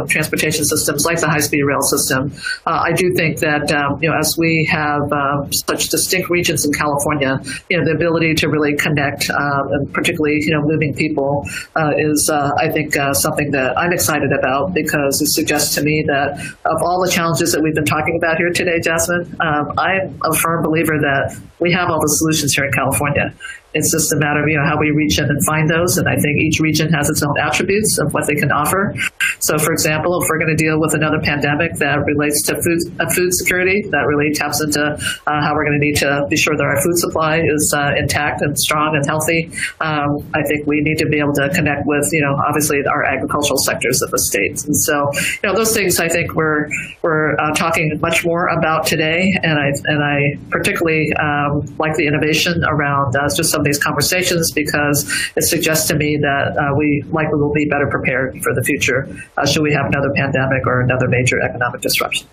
transportation 0.09 0.65
systems 0.65 1.07
like 1.07 1.21
the 1.21 1.29
high 1.29 1.41
speed 1.41 1.63
rail 1.63 1.81
system, 1.81 2.33
I 2.67 2.93
do 2.93 3.15
think 3.15 3.39
that 3.41 3.73
um, 3.73 3.99
you 4.03 4.11
know 4.11 4.17
as 4.19 4.37
we 4.37 4.69
have 4.71 5.09
such 5.53 5.89
distinct 5.89 6.29
regions 6.29 6.67
in 6.67 6.73
California, 6.73 7.41
you 7.71 7.79
know 7.79 7.85
the 7.85 7.93
ability 7.93 8.35
to 8.35 8.49
really 8.49 8.77
connect 8.77 9.31
and 9.73 9.93
particularly 9.93 10.39
you 10.41 10.53
know 10.53 10.63
moving 10.63 10.95
people 10.95 11.47
uh, 11.77 11.93
is 11.97 12.31
uh, 12.33 12.51
I 12.59 12.71
think 12.71 12.97
uh, 12.97 13.13
something 13.13 13.51
that 13.53 13.77
I'm 13.79 13.93
excited 13.93 14.33
about 14.33 14.75
because 14.75 15.21
it 15.21 15.29
suggests 15.29 15.75
to 15.77 15.83
me 15.83 16.05
that 16.07 16.39
of 16.65 16.83
all 16.83 17.03
the 17.05 17.11
challenges 17.11 17.53
that 17.53 17.63
we've 17.63 17.75
been 17.75 17.85
talking 17.85 18.17
about 18.17 18.39
here 18.39 18.53
today, 18.53 18.81
Jasmine, 18.81 19.37
um, 19.41 19.73
I'm 19.79 20.19
a 20.25 20.35
firm 20.35 20.63
believer 20.63 20.99
that 21.01 21.39
we 21.59 21.73
have 21.73 21.91
all 21.91 22.01
the 22.01 22.09
solutions 22.09 22.55
here 22.55 22.65
in 22.65 22.73
California. 22.73 23.35
It's 23.77 23.93
just 23.93 24.13
a 24.13 24.17
matter 24.17 24.43
of 24.43 24.49
you 24.49 24.57
know 24.57 24.65
how 24.65 24.79
we 24.79 24.91
reach 24.91 25.19
in 25.19 25.27
and 25.27 25.45
find 25.45 25.69
those, 25.69 25.99
and 25.99 26.09
I 26.09 26.17
think 26.17 26.41
each 26.41 26.61
region 26.61 26.93
has 26.93 27.09
its 27.11 27.23
own 27.23 27.39
attributes 27.39 27.99
of 27.99 28.13
what 28.15 28.27
they 28.27 28.35
can 28.35 28.51
offer. 28.51 28.95
So, 29.41 29.59
for 29.59 29.73
example, 29.73 30.21
if 30.23 30.29
we're 30.29 30.39
going 30.39 30.57
to 30.57 30.63
deal 30.63 30.81
with 30.81 30.95
another 30.95 31.21
pandemic 31.21 31.75
that 31.77 32.05
relates 32.05 32.43
to 32.49 32.55
food, 32.57 32.81
uh, 33.01 33.09
food 33.11 33.33
security, 33.35 33.85
that 33.91 34.07
really 34.07 34.33
taps 34.33 34.63
into 34.63 34.81
uh, 34.81 34.97
how 35.27 35.55
we're 35.55 35.65
going 35.65 35.79
to 35.79 35.85
need 35.85 35.97
to 35.97 36.27
be 36.29 36.37
sure 36.37 36.57
that 36.57 36.65
our 36.65 36.81
food 36.81 36.97
supply 36.97 37.41
is 37.45 37.75
uh, 37.77 37.93
intact 37.97 38.41
and 38.41 38.59
strong 38.59 38.97
and 38.97 39.05
healthy, 39.07 39.51
um, 39.81 40.25
I 40.35 40.43
think 40.43 40.67
we 40.67 40.81
need 40.81 40.99
to 40.99 41.07
be 41.07 41.19
able 41.19 41.35
to 41.35 41.49
connect 41.51 41.87
with, 41.87 42.09
you 42.13 42.23
know, 42.23 42.35
obviously 42.47 42.79
our 42.87 43.05
agricultural 43.05 43.59
sectors 43.59 44.01
of 44.03 44.11
the 44.11 44.19
states. 44.19 44.65
And 44.65 44.77
so, 44.77 45.11
you 45.43 45.49
know, 45.49 45.55
those 45.55 45.75
things 45.75 46.01
I 46.01 46.09
think 46.09 46.35
we're 46.35 46.69
we're 47.03 47.37
uh, 47.39 47.53
talking 47.55 47.99
much 48.01 48.25
more 48.25 48.49
about 48.49 48.87
today, 48.87 49.33
and 49.43 49.59
I 49.59 49.69
and 49.85 50.03
I 50.03 50.39
particularly 50.51 51.13
um, 51.15 51.67
like 51.79 51.95
the 51.97 52.07
innovation 52.07 52.65
around 52.65 53.17
uh, 53.17 53.29
just 53.35 53.51
some 53.51 53.66
these 53.67 53.79
conversations 53.79 54.53
because 54.53 55.05
it 55.37 55.43
suggests 55.43 55.89
to 55.89 55.97
me 55.97 56.17
that 56.17 56.57
uh, 56.57 56.75
we 56.77 57.03
likely 57.11 57.39
will 57.39 57.53
be 57.53 57.67
better 57.67 57.87
prepared 57.89 58.41
for 58.43 58.55
the 58.55 58.63
future 58.63 59.09
uh, 59.37 59.47
should 59.47 59.63
we 59.63 59.73
have 59.73 59.87
another 59.87 60.13
pandemic 60.15 60.67
or 60.67 60.81
another 60.81 61.09
major 61.09 61.41
economic 61.41 61.81
disruption. 61.81 62.27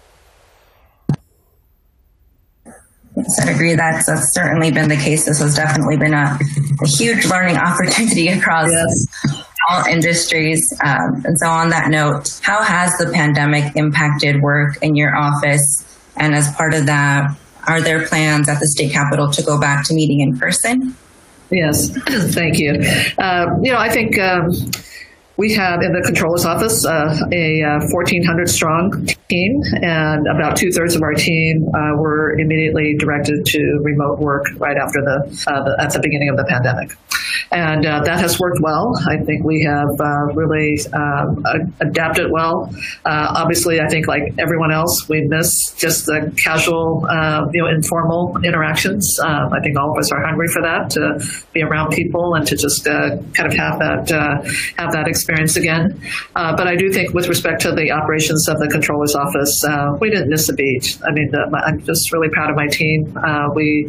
Yes, 3.15 3.39
I 3.45 3.51
agree. 3.51 3.75
That's, 3.75 4.07
that's 4.07 4.33
certainly 4.33 4.71
been 4.71 4.89
the 4.89 4.95
case. 4.95 5.25
This 5.25 5.39
has 5.39 5.55
definitely 5.55 5.97
been 5.97 6.13
a, 6.13 6.37
a 6.81 6.87
huge 6.87 7.25
learning 7.25 7.57
opportunity 7.69 8.29
across 8.29 8.71
yes. 8.71 9.43
all 9.69 9.85
industries. 9.85 10.61
Um, 10.83 11.23
and 11.23 11.37
so, 11.37 11.47
on 11.47 11.69
that 11.69 11.89
note, 11.89 12.39
how 12.41 12.63
has 12.63 12.97
the 12.97 13.11
pandemic 13.13 13.75
impacted 13.75 14.41
work 14.41 14.77
in 14.81 14.95
your 14.95 15.15
office? 15.15 15.85
And 16.17 16.33
as 16.33 16.51
part 16.55 16.73
of 16.73 16.87
that, 16.87 17.35
are 17.67 17.81
there 17.81 18.05
plans 18.07 18.49
at 18.49 18.59
the 18.59 18.67
state 18.67 18.91
capitol 18.91 19.29
to 19.31 19.43
go 19.43 19.59
back 19.59 19.85
to 19.85 19.93
meeting 19.93 20.19
in 20.19 20.37
person? 20.37 20.95
Yes, 21.53 21.89
thank 22.33 22.59
you. 22.59 22.73
Uh, 23.17 23.45
you 23.61 23.71
know, 23.71 23.79
I 23.79 23.89
think. 23.89 24.17
Um, 24.19 24.51
we 25.35 25.51
have 25.55 25.81
in 25.81 25.93
the 25.93 26.01
controller's 26.01 26.45
office 26.45 26.85
uh, 26.85 27.17
a 27.31 27.63
uh, 27.63 27.79
1,400 27.89 28.47
strong 28.47 29.07
team, 29.29 29.63
and 29.81 30.27
about 30.27 30.55
two 30.55 30.71
thirds 30.71 30.95
of 30.95 31.01
our 31.01 31.15
team 31.15 31.67
uh, 31.73 31.97
were 31.97 32.37
immediately 32.37 32.95
directed 32.99 33.43
to 33.47 33.79
remote 33.81 34.19
work 34.19 34.45
right 34.57 34.77
after 34.77 35.01
the, 35.01 35.43
uh, 35.47 35.63
the 35.63 35.75
at 35.81 35.91
the 35.91 35.99
beginning 35.99 36.29
of 36.29 36.37
the 36.37 36.45
pandemic 36.45 36.95
and 37.53 37.85
uh, 37.85 38.01
that 38.03 38.19
has 38.19 38.39
worked 38.39 38.59
well. 38.61 38.91
I 39.07 39.23
think 39.23 39.43
we 39.43 39.63
have 39.67 39.93
uh, 39.99 40.33
really 40.33 40.75
um, 40.91 41.45
adapted 41.81 42.31
well. 42.31 42.73
Uh, 43.05 43.33
obviously, 43.37 43.79
I 43.79 43.87
think 43.87 44.07
like 44.07 44.33
everyone 44.39 44.71
else, 44.71 45.07
we 45.07 45.21
miss 45.27 45.73
just 45.77 46.05
the 46.05 46.33
casual, 46.43 47.05
uh, 47.07 47.45
you 47.53 47.61
know, 47.61 47.69
informal 47.69 48.39
interactions. 48.43 49.19
Um, 49.23 49.53
I 49.53 49.59
think 49.61 49.77
all 49.77 49.91
of 49.91 49.99
us 49.99 50.11
are 50.11 50.25
hungry 50.25 50.47
for 50.47 50.63
that 50.63 50.89
to 50.91 51.23
be 51.53 51.61
around 51.61 51.91
people 51.91 52.33
and 52.35 52.45
to 52.47 52.57
just 52.57 52.87
uh, 52.87 53.17
kind 53.33 53.51
of 53.51 53.53
have 53.53 53.79
that 53.79 54.09
have 54.77 54.91
that 54.91 55.07
experience 55.07 55.55
again. 55.55 56.01
but 56.33 56.67
I 56.67 56.75
do 56.75 56.91
think, 56.91 57.13
with 57.13 57.27
respect 57.27 57.61
to 57.61 57.71
the 57.71 57.91
operations 57.91 58.47
of 58.49 58.57
the 58.57 58.67
controller's 58.67 59.15
office, 59.15 59.63
we 60.01 60.09
didn't 60.09 60.29
miss 60.29 60.49
a 60.49 60.53
beat. 60.53 60.97
I 61.05 61.11
mean, 61.11 61.29
the, 61.31 61.61
I'm 61.65 61.83
just 61.85 62.11
really 62.11 62.29
proud 62.29 62.49
of 62.49 62.55
my 62.55 62.67
team. 62.67 63.13
we 63.53 63.87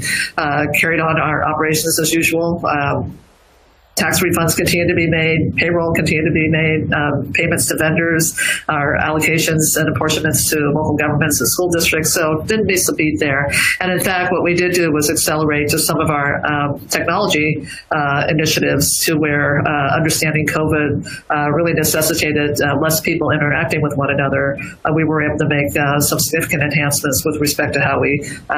carried 0.79 1.01
on 1.01 1.19
our 1.19 1.49
operations 1.49 1.99
as 1.99 2.13
usual. 2.13 2.61
Um, 2.67 3.19
tax 3.97 4.21
refunds 4.21 4.57
continue 4.57 4.87
to 4.89 4.95
be 4.95 5.09
made, 5.09 5.55
payroll 5.57 5.93
continue 5.95 6.25
to 6.25 6.33
be 6.33 6.49
made, 6.49 6.93
um, 6.93 7.33
payments 7.33 7.67
to 7.69 7.77
vendors, 7.79 8.35
our 8.69 8.97
allocations 8.99 9.77
and 9.77 9.89
apportionments 9.95 10.51
to 10.51 10.59
local 10.75 10.97
governments 10.97 11.41
and 11.41 11.49
school 11.49 11.71
districts. 11.71 12.13
So 12.13 12.43
didn't 12.47 12.67
miss 12.67 12.89
a 12.89 12.95
beat 12.95 13.19
there. 13.21 13.49
And 13.81 13.93
in 13.93 14.01
fact, 14.01 14.33
what 14.33 14.43
we 14.43 14.55
did 14.55 14.73
do 14.73 14.93
was 14.93 15.11
accelerate 15.11 15.69
just 15.69 15.87
some 15.87 16.01
of 16.01 16.11
our 16.11 16.45
um, 16.45 16.81
technology 16.89 17.67
uh, 17.91 18.27
initiatives 18.29 18.99
to 19.05 19.15
where 19.17 19.61
uh, 19.67 19.97
understanding 19.97 20.47
COVID 20.47 21.07
uh, 21.31 21.51
really 21.51 21.73
necessitated 21.73 22.61
uh, 22.61 22.77
less 22.81 23.01
people 23.01 23.31
interacting 23.31 23.81
with 23.83 23.95
one 23.97 24.11
another. 24.11 24.57
Uh, 24.85 24.91
we 24.95 25.05
were 25.05 25.23
able 25.23 25.39
to 25.39 25.49
make 25.49 25.77
uh, 25.77 26.01
some 26.01 26.19
significant 26.19 26.63
enhancements 26.63 27.25
with 27.25 27.41
respect 27.41 27.75
to 27.75 27.81
how 27.81 28.01
we 28.01 28.13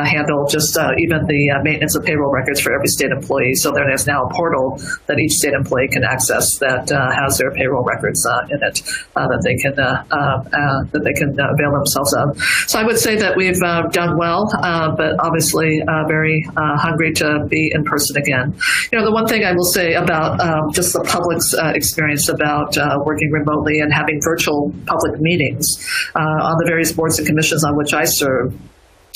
handle 0.06 0.46
just 0.46 0.78
even 0.98 1.26
the 1.26 1.60
maintenance 1.62 1.96
of 1.96 2.04
payroll 2.04 2.32
records 2.32 2.60
for 2.60 2.74
every 2.74 2.88
state 2.88 3.10
employee. 3.10 3.54
So 3.54 3.70
there 3.70 3.90
is 3.92 4.06
now 4.06 4.24
a 4.24 4.34
portal 4.34 4.80
that 5.06 5.18
each 5.26 5.32
state 5.32 5.54
employee 5.54 5.88
can 5.88 6.04
access 6.04 6.58
that 6.58 6.90
uh, 6.90 7.10
has 7.10 7.38
their 7.38 7.50
payroll 7.52 7.84
records 7.84 8.24
uh, 8.26 8.46
in 8.50 8.62
it 8.62 8.82
uh, 9.16 9.26
that 9.26 9.42
they 9.42 9.56
can 9.56 9.78
uh, 9.78 10.04
uh, 10.10 10.16
uh, 10.16 10.84
that 10.92 11.02
they 11.02 11.12
can 11.12 11.30
avail 11.34 11.72
themselves 11.72 12.14
of. 12.14 12.38
So 12.70 12.78
I 12.78 12.84
would 12.84 12.98
say 12.98 13.16
that 13.16 13.36
we've 13.36 13.58
done 13.58 14.16
well, 14.16 14.48
but 14.96 15.18
obviously 15.20 15.82
very 16.06 16.46
hungry 16.56 17.12
to 17.14 17.46
be 17.48 17.70
in 17.74 17.84
person 17.84 18.16
again. 18.16 18.54
You 18.92 18.98
know, 18.98 19.04
the 19.04 19.12
one 19.12 19.26
thing 19.26 19.44
I 19.44 19.52
will 19.52 19.70
say 19.78 19.94
about 19.94 20.40
um, 20.40 20.72
just 20.72 20.92
the 20.92 21.02
public's 21.02 21.54
experience 21.74 22.28
about 22.28 22.76
working 23.04 23.30
remotely 23.30 23.80
and 23.80 23.92
having 23.92 24.20
virtual 24.22 24.72
public 24.86 25.20
meetings 25.20 25.66
on 26.14 26.54
the 26.58 26.66
various 26.66 26.92
boards 26.92 27.18
and 27.18 27.26
commissions 27.26 27.64
on 27.64 27.76
which 27.76 27.92
I 27.92 28.04
serve. 28.04 28.54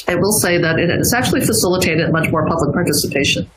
I 0.08 0.14
will 0.14 0.32
say 0.40 0.58
that 0.58 0.78
it 0.80 0.88
has 0.90 1.12
actually 1.14 1.42
facilitated 1.42 2.10
much 2.10 2.30
more 2.30 2.46
public 2.46 2.72
participation 2.72 3.48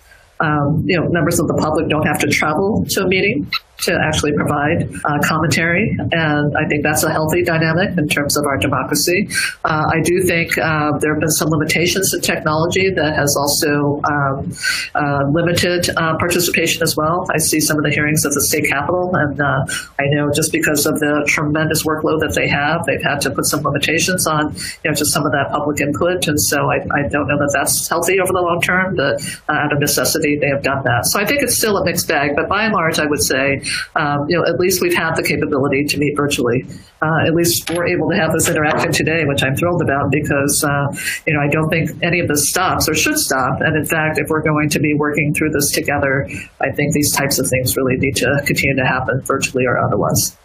um, 0.44 0.84
you 0.86 1.00
know, 1.00 1.08
members 1.10 1.40
of 1.40 1.48
the 1.48 1.54
public 1.54 1.88
don't 1.90 2.06
have 2.06 2.20
to 2.20 2.28
travel 2.28 2.86
to 2.90 3.04
a 3.04 3.08
meeting 3.08 3.50
to 3.86 3.94
actually 4.02 4.34
provide 4.34 4.90
uh, 5.06 5.20
commentary. 5.24 5.96
And 6.12 6.56
I 6.58 6.68
think 6.68 6.84
that's 6.84 7.04
a 7.04 7.12
healthy 7.12 7.44
dynamic 7.44 7.98
in 7.98 8.08
terms 8.08 8.38
of 8.38 8.46
our 8.46 8.58
democracy. 8.58 9.30
Uh, 9.64 9.84
I 9.92 10.02
do 10.02 10.22
think 10.22 10.58
uh, 10.58 10.98
there 11.00 11.14
have 11.14 11.22
been 11.22 11.32
some 11.32 11.50
limitations 11.50 12.14
in 12.14 12.22
technology 12.22 12.90
that 12.90 13.16
has 13.16 13.36
also 13.36 14.02
um, 14.04 14.52
uh, 14.96 15.24
limited 15.32 15.90
uh, 15.98 16.18
participation 16.18 16.84
as 16.84 16.96
well. 16.96 17.28
I 17.34 17.38
see 17.38 17.60
some 17.60 17.78
of 17.78 17.84
the 17.84 17.92
hearings 17.92 18.26
at 18.26 18.34
the 18.34 18.42
state 18.42 18.68
capitol, 18.68 19.12
and 19.16 19.40
uh, 19.40 19.66
I 20.00 20.06
know 20.12 20.32
just 20.34 20.52
because 20.52 20.86
of 20.86 21.00
the 21.00 21.24
tremendous 21.28 21.84
workload 21.84 22.20
that 22.22 22.34
they 22.36 22.48
have, 22.48 22.86
they've 22.86 23.04
had 23.04 23.22
to 23.22 23.32
put 23.32 23.46
some 23.46 23.62
limitations 23.62 24.28
on 24.28 24.56
you 24.84 24.92
know, 24.92 24.94
just 24.94 25.14
some 25.14 25.26
of 25.26 25.32
that 25.32 25.50
public 25.52 25.82
input. 25.82 26.28
And 26.28 26.40
so 26.40 26.70
I, 26.70 26.78
I 26.94 27.08
don't 27.10 27.28
know 27.28 27.38
that 27.38 27.52
that's 27.54 27.88
healthy 27.88 28.20
over 28.20 28.32
the 28.32 28.42
long 28.42 28.62
term, 28.62 28.96
but 28.96 29.22
out 29.50 29.74
of 29.74 29.80
necessity, 29.80 30.38
they 30.40 30.48
have 30.48 30.64
done 30.64 30.84
that. 30.84 31.06
So 31.06 31.20
I 31.20 31.26
think 31.26 31.42
it's 31.42 31.58
still 31.58 31.78
a 31.78 31.86
mixed 31.86 32.08
bag, 32.08 32.36
but 32.36 32.50
by 32.50 32.64
and 32.64 32.74
large, 32.74 33.00
I 33.00 33.06
would 33.06 33.22
say 33.22 33.62
um, 33.96 34.26
you 34.28 34.38
know, 34.38 34.46
at 34.46 34.60
least 34.60 34.82
we've 34.82 34.96
had 34.96 35.16
the 35.16 35.24
capability 35.24 35.84
to 35.86 35.98
meet 35.98 36.16
virtually. 36.16 36.66
Uh, 37.02 37.28
at 37.28 37.34
least 37.34 37.70
we're 37.72 37.88
able 37.88 38.10
to 38.10 38.16
have 38.16 38.32
this 38.32 38.50
interaction 38.50 38.92
today, 38.92 39.26
which 39.26 39.44
I'm 39.44 39.56
thrilled 39.56 39.82
about 39.82 40.12
because, 40.12 40.64
uh, 40.64 40.88
you 41.28 41.34
know, 41.34 41.42
I 41.42 41.48
don't 41.50 41.70
think 41.70 41.92
any 42.02 42.20
of 42.20 42.28
this 42.28 42.50
stops 42.50 42.88
or 42.88 42.96
should 42.96 43.18
stop. 43.18 43.62
And 43.62 43.76
in 43.76 43.86
fact, 43.86 44.18
if 44.18 44.30
we're 44.30 44.44
going 44.44 44.70
to 44.70 44.80
be 44.80 44.94
working 44.94 45.34
through 45.34 45.52
this 45.52 45.72
together, 45.72 46.28
I 46.62 46.72
think 46.72 46.94
these 46.94 47.14
types 47.14 47.40
of 47.40 47.48
things 47.48 47.76
really 47.76 47.98
need 47.98 48.16
to 48.18 48.42
continue 48.46 48.76
to 48.76 48.86
happen 48.86 49.22
virtually 49.22 49.66
or 49.66 49.78
otherwise. 49.78 50.38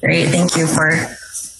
Great. 0.00 0.28
Thank 0.28 0.56
you 0.56 0.66
for 0.66 0.90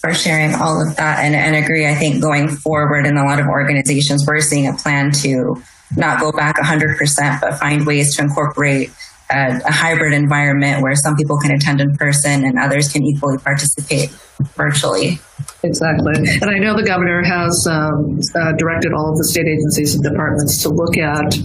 for 0.03 0.13
sharing 0.13 0.53
all 0.55 0.85
of 0.85 0.97
that 0.97 1.19
and, 1.23 1.33
and 1.33 1.55
agree. 1.55 1.87
I 1.87 1.95
think 1.95 2.21
going 2.21 2.49
forward 2.49 3.05
in 3.05 3.15
a 3.15 3.23
lot 3.23 3.39
of 3.39 3.47
organizations, 3.47 4.25
we're 4.27 4.41
seeing 4.41 4.67
a 4.67 4.73
plan 4.73 5.11
to 5.23 5.63
not 5.95 6.19
go 6.19 6.31
back 6.31 6.57
100%, 6.57 7.41
but 7.41 7.59
find 7.59 7.85
ways 7.85 8.15
to 8.15 8.23
incorporate 8.23 8.91
a, 9.31 9.61
a, 9.65 9.71
hybrid 9.71 10.13
environment 10.13 10.81
where 10.81 10.95
some 10.95 11.15
people 11.15 11.37
can 11.37 11.51
attend 11.51 11.81
in 11.81 11.95
person 11.95 12.43
and 12.43 12.59
others 12.59 12.91
can 12.91 13.03
equally 13.03 13.37
participate 13.37 14.09
virtually. 14.55 15.19
Exactly. 15.63 16.13
And 16.15 16.49
I 16.49 16.57
know 16.57 16.75
the 16.75 16.83
governor 16.83 17.23
has 17.23 17.67
um, 17.69 18.19
uh, 18.35 18.51
directed 18.57 18.91
all 18.93 19.11
of 19.11 19.17
the 19.17 19.23
state 19.23 19.47
agencies 19.47 19.95
and 19.95 20.03
departments 20.03 20.61
to 20.63 20.69
look 20.69 20.97
at 20.97 21.37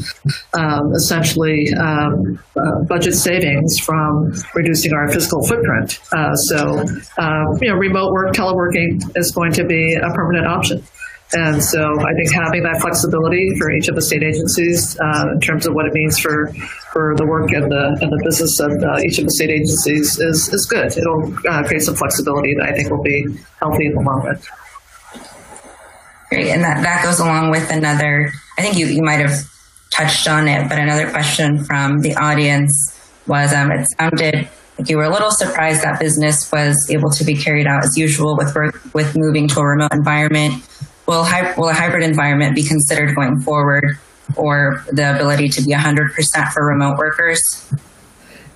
um, 0.54 0.92
essentially 0.94 1.72
um, 1.74 2.38
uh, 2.56 2.82
budget 2.88 3.14
savings 3.14 3.78
from 3.78 4.32
reducing 4.54 4.92
our 4.92 5.08
fiscal 5.12 5.46
footprint. 5.46 6.00
Uh, 6.12 6.34
so, 6.34 6.84
uh, 7.18 7.44
you 7.60 7.68
know, 7.68 7.76
remote 7.76 8.12
work, 8.12 8.34
teleworking 8.34 9.00
is 9.16 9.30
going 9.30 9.52
to 9.52 9.64
be 9.64 9.94
a 9.94 10.10
permanent 10.14 10.46
option. 10.46 10.82
And 11.34 11.62
so 11.62 11.80
I 11.80 12.12
think 12.14 12.32
having 12.32 12.62
that 12.62 12.80
flexibility 12.80 13.52
for 13.58 13.70
each 13.70 13.88
of 13.88 13.94
the 13.94 14.00
state 14.00 14.22
agencies 14.22 14.98
uh, 14.98 15.26
in 15.34 15.40
terms 15.40 15.66
of 15.66 15.74
what 15.74 15.84
it 15.84 15.92
means 15.92 16.18
for, 16.18 16.50
for 16.92 17.14
the 17.16 17.26
work 17.26 17.52
and 17.52 17.70
the, 17.70 17.98
and 18.00 18.10
the 18.10 18.20
business 18.24 18.58
of 18.60 18.72
uh, 18.72 18.98
each 19.04 19.18
of 19.18 19.26
the 19.26 19.32
state 19.32 19.50
agencies 19.50 20.18
is, 20.18 20.48
is 20.48 20.64
good. 20.64 20.88
It'll 20.96 21.34
uh, 21.46 21.64
create 21.64 21.82
some 21.82 21.96
flexibility 21.96 22.54
that 22.56 22.70
I 22.70 22.72
think 22.72 22.90
will 22.90 23.02
be 23.02 23.26
healthy 23.60 23.86
in 23.86 23.92
the 23.92 24.00
long 24.00 24.22
run. 24.24 24.38
Great. 26.30 26.48
And 26.48 26.64
that, 26.64 26.82
that 26.82 27.04
goes 27.04 27.20
along 27.20 27.50
with 27.50 27.70
another, 27.70 28.32
I 28.56 28.62
think 28.62 28.78
you, 28.78 28.86
you 28.86 29.02
might 29.02 29.20
have 29.20 29.44
touched 29.90 30.28
on 30.28 30.48
it, 30.48 30.68
but 30.68 30.78
another 30.78 31.10
question 31.10 31.62
from 31.64 32.00
the 32.00 32.14
audience 32.16 32.72
was 33.26 33.52
um, 33.52 33.70
it 33.70 33.86
sounded 33.98 34.48
like 34.78 34.88
you 34.88 34.96
were 34.96 35.04
a 35.04 35.10
little 35.10 35.30
surprised 35.30 35.82
that 35.82 36.00
business 36.00 36.50
was 36.52 36.88
able 36.90 37.10
to 37.10 37.24
be 37.24 37.34
carried 37.34 37.66
out 37.66 37.84
as 37.84 37.98
usual 37.98 38.36
with 38.36 38.54
with 38.94 39.16
moving 39.16 39.48
to 39.48 39.60
a 39.60 39.66
remote 39.66 39.92
environment 39.92 40.62
will, 41.08 41.24
hy- 41.24 41.54
will 41.56 41.70
a 41.70 41.74
hybrid 41.74 42.04
environment 42.04 42.54
be 42.54 42.62
considered 42.62 43.14
going 43.16 43.40
forward 43.40 43.84
or 44.36 44.84
the 44.92 45.14
ability 45.14 45.48
to 45.48 45.62
be 45.62 45.72
100% 45.72 46.52
for 46.52 46.66
remote 46.66 46.98
workers? 46.98 47.40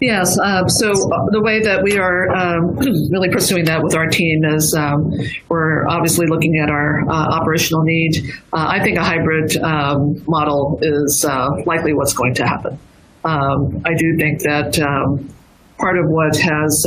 Yes. 0.01 0.37
Um, 0.39 0.69
so 0.69 0.93
the 1.31 1.41
way 1.41 1.61
that 1.61 1.83
we 1.83 1.97
are 1.97 2.29
um, 2.31 2.77
really 3.11 3.31
pursuing 3.31 3.65
that 3.67 3.83
with 3.83 3.95
our 3.95 4.09
team 4.09 4.45
is 4.45 4.75
um, 4.75 5.13
we're 5.49 5.87
obviously 5.89 6.27
looking 6.27 6.59
at 6.59 6.69
our 6.69 7.09
uh, 7.09 7.41
operational 7.41 7.85
need. 7.85 8.33
Uh, 8.53 8.67
I 8.69 8.83
think 8.83 8.99
a 8.99 9.05
hybrid 9.05 9.57
um, 9.59 10.23
model 10.27 10.79
is 10.83 11.25
uh, 11.27 11.49
likely 11.67 11.95
what's 11.95 12.13
going 12.13 12.35
to 12.35 12.47
happen. 12.47 12.79
Um, 13.25 13.81
I 13.87 13.95
do 13.95 14.17
think 14.19 14.41
that 14.41 14.79
um, 14.81 15.33
part 15.79 15.97
of 15.97 16.07
what 16.09 16.37
has 16.37 16.85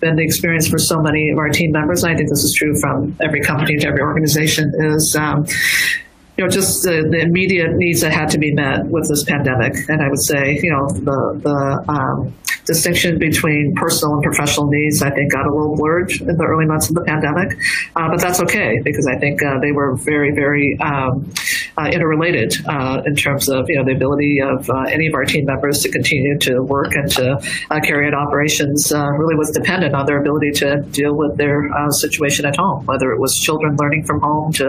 been 0.00 0.16
the 0.16 0.22
experience 0.22 0.68
for 0.68 0.78
so 0.78 1.00
many 1.00 1.30
of 1.30 1.38
our 1.38 1.48
team 1.48 1.72
members. 1.72 2.02
and 2.02 2.12
I 2.12 2.16
think 2.16 2.28
this 2.28 2.44
is 2.44 2.54
true 2.54 2.78
from 2.80 3.16
every 3.20 3.40
company 3.40 3.76
to 3.78 3.88
every 3.88 4.02
organization. 4.02 4.72
Is 4.78 5.16
um, 5.18 5.46
you 6.36 6.44
know, 6.44 6.50
just 6.50 6.82
the, 6.82 7.08
the 7.10 7.20
immediate 7.20 7.72
needs 7.76 8.02
that 8.02 8.12
had 8.12 8.28
to 8.30 8.38
be 8.38 8.52
met 8.52 8.84
with 8.86 9.08
this 9.08 9.24
pandemic. 9.24 9.72
And 9.88 10.02
I 10.02 10.08
would 10.08 10.22
say, 10.22 10.60
you 10.62 10.70
know, 10.70 10.86
the, 10.88 11.40
the 11.40 11.92
um, 11.92 12.34
distinction 12.66 13.18
between 13.18 13.74
personal 13.76 14.14
and 14.14 14.22
professional 14.22 14.66
needs, 14.68 15.00
I 15.00 15.10
think, 15.10 15.32
got 15.32 15.46
a 15.46 15.50
little 15.50 15.76
blurred 15.76 16.10
in 16.20 16.36
the 16.36 16.44
early 16.44 16.66
months 16.66 16.90
of 16.90 16.94
the 16.94 17.04
pandemic. 17.04 17.56
Uh, 17.94 18.10
but 18.10 18.20
that's 18.20 18.40
okay 18.40 18.78
because 18.84 19.06
I 19.06 19.18
think 19.18 19.42
uh, 19.42 19.58
they 19.60 19.72
were 19.72 19.96
very, 19.96 20.34
very 20.34 20.76
um, 20.80 21.32
uh, 21.78 21.88
interrelated 21.92 22.54
uh, 22.66 23.02
in 23.06 23.14
terms 23.14 23.48
of 23.48 23.66
you 23.68 23.76
know 23.76 23.84
the 23.84 23.92
ability 23.92 24.40
of 24.42 24.68
uh, 24.68 24.84
any 24.90 25.06
of 25.06 25.14
our 25.14 25.24
team 25.24 25.44
members 25.44 25.80
to 25.82 25.90
continue 25.90 26.38
to 26.38 26.60
work 26.62 26.94
and 26.94 27.10
to 27.12 27.36
uh, 27.70 27.80
carry 27.80 28.06
out 28.06 28.14
operations. 28.14 28.92
really 28.92 29.36
was 29.36 29.50
dependent 29.50 29.94
on 29.94 30.06
their 30.06 30.20
ability 30.20 30.50
to 30.50 30.80
deal 30.90 31.14
with 31.14 31.36
their 31.36 31.70
situation 31.90 32.44
at 32.44 32.56
home, 32.56 32.84
whether 32.86 33.12
it 33.12 33.20
was 33.20 33.38
children 33.38 33.76
learning 33.76 34.04
from 34.04 34.20
home 34.20 34.52
to 34.52 34.64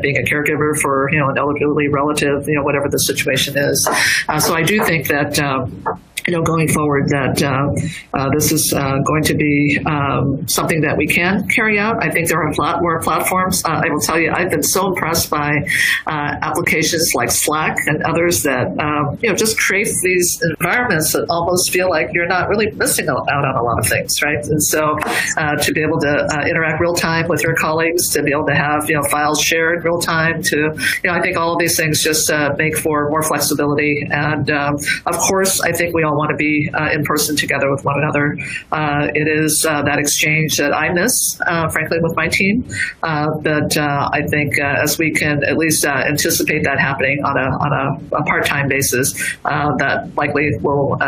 being 0.00 0.16
a 0.18 0.22
caregiver 0.22 0.63
for 0.74 1.10
you 1.12 1.18
know 1.18 1.28
an 1.28 1.36
elderly 1.36 1.88
relative, 1.88 2.48
you 2.48 2.54
know 2.54 2.62
whatever 2.62 2.88
the 2.88 2.98
situation 2.98 3.58
is. 3.58 3.84
so 3.84 4.54
I 4.54 4.62
do 4.62 4.82
think 4.84 5.08
that. 5.08 5.38
Um, 5.38 5.84
you 6.26 6.32
know, 6.32 6.42
going 6.42 6.68
forward, 6.68 7.08
that 7.08 7.42
uh, 7.42 7.72
uh, 8.14 8.30
this 8.34 8.50
is 8.50 8.72
uh, 8.72 8.98
going 9.04 9.22
to 9.24 9.34
be 9.34 9.78
um, 9.84 10.46
something 10.48 10.80
that 10.80 10.96
we 10.96 11.06
can 11.06 11.46
carry 11.48 11.78
out. 11.78 12.02
I 12.02 12.10
think 12.10 12.28
there 12.28 12.40
are 12.40 12.48
a 12.48 12.60
lot 12.60 12.80
more 12.80 13.00
platforms. 13.00 13.62
Uh, 13.64 13.82
I 13.84 13.90
will 13.90 14.00
tell 14.00 14.18
you, 14.18 14.32
I've 14.32 14.50
been 14.50 14.62
so 14.62 14.88
impressed 14.88 15.28
by 15.28 15.68
uh, 16.06 16.36
applications 16.42 17.12
like 17.14 17.30
Slack 17.30 17.76
and 17.86 18.02
others 18.04 18.42
that 18.44 18.68
um, 18.78 19.18
you 19.20 19.28
know 19.28 19.34
just 19.34 19.58
create 19.58 19.88
these 20.02 20.42
environments 20.58 21.12
that 21.12 21.26
almost 21.28 21.70
feel 21.70 21.90
like 21.90 22.08
you're 22.12 22.26
not 22.26 22.48
really 22.48 22.70
missing 22.72 23.08
out 23.08 23.30
on 23.30 23.56
a 23.56 23.62
lot 23.62 23.78
of 23.78 23.86
things, 23.86 24.22
right? 24.22 24.42
And 24.44 24.62
so, 24.62 24.96
uh, 25.36 25.56
to 25.56 25.72
be 25.72 25.82
able 25.82 26.00
to 26.00 26.46
interact 26.48 26.80
real 26.80 26.94
time 26.94 27.28
with 27.28 27.42
your 27.42 27.54
colleagues, 27.54 28.08
to 28.10 28.22
be 28.22 28.30
able 28.30 28.46
to 28.46 28.54
have 28.54 28.88
you 28.88 28.96
know 28.96 29.02
files 29.10 29.40
shared 29.40 29.84
real 29.84 29.98
time, 29.98 30.42
to 30.42 30.56
you 30.56 31.10
know, 31.10 31.12
I 31.12 31.20
think 31.20 31.36
all 31.36 31.52
of 31.52 31.58
these 31.58 31.76
things 31.76 32.02
just 32.02 32.30
make 32.56 32.76
for 32.78 33.10
more 33.10 33.22
flexibility. 33.22 34.06
And 34.10 34.50
um, 34.50 34.76
of 35.06 35.18
course, 35.18 35.60
I 35.60 35.72
think 35.72 35.94
we 35.94 36.02
all 36.02 36.13
want 36.16 36.30
to 36.30 36.36
be 36.36 36.70
uh, 36.74 36.90
in 36.92 37.04
person 37.04 37.36
together 37.36 37.70
with 37.70 37.84
one 37.84 37.98
another. 37.98 38.36
Uh, 38.72 39.08
it 39.14 39.28
is 39.28 39.66
uh, 39.68 39.82
that 39.82 39.98
exchange 39.98 40.56
that 40.56 40.74
I 40.74 40.92
miss, 40.92 41.40
uh, 41.46 41.68
frankly, 41.68 41.98
with 42.00 42.16
my 42.16 42.28
team. 42.28 42.64
Uh, 43.02 43.28
but 43.42 43.76
I 43.76 44.22
think 44.28 44.58
as 44.58 44.98
we 44.98 45.12
can 45.12 45.44
at 45.44 45.56
least 45.56 45.84
anticipate 45.84 46.64
that 46.64 46.78
happening 46.78 47.22
on 47.24 47.36
a 47.36 47.48
on 47.64 47.72
a, 47.72 48.16
a 48.16 48.22
part 48.24 48.46
time 48.46 48.68
basis, 48.68 49.12
that 49.44 50.10
likely 50.16 50.50
will 50.60 50.98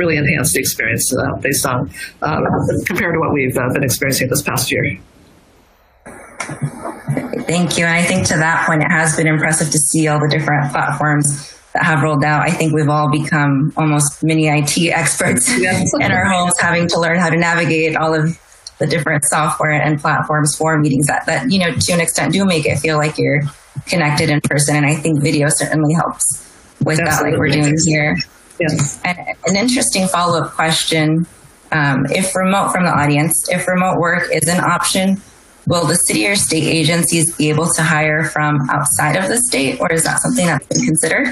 really 0.00 0.16
enhance 0.16 0.52
the 0.54 0.60
experience 0.60 1.14
uh, 1.14 1.36
based 1.40 1.64
on 1.66 1.90
uh, 2.22 2.40
compared 2.86 3.14
to 3.14 3.20
what 3.20 3.32
we've 3.32 3.56
uh, 3.56 3.68
been 3.74 3.84
experiencing 3.84 4.28
this 4.28 4.42
past 4.42 4.72
year. 4.72 4.98
Thank 7.46 7.76
you. 7.76 7.84
And 7.84 7.94
I 7.94 8.02
think 8.02 8.26
to 8.28 8.36
that 8.36 8.66
point, 8.66 8.82
it 8.82 8.90
has 8.90 9.16
been 9.16 9.26
impressive 9.26 9.70
to 9.70 9.78
see 9.78 10.08
all 10.08 10.18
the 10.18 10.28
different 10.28 10.72
platforms 10.72 11.54
that 11.72 11.84
have 11.84 12.02
rolled 12.02 12.24
out, 12.24 12.42
I 12.42 12.50
think 12.50 12.74
we've 12.74 12.88
all 12.88 13.10
become 13.10 13.72
almost 13.76 14.22
mini 14.22 14.48
IT 14.48 14.76
experts 14.92 15.48
yes. 15.58 15.90
in 16.00 16.10
our 16.10 16.24
homes, 16.24 16.58
having 16.58 16.88
to 16.88 17.00
learn 17.00 17.18
how 17.18 17.30
to 17.30 17.36
navigate 17.36 17.96
all 17.96 18.14
of 18.14 18.38
the 18.78 18.86
different 18.86 19.24
software 19.24 19.70
and 19.70 20.00
platforms 20.00 20.56
for 20.56 20.78
meetings 20.78 21.06
that, 21.06 21.26
that, 21.26 21.50
you 21.50 21.58
know, 21.58 21.70
to 21.72 21.92
an 21.92 22.00
extent 22.00 22.32
do 22.32 22.44
make 22.44 22.66
it 22.66 22.78
feel 22.78 22.96
like 22.96 23.18
you're 23.18 23.42
connected 23.86 24.30
in 24.30 24.40
person. 24.40 24.76
And 24.76 24.86
I 24.86 24.94
think 24.94 25.22
video 25.22 25.48
certainly 25.48 25.94
helps 25.94 26.46
with 26.82 26.98
Absolutely. 26.98 27.06
that, 27.06 27.22
like 27.22 27.38
we're 27.38 27.48
doing 27.48 27.76
here. 27.84 28.16
Yes. 28.58 29.00
And 29.04 29.18
an 29.46 29.56
interesting 29.56 30.08
follow 30.08 30.40
up 30.40 30.52
question. 30.52 31.26
Um, 31.72 32.06
if 32.10 32.34
remote 32.34 32.72
from 32.72 32.84
the 32.84 32.90
audience, 32.90 33.48
if 33.48 33.68
remote 33.68 33.98
work 33.98 34.28
is 34.32 34.48
an 34.48 34.60
option, 34.60 35.20
will 35.70 35.86
the 35.86 35.94
city 35.94 36.26
or 36.26 36.34
state 36.34 36.64
agencies 36.64 37.34
be 37.36 37.48
able 37.48 37.68
to 37.72 37.82
hire 37.82 38.24
from 38.24 38.58
outside 38.70 39.16
of 39.16 39.28
the 39.28 39.38
state, 39.38 39.80
or 39.80 39.90
is 39.92 40.02
that 40.02 40.20
something 40.20 40.44
that's 40.44 40.66
been 40.66 40.84
considered? 40.84 41.28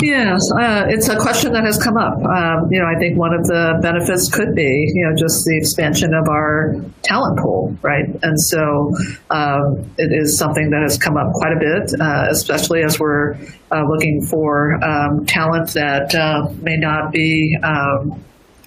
Yes, 0.00 0.42
uh, 0.60 0.84
it's 0.88 1.08
a 1.08 1.16
question 1.16 1.52
that 1.52 1.64
has 1.64 1.82
come 1.82 1.96
up. 1.96 2.18
Um, 2.18 2.68
you 2.70 2.78
know, 2.78 2.86
I 2.86 2.98
think 2.98 3.16
one 3.16 3.32
of 3.32 3.44
the 3.44 3.78
benefits 3.80 4.28
could 4.28 4.54
be, 4.54 4.92
you 4.94 5.08
know, 5.08 5.16
just 5.16 5.44
the 5.44 5.56
expansion 5.56 6.12
of 6.12 6.28
our 6.28 6.74
talent 7.02 7.38
pool, 7.38 7.76
right? 7.80 8.04
And 8.22 8.38
so 8.38 8.92
um, 9.30 9.90
it 9.96 10.12
is 10.12 10.36
something 10.36 10.70
that 10.70 10.82
has 10.82 10.98
come 10.98 11.16
up 11.16 11.32
quite 11.32 11.52
a 11.52 11.58
bit, 11.58 12.00
uh, 12.00 12.26
especially 12.28 12.82
as 12.82 13.00
we're 13.00 13.36
uh, 13.72 13.84
looking 13.88 14.20
for 14.20 14.82
um, 14.84 15.24
talent 15.26 15.70
that 15.74 16.14
uh, 16.14 16.52
may 16.60 16.76
not 16.76 17.10
be 17.10 17.56
um, 17.62 18.22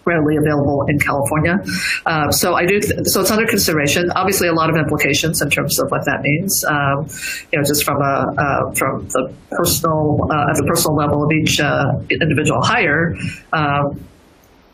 readily 0.06 0.38
available 0.38 0.86
in 0.88 1.00
California. 1.00 1.60
Uh, 2.06 2.32
so 2.32 2.56
I 2.56 2.66
do. 2.66 2.80
Th- 2.80 3.06
so 3.06 3.22
it's 3.22 3.32
under 3.32 3.46
consideration. 3.48 4.10
Obviously, 4.12 4.48
a 4.48 4.54
lot 4.54 4.70
of 4.70 4.76
implications 4.76 5.42
in 5.42 5.50
terms 5.50 5.80
of 5.80 5.90
what 5.92 6.06
that 6.06 6.22
means. 6.22 6.64
Um, 6.68 7.08
you 7.52 7.60
know, 7.60 7.64
just 7.66 7.84
from 7.84 8.02
a 8.02 8.34
uh, 8.38 8.72
from 8.74 9.08
the 9.08 9.34
personal 9.52 10.28
uh, 10.32 10.50
at 10.50 10.58
the 10.58 10.66
personal 10.68 10.96
level 10.96 11.24
of 11.24 11.32
each 11.32 11.60
uh, 11.60 11.94
individual 12.10 12.62
hire. 12.62 13.16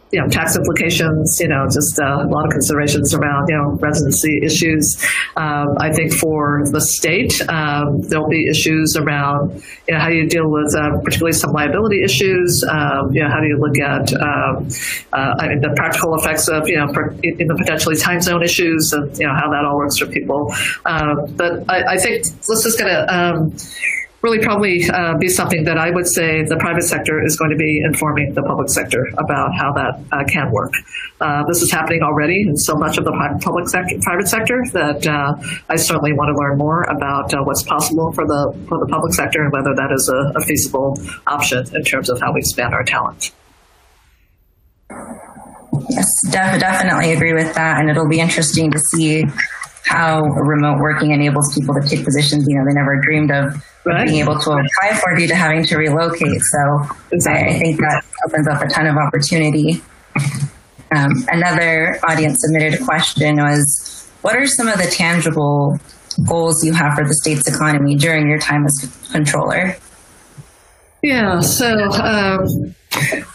Um, 0.08 0.12
you 0.12 0.22
know, 0.22 0.28
tax 0.28 0.56
implications, 0.56 1.38
you 1.40 1.48
know, 1.48 1.66
just 1.66 2.00
uh, 2.00 2.24
a 2.24 2.28
lot 2.28 2.46
of 2.46 2.52
considerations 2.52 3.14
around, 3.14 3.48
you 3.50 3.56
know, 3.56 3.78
residency 3.82 4.40
issues. 4.44 5.06
Um, 5.36 5.76
I 5.80 5.92
think 5.94 6.14
for 6.14 6.64
the 6.72 6.82
state, 6.82 7.42
um, 7.50 8.02
there'll 8.02 8.30
be 8.30 8.48
issues 8.50 8.96
around, 8.98 9.64
you 9.88 9.94
know, 9.94 10.00
how 10.00 10.10
you 10.10 10.28
deal 10.28 10.50
with 10.50 10.76
uh, 10.76 11.00
particularly 11.04 11.34
some 11.34 11.52
liability 11.52 12.04
issues? 12.04 12.64
Um, 12.70 13.12
you 13.12 13.22
know, 13.22 13.30
how 13.30 13.40
do 13.42 13.48
you 13.48 13.58
look 13.60 13.78
at, 13.80 14.14
um, 14.14 14.68
uh, 15.14 15.36
I 15.40 15.48
mean, 15.50 15.62
the 15.62 15.74
practical 15.76 16.16
effects 16.16 16.48
of, 16.48 16.68
you 16.68 16.78
know, 16.78 16.88
in 17.24 17.48
the 17.48 17.56
potentially 17.58 17.96
time 17.98 18.22
zone 18.22 18.44
issues 18.44 18.94
and, 18.94 19.18
you 19.18 19.28
know, 19.28 19.34
how 19.34 19.50
that 19.52 19.66
all 19.66 19.78
works 19.78 19.98
for 19.98 20.08
people. 20.08 20.54
Uh, 20.86 21.28
but 21.36 21.70
I, 21.70 21.96
I, 21.96 21.98
think 21.98 22.26
let's 22.48 22.64
just 22.64 22.78
get 22.78 22.88
a, 22.88 23.14
really 24.22 24.40
probably 24.40 24.82
uh, 24.90 25.18
be 25.20 25.28
something 25.28 25.64
that 25.66 25.78
I 25.78 25.92
would 25.92 26.08
say 26.08 26.44
the 26.44 26.58
private 26.58 26.84
sector 26.84 27.24
is 27.24 27.38
going 27.38 27.52
to 27.52 27.58
be 27.58 27.82
informing 27.86 28.34
the 28.34 28.42
public 28.42 28.70
sector 28.70 29.08
about 29.18 29.54
how 29.56 29.72
that 29.74 30.02
uh, 30.12 30.24
can 30.26 30.52
work. 30.52 30.74
Uh, 31.22 31.44
this 31.48 31.62
is 31.62 31.72
happening 31.72 32.02
already 32.02 32.42
in 32.42 32.56
so 32.58 32.74
much 32.76 32.98
of 32.98 33.06
the 33.06 33.14
public 33.42 33.70
sector, 33.70 33.96
private 34.02 34.28
sector 34.28 34.64
that 34.74 35.06
uh, 35.06 35.34
I 35.70 35.76
certainly 35.76 36.14
want 36.14 36.30
to 36.34 36.38
learn 36.38 36.58
more 36.58 36.84
about 36.84 37.34
uh, 37.34 37.44
what's 37.44 37.64
possible 37.64 38.12
for 38.14 38.26
the 38.26 38.58
for 38.68 38.78
the 38.80 38.88
public 38.90 39.14
sector 39.14 39.44
and 39.44 39.52
whether 39.52 39.74
that 39.76 39.92
is 39.94 40.10
a, 40.10 40.40
a 40.40 40.42
feasible 40.42 40.98
option 41.28 41.66
in 41.76 41.84
terms 41.84 42.10
of 42.10 42.20
how 42.20 42.34
we 42.34 42.40
expand 42.40 42.74
our 42.74 42.84
talent. 42.84 43.32
Yes, 45.90 46.10
def- 46.32 46.60
definitely 46.60 47.14
agree 47.14 47.34
with 47.34 47.54
that, 47.56 47.80
and 47.80 47.90
it'll 47.90 48.10
be 48.10 48.20
interesting 48.20 48.72
to 48.72 48.80
see 48.80 49.26
how 49.88 50.22
remote 50.22 50.80
working 50.80 51.12
enables 51.12 51.54
people 51.54 51.74
to 51.74 51.82
take 51.88 52.04
positions 52.04 52.46
you 52.48 52.56
know 52.56 52.64
they 52.68 52.74
never 52.74 53.00
dreamed 53.02 53.32
of 53.32 53.64
right. 53.88 54.08
being 54.08 54.20
able 54.20 54.38
to 54.40 54.52
apply 54.52 55.00
for 55.00 55.16
due 55.16 55.28
to 55.28 55.36
having 55.36 55.66
to 55.66 55.78
relocate. 55.78 56.42
So 56.42 56.96
exactly. 57.12 57.54
I, 57.54 57.56
I, 57.56 57.60
think 57.60 57.80
that 57.80 58.06
opens 58.28 58.48
up 58.48 58.62
a 58.62 58.68
ton 58.68 58.88
of 58.88 58.98
opportunity. 58.98 59.82
Um, 60.92 61.12
another 61.30 62.00
audience 62.04 62.42
submitted 62.42 62.84
question 62.86 63.38
was, 63.38 64.10
what 64.22 64.36
are 64.36 64.48
some 64.48 64.68
of 64.68 64.78
the 64.78 64.88
tangible 64.88 65.78
goals 66.28 66.64
you 66.64 66.74
have 66.74 66.96
for 66.96 67.06
the 67.06 67.14
state's 67.14 67.48
economy 67.48 67.96
during 67.96 68.28
your 68.28 68.40
time 68.40 68.66
as 68.66 69.10
controller? 69.12 69.76
Yeah, 71.04 71.42
so 71.42 71.68
um, 71.68 72.76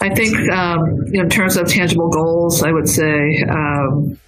I 0.01 0.15
think 0.15 0.51
um, 0.51 0.81
in 1.13 1.29
terms 1.29 1.57
of 1.57 1.69
tangible 1.69 2.09
goals, 2.09 2.63
I 2.63 2.73
would 2.73 2.89
say 2.89 3.45
um, 3.49 4.19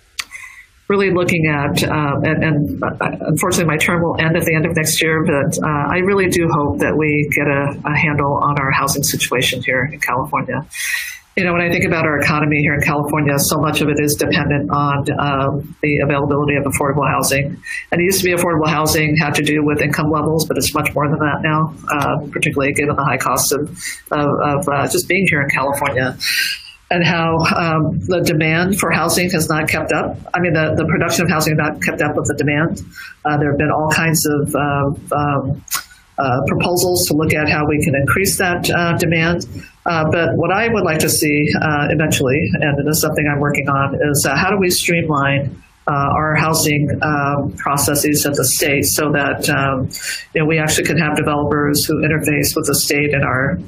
really 0.89 1.11
looking 1.11 1.47
at, 1.47 1.83
um, 1.85 2.25
and, 2.25 2.45
and, 2.45 2.83
unfortunately 3.01 3.65
my 3.65 3.77
term 3.77 4.03
will 4.03 4.17
end 4.21 4.37
at 4.37 4.45
the 4.45 4.55
end 4.55 4.67
of 4.67 4.77
next 4.77 5.01
year, 5.01 5.25
but 5.25 5.57
uh, 5.63 5.85
I 5.89 5.99
really 5.99 6.29
do 6.29 6.47
hope 6.51 6.79
that 6.81 6.95
we 6.97 7.29
get 7.35 7.47
a, 7.47 7.81
a, 7.89 7.97
handle 7.97 8.39
on 8.43 8.59
our 8.61 8.71
housing 8.71 9.03
situation 9.03 9.63
here 9.63 9.89
in 9.91 9.99
California. 10.01 10.67
You 11.37 11.45
know, 11.45 11.53
when 11.53 11.63
I 11.63 11.71
think 11.71 11.85
about 11.85 12.05
our 12.05 12.21
economy 12.21 12.61
here 12.61 12.75
in 12.75 12.81
California, 12.83 13.37
so 13.39 13.59
much 13.59 13.81
of 13.81 13.89
it 13.89 13.99
is 13.99 14.15
dependent 14.15 14.71
on 14.71 14.99
um, 15.19 15.77
the 15.83 15.99
availability 15.99 16.55
of 16.55 16.65
affordable 16.65 17.09
housing. 17.09 17.61
And 17.91 18.01
it 18.01 18.05
used 18.05 18.21
to 18.21 18.25
be 18.25 18.35
affordable 18.35 18.69
housing 18.69 19.17
had 19.17 19.35
to 19.35 19.43
do 19.43 19.65
with 19.65 19.81
income 19.81 20.13
levels, 20.13 20.47
but 20.47 20.57
it's 20.59 20.73
much 20.75 20.95
more 20.95 21.09
than 21.09 21.19
that 21.19 21.41
now, 21.43 21.75
uh, 21.91 22.27
particularly 22.31 22.73
given 22.73 22.95
the 22.95 23.03
high 23.03 23.17
cost 23.19 23.53
of, 23.53 23.69
of, 24.13 24.29
of 24.43 24.69
uh, 24.69 24.87
just 24.87 25.09
being 25.09 25.27
here 25.29 25.43
in 25.43 25.49
California 25.49 26.17
and 26.91 27.05
how 27.05 27.39
um, 27.57 27.99
the 28.01 28.21
demand 28.21 28.79
for 28.79 28.91
housing 28.91 29.31
has 29.31 29.49
not 29.49 29.69
kept 29.69 29.93
up. 29.93 30.17
I 30.35 30.41
mean, 30.41 30.53
the, 30.53 30.75
the 30.77 30.85
production 30.85 31.25
of 31.25 31.31
housing 31.31 31.57
has 31.57 31.73
not 31.73 31.83
kept 31.83 32.03
up 32.03 32.17
with 32.17 32.27
the 32.27 32.35
demand. 32.35 32.83
Uh, 33.25 33.39
there 33.39 33.51
have 33.51 33.59
been 33.59 33.71
all 33.71 33.91
kinds 33.91 34.25
of 34.27 34.55
um, 34.55 35.65
uh, 36.17 36.41
proposals 36.47 37.07
to 37.07 37.15
look 37.15 37.35
at 37.35 37.49
how 37.49 37.67
we 37.67 37.83
can 37.83 37.95
increase 37.95 38.39
that 38.39 38.71
uh, 38.71 38.97
demand. 38.99 39.47
Uh, 39.87 40.05
but 40.11 40.29
what 40.37 40.53
I 40.53 40.69
would 40.69 40.85
like 40.85 41.01
to 41.01 41.11
see 41.11 41.49
uh, 41.61 41.89
eventually, 41.91 42.39
and 42.61 42.79
it 42.79 42.89
is 42.89 43.01
something 43.01 43.27
I'm 43.27 43.41
working 43.41 43.69
on, 43.69 43.99
is 44.11 44.25
uh, 44.25 44.37
how 44.37 44.51
do 44.51 44.59
we 44.59 44.71
streamline 44.71 45.61
our 45.87 46.35
housing 46.37 46.89
um, 47.03 47.53
processes 47.57 48.25
at 48.25 48.35
the 48.35 48.45
state 48.45 48.85
so 48.85 49.13
that 49.13 49.51
um, 49.51 49.91
you 50.35 50.41
know, 50.41 50.47
we 50.47 50.59
actually 50.59 50.85
can 50.85 50.97
have 50.97 51.15
developers 51.15 51.85
who 51.85 51.97
interface 51.97 52.57
with 52.57 52.67
the 52.67 52.75
state 52.75 53.13
and 53.13 53.23
our 53.23 53.59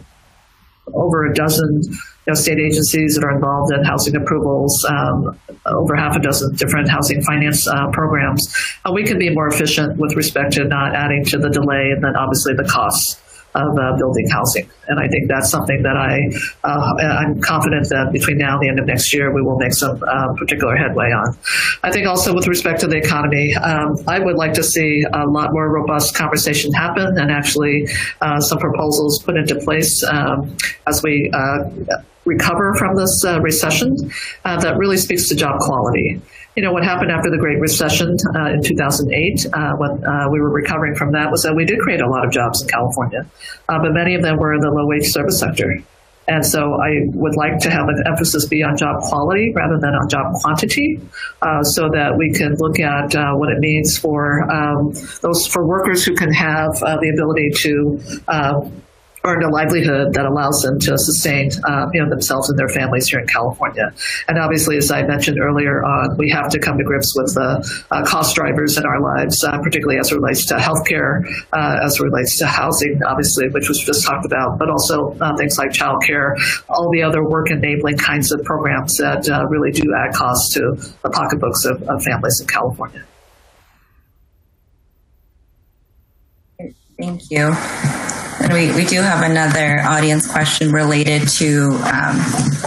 over 0.95 1.27
a 1.27 1.35
dozen 1.35 1.83
you 1.83 2.33
know, 2.33 2.35
state 2.35 2.59
agencies 2.59 3.15
that 3.15 3.25
are 3.25 3.35
involved 3.35 3.73
in 3.73 3.85
housing 3.85 4.17
approvals, 4.17 4.85
um, 4.89 5.39
over 5.67 5.95
half 5.95 6.17
a 6.17 6.21
dozen 6.21 6.55
different 6.57 6.89
housing 6.89 7.23
finance 7.23 7.67
uh, 7.69 7.89
programs. 7.93 8.53
Uh, 8.85 8.93
we 8.93 9.05
can 9.05 9.19
be 9.19 9.31
more 9.31 9.49
efficient 9.49 9.97
with 9.99 10.15
respect 10.15 10.53
to 10.53 10.65
not 10.65 10.95
adding 10.95 11.25
to 11.25 11.39
the 11.39 11.51
delay 11.51 11.91
and 11.91 12.03
then 12.03 12.17
obviously 12.17 12.55
the 12.55 12.65
costs 12.65 13.21
of 13.57 13.79
uh, 13.79 13.97
building 13.97 14.29
housing. 14.31 14.69
And 14.89 15.01
I 15.01 15.09
think 15.09 15.29
that's 15.29 15.51
something 15.51 15.83
that 15.83 15.97
I 15.97 16.21
uh, 16.63 16.95
I'm 17.03 17.41
confident 17.41 17.89
that 17.89 18.11
between 18.13 18.39
now 18.39 18.55
and 18.55 18.63
the 18.63 18.69
end 18.69 18.79
of 18.79 18.87
next 18.87 19.13
year 19.13 19.35
we 19.35 19.43
will 19.43 19.59
make 19.59 19.73
some 19.73 20.03
uh, 20.03 20.35
particular 20.35 20.77
headway 20.77 21.11
on. 21.11 21.37
I 21.83 21.91
think 21.91 22.07
also 22.07 22.35
with 22.35 22.47
respect 22.47 22.81
to 22.81 22.87
the 22.87 22.97
economy, 22.97 23.55
um, 23.55 23.97
I 24.07 24.19
would 24.19 24.37
like 24.37 24.53
to 24.55 24.63
see 24.63 25.05
a 25.13 25.27
lot 25.27 25.53
more 25.53 25.73
robust 25.73 26.15
conversation 26.15 26.73
happen 26.73 27.19
and 27.19 27.31
actually 27.31 27.89
uh, 28.21 28.41
some 28.41 28.59
proposals 28.59 29.23
put 29.23 29.37
into 29.37 29.57
place 29.57 30.05
um, 30.05 30.57
as 30.87 31.03
we 31.03 31.31
uh, 31.33 32.03
recover 32.27 32.75
from 32.75 32.97
this 32.97 33.25
uh, 33.25 33.41
recession 33.41 33.97
that 34.45 34.77
really 34.79 34.97
speaks 34.97 35.29
to 35.29 35.35
job 35.35 35.59
quality 35.61 36.21
you 36.57 36.63
know, 36.63 36.73
what 36.73 36.85
happened 36.85 37.11
after 37.13 37.31
the 37.31 37.37
Great 37.37 37.61
Recession 37.61 38.17
uh, 38.35 38.57
in 38.57 38.63
2008, 38.65 39.13
uh, 39.53 39.77
when 39.77 40.03
uh, 40.03 40.27
we 40.33 40.41
were 40.41 40.51
recovering 40.51 40.95
from 40.97 41.13
that, 41.13 41.31
was 41.31 41.43
that 41.43 41.55
we 41.55 41.67
did 41.67 41.79
create 41.81 42.01
a 42.01 42.09
lot 42.09 42.25
of 42.25 42.33
jobs 42.33 42.63
in 42.63 42.69
California, 42.69 43.29
uh, 43.69 43.79
but 43.79 43.93
many 43.93 44.15
of 44.15 44.23
them 44.23 44.39
were 44.39 44.55
in 44.55 44.61
the 44.61 44.73
low 44.73 44.89
wage 44.89 45.05
service 45.13 45.39
sector. 45.39 45.77
And 46.29 46.45
so 46.45 46.59
I 46.59 47.07
would 47.13 47.37
like 47.37 47.61
to 47.61 47.71
have 47.71 47.87
an 47.87 48.03
emphasis 48.09 48.49
be 48.49 48.65
on 48.65 48.77
job 48.77 48.99
quality 49.03 49.53
rather 49.55 49.79
than 49.79 49.95
on 49.95 50.09
job 50.09 50.33
quantity, 50.41 50.99
uh, 51.43 51.63
so 51.63 51.89
that 51.93 52.17
we 52.17 52.33
can 52.33 52.57
look 52.59 52.81
at 52.81 53.15
uh, 53.15 53.37
what 53.37 53.53
it 53.53 53.59
means 53.61 53.97
for 53.97 54.43
um, 54.51 54.91
those 55.23 55.47
for 55.47 55.69
workers 55.69 56.05
who 56.05 56.17
can 56.17 56.33
have 56.33 56.73
the 56.81 57.13
ability 57.15 57.51
to 57.63 58.01
earn 59.27 59.43
a 59.43 59.51
livelihood 59.51 60.15
that 60.15 60.25
allows 60.25 60.63
them 60.63 60.79
to 60.79 60.97
sustain 60.97 61.51
uh, 61.69 61.87
you 61.93 62.03
know 62.03 62.09
themselves 62.09 62.49
and 62.49 62.59
their 62.59 62.69
families 62.69 63.09
here 63.09 63.21
in 63.21 63.27
California. 63.27 63.91
And 64.29 64.39
obviously, 64.39 64.77
as 64.77 64.91
I 64.91 65.03
mentioned 65.03 65.39
earlier 65.41 65.83
on, 65.85 66.17
we 66.17 66.31
have 66.31 66.49
to 66.51 66.59
come 66.59 66.79
to 66.79 66.85
grips 66.85 67.13
with 67.17 67.35
the 67.35 67.87
uh, 67.91 68.05
cost 68.05 68.35
drivers 68.37 68.79
in 68.79 68.85
our 68.85 69.01
lives, 69.01 69.43
uh, 69.45 69.59
particularly 69.59 69.99
as 69.99 70.13
it 70.13 70.17
relates 70.17 70.47
to 70.47 70.55
healthcare, 70.55 71.27
uh, 71.53 71.85
as 71.85 71.99
it 71.99 72.03
relates 72.03 72.39
to 72.39 72.47
housing, 72.47 73.01
obviously, 73.07 73.49
which 73.51 73.69
was 73.69 73.81
just 73.81 74.07
talked 74.07 74.25
about, 74.25 74.59
but 74.59 74.71
also 74.71 75.17
uh, 75.21 75.37
things 75.37 75.59
like 75.59 75.71
childcare, 75.71 76.35
all 76.69 76.91
the 76.93 77.03
other 77.03 77.29
work 77.29 77.51
enabling 77.51 77.99
kinds 77.99 78.33
of 78.33 78.43
programs 78.45 78.97
that 78.97 79.29
uh, 79.29 79.45
really 79.49 79.73
do 79.73 79.83
add 79.95 80.15
costs 80.15 80.55
to 80.55 80.61
the 81.03 81.11
pocketbooks 81.11 81.65
of, 81.65 81.83
of 81.89 82.03
families 82.03 82.41
in 82.41 82.47
California. 82.47 83.05
Thank 86.99 87.31
you. 87.31 88.06
We, 88.53 88.73
we 88.75 88.85
do 88.85 89.03
have 89.03 89.29
another 89.29 89.81
audience 89.81 90.31
question 90.31 90.71
related 90.71 91.27
to 91.29 91.71
um, 91.73 92.17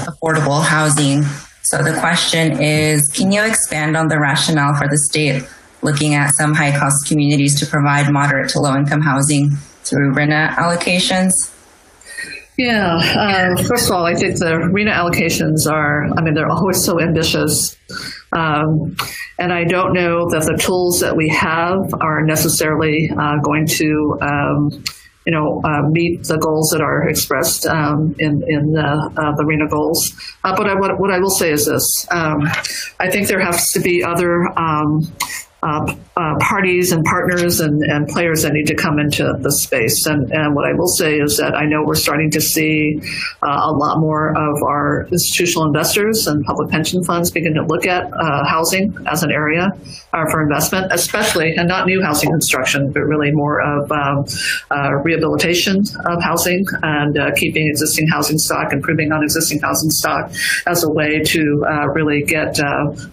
affordable 0.06 0.64
housing. 0.64 1.24
So 1.64 1.82
the 1.82 1.98
question 2.00 2.62
is 2.62 3.08
Can 3.10 3.32
you 3.32 3.44
expand 3.44 3.96
on 3.96 4.08
the 4.08 4.20
rationale 4.20 4.76
for 4.76 4.88
the 4.88 4.98
state 4.98 5.44
looking 5.82 6.16
at 6.16 6.32
some 6.36 6.54
high 6.54 6.78
cost 6.78 7.08
communities 7.08 7.60
to 7.60 7.66
provide 7.66 8.12
moderate 8.12 8.50
to 8.50 8.60
low 8.60 8.76
income 8.76 9.02
housing 9.02 9.52
through 9.84 10.14
RHNA 10.14 10.56
allocations? 10.56 11.32
Yeah, 12.58 12.98
uh, 12.98 13.64
first 13.64 13.86
of 13.86 13.96
all, 13.96 14.06
I 14.06 14.16
think 14.16 14.38
the 14.38 14.46
RHNA 14.46 14.94
allocations 14.94 15.72
are, 15.72 16.06
I 16.18 16.22
mean, 16.22 16.34
they're 16.34 16.52
always 16.52 16.84
so 16.84 17.00
ambitious. 17.00 17.78
Um, 18.34 18.98
and 19.40 19.54
I 19.54 19.64
don't 19.64 19.94
know 19.94 20.30
that 20.30 20.44
the 20.44 20.58
tools 20.62 21.00
that 21.00 21.16
we 21.16 21.30
have 21.30 21.94
are 22.02 22.26
necessarily 22.26 23.10
uh, 23.18 23.38
going 23.42 23.66
to 23.68 24.18
um, 24.22 24.84
you 25.26 25.34
know, 25.34 25.62
uh, 25.64 25.82
meet 25.90 26.24
the 26.24 26.38
goals 26.38 26.70
that 26.72 26.82
are 26.82 27.08
expressed 27.08 27.66
um, 27.66 28.16
in 28.20 28.42
in 28.48 28.72
the, 28.72 28.82
uh, 28.82 29.36
the 29.36 29.44
RHNA 29.44 29.70
goals. 29.70 30.12
Uh, 30.44 30.56
but 30.56 30.68
I, 30.68 30.76
what, 30.76 31.00
what 31.00 31.12
I 31.12 31.20
will 31.20 31.30
say 31.30 31.52
is 31.52 31.66
this: 31.66 32.08
um, 32.12 32.42
I 33.00 33.10
think 33.10 33.28
there 33.28 33.40
has 33.42 33.72
to 33.72 33.80
be 33.80 34.04
other 34.04 34.48
um, 34.58 35.12
uh, 35.62 35.94
uh, 36.16 36.36
parties 36.40 36.94
and 36.94 37.04
partners 37.04 37.60
and, 37.60 37.82
and 37.84 38.08
players 38.08 38.44
that 38.44 38.54
need 38.54 38.66
to 38.66 38.76
come 38.76 38.98
into 38.98 39.24
the 39.40 39.52
space. 39.52 40.06
And, 40.06 40.32
and 40.32 40.56
what 40.56 40.66
I 40.66 40.74
will 40.74 40.88
say 40.88 41.18
is 41.18 41.38
that 41.38 41.54
I 41.54 41.66
know 41.66 41.84
we're 41.86 41.96
starting 41.96 42.32
to 42.32 42.42
see 42.42 43.00
uh, 43.44 43.48
a 43.48 43.72
lot 43.72 44.00
more 44.00 44.30
of 44.30 44.64
our 44.64 45.08
institutional 45.12 45.66
investors 45.66 46.28
and 46.28 46.44
public 46.46 46.70
pension 46.70 47.04
funds 47.04 47.30
begin 47.32 47.54
to 47.56 47.64
look 47.64 47.86
at 47.86 48.06
uh, 48.06 48.46
housing 48.48 48.96
as 49.08 49.24
an 49.24 49.32
area 49.32 49.68
uh, 50.14 50.26
for 50.32 50.42
investment, 50.42 50.92
especially, 50.92 51.54
and 51.56 51.68
not 51.68 51.88
new 51.88 52.02
housing 52.02 52.30
construction, 52.30 52.92
but 52.92 53.02
really 53.02 53.32
more 53.32 53.62
of 53.62 53.92
um, 53.92 54.26
uh, 54.72 54.94
rehabilitation 55.04 55.84
of 56.06 56.24
housing 56.24 56.66
and 56.84 57.18
keeping 57.36 57.68
existing 57.68 58.08
housing 58.08 58.38
stock, 58.38 58.72
improving 58.72 59.12
on 59.12 59.24
existing 59.24 59.60
housing 59.60 59.90
stock 59.90 60.32
as 60.68 60.84
a 60.84 60.90
way 60.90 61.20
to 61.20 61.64
really 61.94 62.24
get 62.24 62.58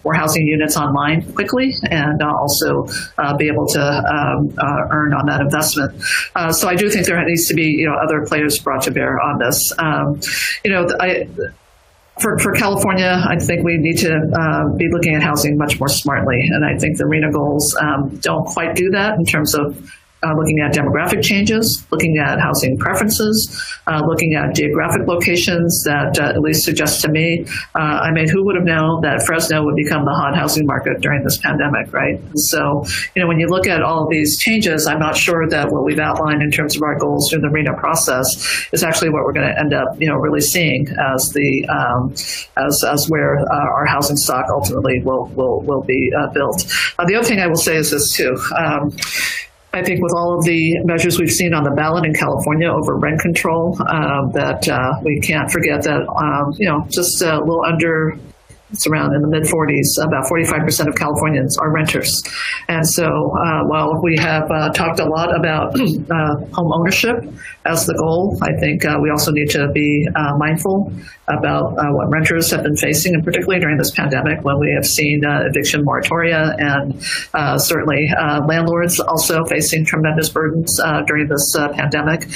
more 0.04 0.14
housing 0.14 0.46
units 0.46 0.76
online 0.76 1.22
quickly 1.34 1.72
and 1.90 2.22
also 2.36 2.86
uh, 3.18 3.36
be 3.36 3.48
able 3.48 3.66
to 3.66 3.80
um, 3.80 4.54
uh, 4.58 4.88
earn 4.90 5.12
on 5.14 5.26
that 5.26 5.40
investment. 5.40 6.00
Uh, 6.34 6.52
so 6.52 6.68
I 6.68 6.76
do 6.76 6.88
think 6.90 7.06
there 7.06 7.22
needs 7.24 7.48
to 7.48 7.54
be 7.54 7.64
you 7.64 7.86
know 7.86 7.94
other 7.94 8.24
players 8.26 8.58
brought 8.58 8.82
to 8.82 8.90
bear 8.90 9.20
on 9.20 9.38
this. 9.38 9.72
Um, 9.78 10.20
you 10.64 10.70
know, 10.70 10.86
I 11.00 11.28
for, 12.20 12.38
for 12.38 12.52
California, 12.52 13.22
I 13.28 13.38
think 13.38 13.62
we 13.62 13.76
need 13.76 13.98
to 13.98 14.14
uh, 14.14 14.76
be 14.76 14.88
looking 14.90 15.14
at 15.14 15.22
housing 15.22 15.58
much 15.58 15.78
more 15.78 15.88
smartly. 15.88 16.40
And 16.40 16.64
I 16.64 16.78
think 16.78 16.96
the 16.96 17.04
RHNA 17.04 17.32
goals 17.32 17.76
um, 17.80 18.16
don't 18.22 18.46
quite 18.46 18.74
do 18.74 18.90
that 18.90 19.18
in 19.18 19.24
terms 19.24 19.54
of 19.54 19.78
uh, 20.26 20.34
looking 20.36 20.60
at 20.60 20.74
demographic 20.74 21.22
changes, 21.22 21.84
looking 21.90 22.18
at 22.18 22.40
housing 22.40 22.76
preferences, 22.78 23.36
uh, 23.86 24.02
looking 24.06 24.34
at 24.34 24.54
geographic 24.54 25.06
locations 25.06 25.84
that 25.84 26.18
uh, 26.18 26.30
at 26.30 26.40
least 26.40 26.64
suggest 26.64 27.00
to 27.02 27.08
me, 27.10 27.46
uh, 27.74 27.78
I 27.78 28.10
mean, 28.12 28.28
who 28.28 28.44
would 28.44 28.56
have 28.56 28.64
known 28.64 29.02
that 29.02 29.22
Fresno 29.24 29.64
would 29.64 29.76
become 29.76 30.04
the 30.04 30.12
hot 30.12 30.34
housing 30.34 30.66
market 30.66 31.00
during 31.00 31.22
this 31.22 31.38
pandemic, 31.38 31.92
right? 31.92 32.20
So, 32.34 32.84
you 33.14 33.22
know, 33.22 33.28
when 33.28 33.38
you 33.38 33.46
look 33.46 33.66
at 33.66 33.82
all 33.82 34.08
these 34.08 34.38
changes, 34.38 34.86
I'm 34.86 34.98
not 34.98 35.16
sure 35.16 35.48
that 35.48 35.70
what 35.70 35.84
we've 35.84 35.98
outlined 35.98 36.42
in 36.42 36.50
terms 36.50 36.76
of 36.76 36.82
our 36.82 36.98
goals 36.98 37.30
through 37.30 37.40
the 37.40 37.48
RHNA 37.48 37.78
process 37.78 38.68
is 38.72 38.82
actually 38.82 39.10
what 39.10 39.24
we're 39.24 39.32
going 39.32 39.48
to 39.48 39.58
end 39.58 39.74
up, 39.74 40.00
you 40.00 40.08
know, 40.08 40.16
really 40.16 40.40
seeing 40.40 40.88
as 40.88 41.30
the 41.34 41.66
um, 41.68 42.12
as 42.56 42.82
as 42.84 43.06
where 43.08 43.38
uh, 43.38 43.76
our 43.76 43.86
housing 43.86 44.16
stock 44.16 44.46
ultimately 44.50 45.00
will 45.04 45.26
will 45.36 45.60
will 45.62 45.82
be 45.82 46.10
uh, 46.18 46.28
built. 46.32 46.66
the 47.06 47.14
other 47.14 47.26
thing 47.26 47.40
I 47.40 47.46
will 47.46 47.56
say 47.56 47.76
is 47.76 47.90
this 47.90 48.10
too. 48.10 48.36
Um, 48.56 48.90
I 49.76 49.82
think 49.82 50.02
with 50.02 50.14
all 50.16 50.38
of 50.38 50.44
the 50.44 50.78
measures 50.84 51.18
we've 51.18 51.30
seen 51.30 51.52
on 51.52 51.62
the 51.62 51.70
ballot 51.70 52.06
in 52.06 52.14
California 52.14 52.68
over 52.68 52.96
rent 52.96 53.20
control, 53.20 53.76
um, 53.88 54.32
that 54.32 54.66
uh, 54.68 54.94
we 55.02 55.20
can't 55.20 55.50
forget 55.50 55.82
that, 55.82 56.08
um, 56.08 56.54
you 56.58 56.66
know, 56.66 56.86
just 56.88 57.20
a 57.20 57.38
little 57.38 57.62
under 57.62 58.18
it's 58.70 58.86
around 58.86 59.14
in 59.14 59.22
the 59.22 59.28
mid 59.28 59.44
40s. 59.44 60.02
About 60.02 60.26
45% 60.26 60.88
of 60.88 60.94
Californians 60.94 61.56
are 61.58 61.72
renters. 61.72 62.22
And 62.68 62.86
so 62.86 63.04
uh, 63.04 63.62
while 63.66 64.00
we 64.02 64.16
have 64.18 64.50
uh, 64.50 64.70
talked 64.70 64.98
a 64.98 65.04
lot 65.04 65.34
about 65.38 65.74
uh, 65.80 66.34
home 66.52 66.72
ownership 66.74 67.16
as 67.64 67.86
the 67.86 67.94
goal, 67.94 68.38
I 68.42 68.58
think 68.58 68.84
uh, 68.84 68.96
we 69.02 69.10
also 69.10 69.30
need 69.30 69.50
to 69.50 69.68
be 69.72 70.08
uh, 70.14 70.32
mindful 70.38 70.92
about 71.28 71.78
uh, 71.78 71.90
what 71.90 72.10
renters 72.10 72.50
have 72.50 72.62
been 72.62 72.76
facing, 72.76 73.14
and 73.14 73.24
particularly 73.24 73.60
during 73.60 73.76
this 73.76 73.90
pandemic 73.90 74.44
when 74.44 74.58
we 74.58 74.72
have 74.74 74.86
seen 74.86 75.22
eviction 75.24 75.84
moratoria 75.84 76.54
and 76.58 77.60
certainly 77.60 78.08
landlords 78.46 79.00
also 79.00 79.44
facing 79.44 79.84
tremendous 79.84 80.28
burdens 80.28 80.80
during 81.06 81.26
this 81.28 81.54
pandemic. 81.74 82.28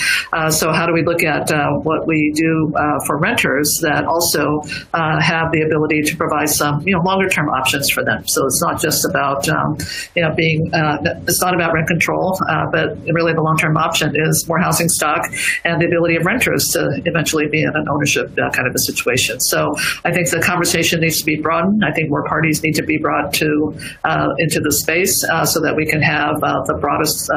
so, 0.51 0.72
how 0.72 0.87
do 0.87 0.93
we 0.93 1.05
look 1.05 1.22
at 1.22 1.51
what 1.85 2.07
we 2.07 2.33
do 2.35 2.72
for 3.07 3.18
renters 3.18 3.78
that 3.83 4.05
also 4.05 4.61
have 4.93 5.53
the 5.53 5.62
ability 5.64 6.03
to 6.03 6.16
provide 6.21 6.51
some 6.51 6.87
you 6.87 6.95
know 6.95 7.01
longer 7.01 7.29
term 7.29 7.49
options 7.49 7.91
for 7.91 8.05
them. 8.05 8.21
So 8.29 8.45
it's 8.45 8.62
not 8.62 8.81
just 8.81 9.07
about 9.09 9.49
um, 9.49 9.79
you 10.14 10.23
know 10.23 10.33
being 10.37 10.68
uh, 10.75 10.99
it's 11.27 11.41
not 11.41 11.55
about 11.55 11.73
rent 11.73 11.89
control, 11.89 12.37
uh, 12.49 12.66
but 12.71 12.99
really 13.09 13.33
the 13.33 13.41
long 13.41 13.57
term 13.57 13.77
option 13.77 14.12
is 14.14 14.47
more 14.47 14.61
housing 14.61 14.91
stock 14.91 15.25
and 15.64 15.81
the 15.81 15.87
ability 15.87 16.16
of 16.16 16.27
renters 16.27 16.68
to 16.75 17.01
eventually 17.07 17.49
be 17.49 17.62
in 17.62 17.73
an 17.75 17.87
ownership 17.89 18.27
uh, 18.39 18.51
kind 18.51 18.68
of 18.68 18.75
a 18.75 18.79
situation. 18.91 19.41
So 19.41 19.73
I 20.05 20.12
think 20.12 20.29
the 20.29 20.43
conversation 20.43 21.01
needs 21.01 21.18
to 21.21 21.25
be 21.25 21.41
broadened. 21.41 21.83
I 21.85 21.93
think 21.93 22.11
more 22.11 22.25
parties 22.25 22.62
need 22.62 22.75
to 22.75 22.85
be 22.85 22.99
brought 22.99 23.33
to 23.35 23.75
uh, 24.05 24.29
into 24.39 24.61
the 24.61 24.73
space 24.73 25.25
uh, 25.33 25.47
so 25.47 25.61
that 25.61 25.75
we 25.75 25.87
can 25.87 26.03
have 26.03 26.37
uh, 26.43 26.61
the 26.66 26.77
broadest 26.81 27.31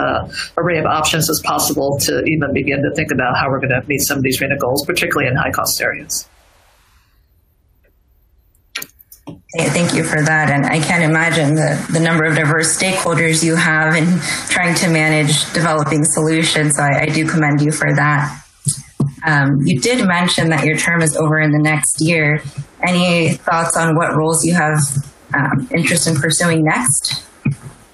array 0.57 0.77
of 0.77 0.85
options 0.85 1.29
as 1.29 1.39
possible 1.45 1.97
to 2.01 2.21
even 2.25 2.53
begin 2.53 2.83
to 2.83 2.91
think 2.95 3.11
about 3.11 3.37
how 3.37 3.49
we're 3.49 3.59
going 3.59 3.69
to 3.79 3.87
meet 3.87 4.01
some 4.01 4.17
of 4.17 4.23
these 4.23 4.41
RHNA 4.41 4.59
goals, 4.59 4.85
particularly 4.85 5.29
in 5.29 5.37
high 5.37 5.51
cost 5.51 5.81
areas. 5.81 6.27
Thank 9.55 9.93
you 9.93 10.03
for 10.03 10.21
that. 10.21 10.49
And 10.49 10.65
I 10.65 10.79
can't 10.79 11.03
imagine 11.03 11.55
the, 11.55 11.85
the 11.91 11.99
number 11.99 12.23
of 12.25 12.35
diverse 12.35 12.77
stakeholders 12.77 13.43
you 13.43 13.55
have 13.55 13.95
in 13.95 14.19
trying 14.49 14.75
to 14.75 14.89
manage 14.89 15.51
developing 15.53 16.03
solutions. 16.03 16.75
So 16.75 16.83
I, 16.83 17.01
I 17.01 17.05
do 17.05 17.27
commend 17.27 17.61
you 17.61 17.71
for 17.71 17.93
that. 17.93 18.43
Um, 19.25 19.59
you 19.63 19.79
did 19.79 20.05
mention 20.05 20.49
that 20.49 20.65
your 20.65 20.75
term 20.75 21.01
is 21.01 21.15
over 21.15 21.39
in 21.39 21.51
the 21.51 21.59
next 21.59 22.01
year. 22.01 22.41
Any 22.81 23.33
thoughts 23.33 23.77
on 23.77 23.95
what 23.95 24.15
roles 24.15 24.43
you 24.43 24.53
have 24.53 24.79
um, 25.33 25.69
interest 25.71 26.07
in 26.07 26.15
pursuing 26.15 26.63
next? 26.63 27.23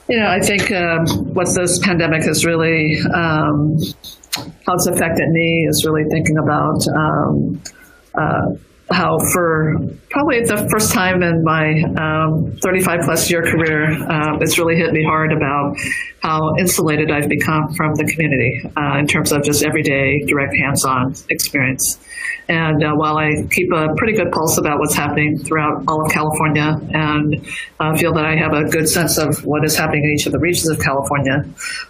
You 0.08 0.20
know, 0.20 0.28
I 0.28 0.40
think 0.40 0.72
uh, 0.72 1.06
what 1.34 1.54
this 1.54 1.78
pandemic 1.80 2.24
has 2.24 2.46
really 2.46 3.00
um, 3.14 3.78
how 4.66 4.74
it's 4.74 4.88
affected 4.88 5.30
me 5.30 5.68
is 5.70 5.86
really 5.86 6.04
thinking 6.10 6.38
about 6.38 6.88
um, 6.96 7.62
uh, 8.16 8.69
how 8.92 9.18
for 9.32 9.76
probably 10.10 10.42
the 10.42 10.68
first 10.72 10.92
time 10.92 11.22
in 11.22 11.44
my 11.44 11.82
um, 11.98 12.58
35 12.62 13.02
plus 13.02 13.30
year 13.30 13.44
career, 13.44 13.92
uh, 14.10 14.38
it's 14.42 14.58
really 14.58 14.76
hit 14.76 14.92
me 14.92 15.04
hard 15.04 15.32
about 15.32 15.76
how 16.22 16.56
insulated 16.58 17.12
I've 17.12 17.30
become 17.30 17.74
from 17.74 17.96
the 17.96 18.06
community 18.06 18.62
uh, 18.76 18.98
in 18.98 19.08
terms 19.08 19.32
of 19.32 19.44
just 19.44 19.64
everyday 19.64 20.20
direct 20.26 20.56
hands-on 20.56 21.14
experience. 21.30 22.00
And 22.50 22.84
uh, 22.84 22.94
while 22.96 23.18
I 23.18 23.44
keep 23.52 23.72
a 23.72 23.94
pretty 23.96 24.14
good 24.14 24.32
pulse 24.32 24.58
about 24.58 24.80
what's 24.80 24.96
happening 24.96 25.38
throughout 25.38 25.84
all 25.88 26.04
of 26.04 26.12
California 26.12 26.82
and 26.92 27.48
uh, 27.80 27.96
feel 27.96 28.12
that 28.14 28.26
I 28.26 28.36
have 28.36 28.54
a 28.54 28.66
good 28.66 28.90
sense 28.90 29.20
of 29.20 29.46
what 29.46 29.64
is 29.64 29.78
happening 29.78 30.04
in 30.04 30.12
each 30.12 30.26
of 30.26 30.32
the 30.32 30.40
regions 30.40 30.68
of 30.68 30.80
California, 30.80 31.46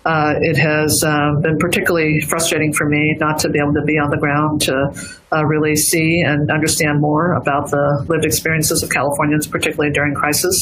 uh, 0.05 0.33
it 0.41 0.57
has 0.57 1.01
uh, 1.03 1.31
been 1.41 1.57
particularly 1.59 2.19
frustrating 2.19 2.73
for 2.73 2.87
me 2.89 3.15
not 3.19 3.39
to 3.39 3.49
be 3.49 3.57
able 3.57 3.73
to 3.73 3.83
be 3.85 3.97
on 3.97 4.09
the 4.09 4.17
ground 4.17 4.61
to 4.63 4.91
uh, 5.31 5.45
really 5.45 5.75
see 5.75 6.23
and 6.25 6.49
understand 6.51 6.99
more 6.99 7.33
about 7.33 7.69
the 7.69 8.05
lived 8.07 8.25
experiences 8.25 8.83
of 8.83 8.89
Californians, 8.89 9.47
particularly 9.47 9.91
during 9.91 10.13
crisis. 10.15 10.55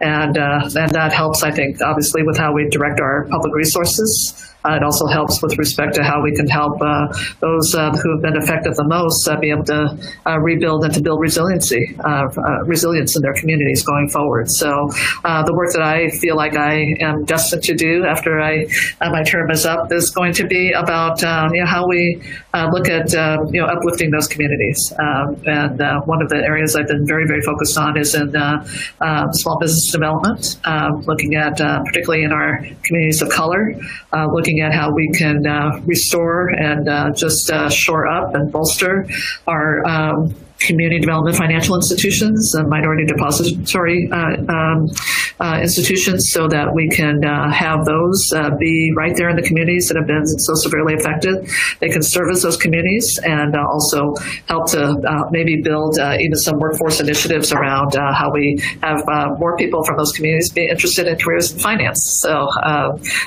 And, 0.00 0.36
uh, 0.36 0.68
and 0.76 0.90
that 0.92 1.12
helps, 1.12 1.42
I 1.42 1.50
think, 1.50 1.80
obviously, 1.82 2.22
with 2.22 2.36
how 2.36 2.52
we 2.52 2.68
direct 2.68 3.00
our 3.00 3.26
public 3.30 3.54
resources. 3.54 4.53
Uh, 4.64 4.76
it 4.76 4.82
also 4.82 5.06
helps 5.06 5.42
with 5.42 5.56
respect 5.58 5.94
to 5.94 6.02
how 6.02 6.22
we 6.22 6.34
can 6.34 6.48
help 6.48 6.80
uh, 6.80 7.06
those 7.40 7.74
uh, 7.74 7.90
who 7.90 8.16
have 8.16 8.22
been 8.22 8.36
affected 8.36 8.72
the 8.76 8.88
most 8.88 9.28
uh, 9.28 9.38
be 9.38 9.50
able 9.50 9.64
to 9.64 9.92
uh, 10.26 10.38
rebuild 10.40 10.84
and 10.84 10.94
to 10.94 11.02
build 11.02 11.20
resiliency, 11.20 11.94
uh, 12.02 12.24
resilience 12.64 13.14
in 13.14 13.22
their 13.22 13.34
communities 13.34 13.84
going 13.84 14.08
forward. 14.08 14.50
So 14.50 14.88
the 15.22 15.52
work 15.54 15.72
that 15.74 15.82
I 15.82 16.08
feel 16.16 16.36
like 16.36 16.56
I 16.56 16.80
am 17.00 17.24
destined 17.24 17.62
to 17.64 17.74
do 17.74 18.04
after 18.04 18.40
I 18.40 18.64
my 19.00 19.22
term 19.22 19.50
is 19.50 19.66
up 19.66 19.92
is 19.92 20.10
going 20.10 20.32
to 20.34 20.46
be 20.46 20.72
about 20.72 21.20
you 21.20 21.60
know 21.60 21.66
how 21.66 21.86
we 21.86 22.22
look 22.72 22.88
at 22.88 23.12
you 23.52 23.60
know 23.60 23.66
uplifting 23.66 24.10
those 24.10 24.28
communities. 24.28 24.78
Um, 24.98 25.36
and 25.44 25.78
one 26.06 26.22
of 26.22 26.28
the 26.30 26.40
areas 26.40 26.74
I've 26.74 26.88
been 26.88 27.06
very 27.06 27.26
very 27.26 27.42
focused 27.42 27.76
on 27.76 27.98
is 27.98 28.14
in 28.14 28.32
small 28.32 29.58
business 29.60 29.92
development, 29.92 30.56
looking 31.06 31.34
at 31.34 31.58
particularly 31.84 32.24
in 32.24 32.32
our 32.32 32.64
communities 32.82 33.20
of 33.20 33.28
color, 33.28 33.74
looking 34.32 34.53
looking 34.54 34.64
at 34.64 34.74
how 34.74 34.92
we 34.92 35.08
can 35.10 35.46
uh, 35.46 35.80
restore 35.84 36.48
and 36.48 36.88
uh, 36.88 37.10
just 37.12 37.50
uh, 37.50 37.68
shore 37.68 38.06
up 38.06 38.34
and 38.34 38.52
bolster 38.52 39.06
our 39.46 39.86
um, 39.86 40.34
community 40.58 41.00
development 41.00 41.36
financial 41.36 41.74
institutions 41.76 42.54
and 42.54 42.68
minority 42.68 43.04
depository 43.04 44.08
uh, 44.10 44.36
um, 44.48 44.86
uh, 45.40 45.58
institutions 45.60 46.30
so 46.30 46.46
that 46.48 46.72
we 46.74 46.88
can 46.88 47.24
uh, 47.24 47.50
have 47.50 47.84
those 47.84 48.32
uh, 48.34 48.50
be 48.58 48.92
right 48.96 49.16
there 49.16 49.28
in 49.28 49.36
the 49.36 49.42
communities 49.42 49.88
that 49.88 49.96
have 49.96 50.06
been 50.06 50.24
so 50.26 50.54
severely 50.54 50.94
affected. 50.94 51.48
They 51.80 51.88
can 51.88 52.02
service 52.02 52.42
those 52.42 52.56
communities 52.56 53.18
and 53.22 53.54
uh, 53.54 53.64
also 53.66 54.14
help 54.48 54.70
to 54.70 54.82
uh, 54.82 55.28
maybe 55.30 55.60
build 55.62 55.98
even 55.98 56.36
some 56.36 56.58
workforce 56.58 57.00
initiatives 57.00 57.52
around 57.52 57.94
how 57.94 58.30
we 58.32 58.60
have 58.82 59.02
more 59.38 59.56
people 59.56 59.82
from 59.84 59.96
those 59.96 60.12
communities 60.12 60.52
be 60.52 60.68
interested 60.68 61.06
in 61.06 61.18
careers 61.18 61.52
in 61.52 61.58
finance. 61.58 62.20
So 62.22 62.48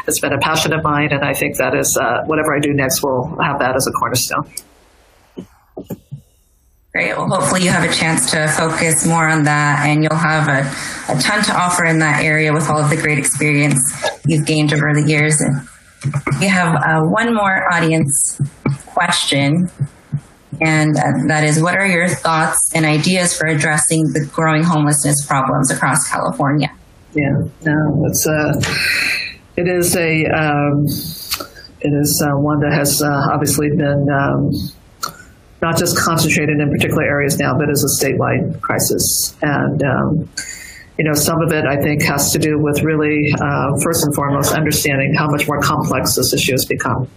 it's 0.07 0.19
been 0.19 0.33
a 0.33 0.39
passion 0.39 0.73
of 0.73 0.83
mine, 0.83 1.11
and 1.11 1.23
I 1.23 1.33
think 1.33 1.57
that 1.57 1.75
is 1.75 1.97
whatever 2.25 2.55
I 2.55 2.59
do 2.59 2.73
next 2.73 3.03
will 3.03 3.37
have 3.41 3.59
that 3.59 3.75
as 3.75 3.85
a 3.87 3.91
cornerstone. 3.91 4.49
Great. 6.93 7.15
Well, 7.15 7.27
hopefully 7.27 7.63
you 7.63 7.69
have 7.69 7.89
a 7.89 7.93
chance 7.93 8.31
to 8.31 8.47
focus 8.47 9.05
more 9.05 9.27
on 9.27 9.43
that 9.43 9.85
and 9.85 10.03
you'll 10.03 10.15
have 10.15 10.47
a, 10.47 11.13
a 11.13 11.21
ton 11.21 11.43
to 11.43 11.53
offer 11.53 11.85
in 11.85 11.99
that 11.99 12.23
area 12.23 12.51
with 12.53 12.69
all 12.69 12.79
of 12.79 12.89
the 12.89 12.95
great 12.95 13.19
experience 13.19 13.77
you've 14.25 14.45
gained 14.45 14.73
over 14.73 14.93
the 14.93 15.07
years. 15.07 15.39
And 15.41 15.67
we 16.39 16.47
have 16.47 16.75
uh, 16.75 17.01
one 17.01 17.35
more 17.35 17.71
audience 17.71 18.41
question. 18.87 19.69
And 20.59 20.97
uh, 20.97 21.27
that 21.27 21.43
is, 21.43 21.61
what 21.61 21.75
are 21.75 21.85
your 21.85 22.07
thoughts 22.07 22.71
and 22.73 22.85
ideas 22.85 23.37
for 23.37 23.45
addressing 23.45 24.13
the 24.13 24.27
growing 24.33 24.63
homelessness 24.63 25.25
problems 25.27 25.69
across 25.69 26.09
California? 26.09 26.71
Yeah, 27.13 27.43
no, 27.63 28.05
it's 28.07 28.25
a, 28.25 28.53
it 29.55 29.67
is 29.67 29.95
a 29.95 30.25
um, 30.25 30.85
it 31.81 31.93
is 31.93 32.23
uh, 32.25 32.37
one 32.37 32.59
that 32.61 32.73
has 32.73 33.01
uh, 33.01 33.29
obviously 33.31 33.69
been 33.69 34.07
um, 34.11 34.51
not 35.61 35.77
just 35.77 35.97
concentrated 35.97 36.59
in 36.59 36.69
particular 36.69 37.03
areas 37.03 37.39
now, 37.39 37.57
but 37.57 37.69
as 37.69 37.83
a 37.83 38.05
statewide 38.05 38.61
crisis. 38.61 39.35
And, 39.41 39.83
um, 39.83 40.29
you 40.97 41.05
know, 41.05 41.13
some 41.13 41.41
of 41.41 41.51
it 41.51 41.65
I 41.65 41.77
think 41.81 42.03
has 42.03 42.31
to 42.33 42.39
do 42.39 42.59
with 42.59 42.83
really, 42.83 43.33
uh, 43.39 43.77
first 43.81 44.03
and 44.05 44.13
foremost, 44.15 44.53
understanding 44.53 45.13
how 45.13 45.27
much 45.29 45.47
more 45.47 45.59
complex 45.59 46.15
this 46.15 46.33
issue 46.33 46.53
has 46.53 46.65
become 46.65 47.07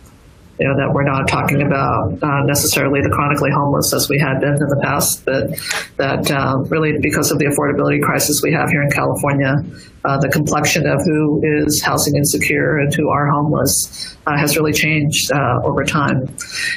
you 0.61 0.69
know, 0.69 0.77
that 0.77 0.93
we're 0.93 1.09
not 1.09 1.27
talking 1.27 1.63
about 1.63 2.13
uh, 2.23 2.45
necessarily 2.45 3.01
the 3.01 3.09
chronically 3.09 3.49
homeless 3.51 3.95
as 3.95 4.11
we 4.11 4.21
had 4.21 4.41
been 4.41 4.53
in 4.53 4.69
the 4.69 4.81
past, 4.85 5.25
but 5.25 5.49
that 5.97 6.31
uh, 6.31 6.61
really 6.69 7.01
because 7.01 7.33
of 7.33 7.39
the 7.39 7.47
affordability 7.47 7.97
crisis 8.03 8.43
we 8.45 8.53
have 8.53 8.69
here 8.69 8.83
in 8.83 8.91
California, 8.91 9.57
uh, 10.05 10.21
the 10.21 10.29
complexion 10.29 10.85
of 10.87 11.01
who 11.01 11.41
is 11.65 11.81
housing 11.81 12.15
insecure 12.15 12.77
and 12.77 12.93
who 12.93 13.09
are 13.09 13.33
homeless 13.33 14.17
uh, 14.27 14.37
has 14.37 14.55
really 14.55 14.73
changed 14.73 15.33
uh, 15.33 15.65
over 15.65 15.83
time. 15.83 16.29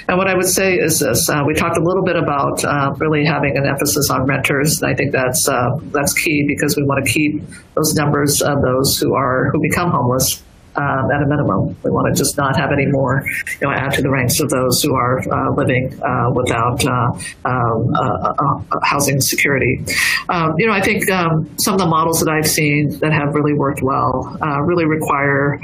And 0.07 0.17
what 0.17 0.31
I 0.31 0.35
would 0.35 0.47
say 0.47 0.75
is 0.79 1.03
this: 1.03 1.27
uh, 1.27 1.43
we 1.45 1.53
talked 1.53 1.75
a 1.75 1.83
little 1.83 2.07
bit 2.07 2.15
about 2.15 2.63
really 3.03 3.25
having 3.25 3.57
an 3.57 3.67
emphasis 3.67 4.09
on 4.09 4.23
renters, 4.23 4.79
and 4.81 4.89
I 4.89 4.95
think 4.95 5.11
that's 5.11 5.43
that's 5.91 6.13
key 6.13 6.45
because 6.47 6.77
we 6.77 6.83
want 6.83 7.03
to 7.03 7.11
keep 7.11 7.43
those 7.75 7.93
numbers 7.95 8.41
of 8.41 8.63
those 8.63 8.95
who 8.95 9.13
are 9.13 9.51
who 9.51 9.59
become 9.59 9.91
homeless 9.91 10.41
um, 10.75 11.11
at 11.11 11.21
a 11.21 11.25
minimum. 11.27 11.75
We 11.83 11.91
want 11.91 12.13
to 12.13 12.17
just 12.17 12.37
not 12.37 12.55
have 12.57 12.71
any 12.71 12.85
more, 12.85 13.23
you 13.61 13.67
know, 13.67 13.73
add 13.73 13.93
to 13.93 14.01
the 14.01 14.09
ranks 14.09 14.39
of 14.39 14.49
those 14.49 14.81
who 14.81 14.93
are 14.95 15.19
uh, 15.19 15.51
living 15.53 15.93
uh, 16.01 16.31
without 16.33 16.85
uh, 16.85 17.11
um, 17.45 17.93
uh, 17.95 18.33
uh, 18.39 18.79
housing 18.83 19.21
security. 19.21 19.83
Um, 20.29 20.55
you 20.57 20.67
know, 20.67 20.73
I 20.73 20.81
think 20.81 21.09
um, 21.09 21.49
some 21.59 21.73
of 21.73 21.79
the 21.79 21.85
models 21.85 22.19
that 22.21 22.29
I've 22.29 22.47
seen 22.47 22.99
that 22.99 23.11
have 23.11 23.33
really 23.35 23.53
worked 23.53 23.81
well 23.81 24.37
really 24.63 24.85
require 24.85 25.59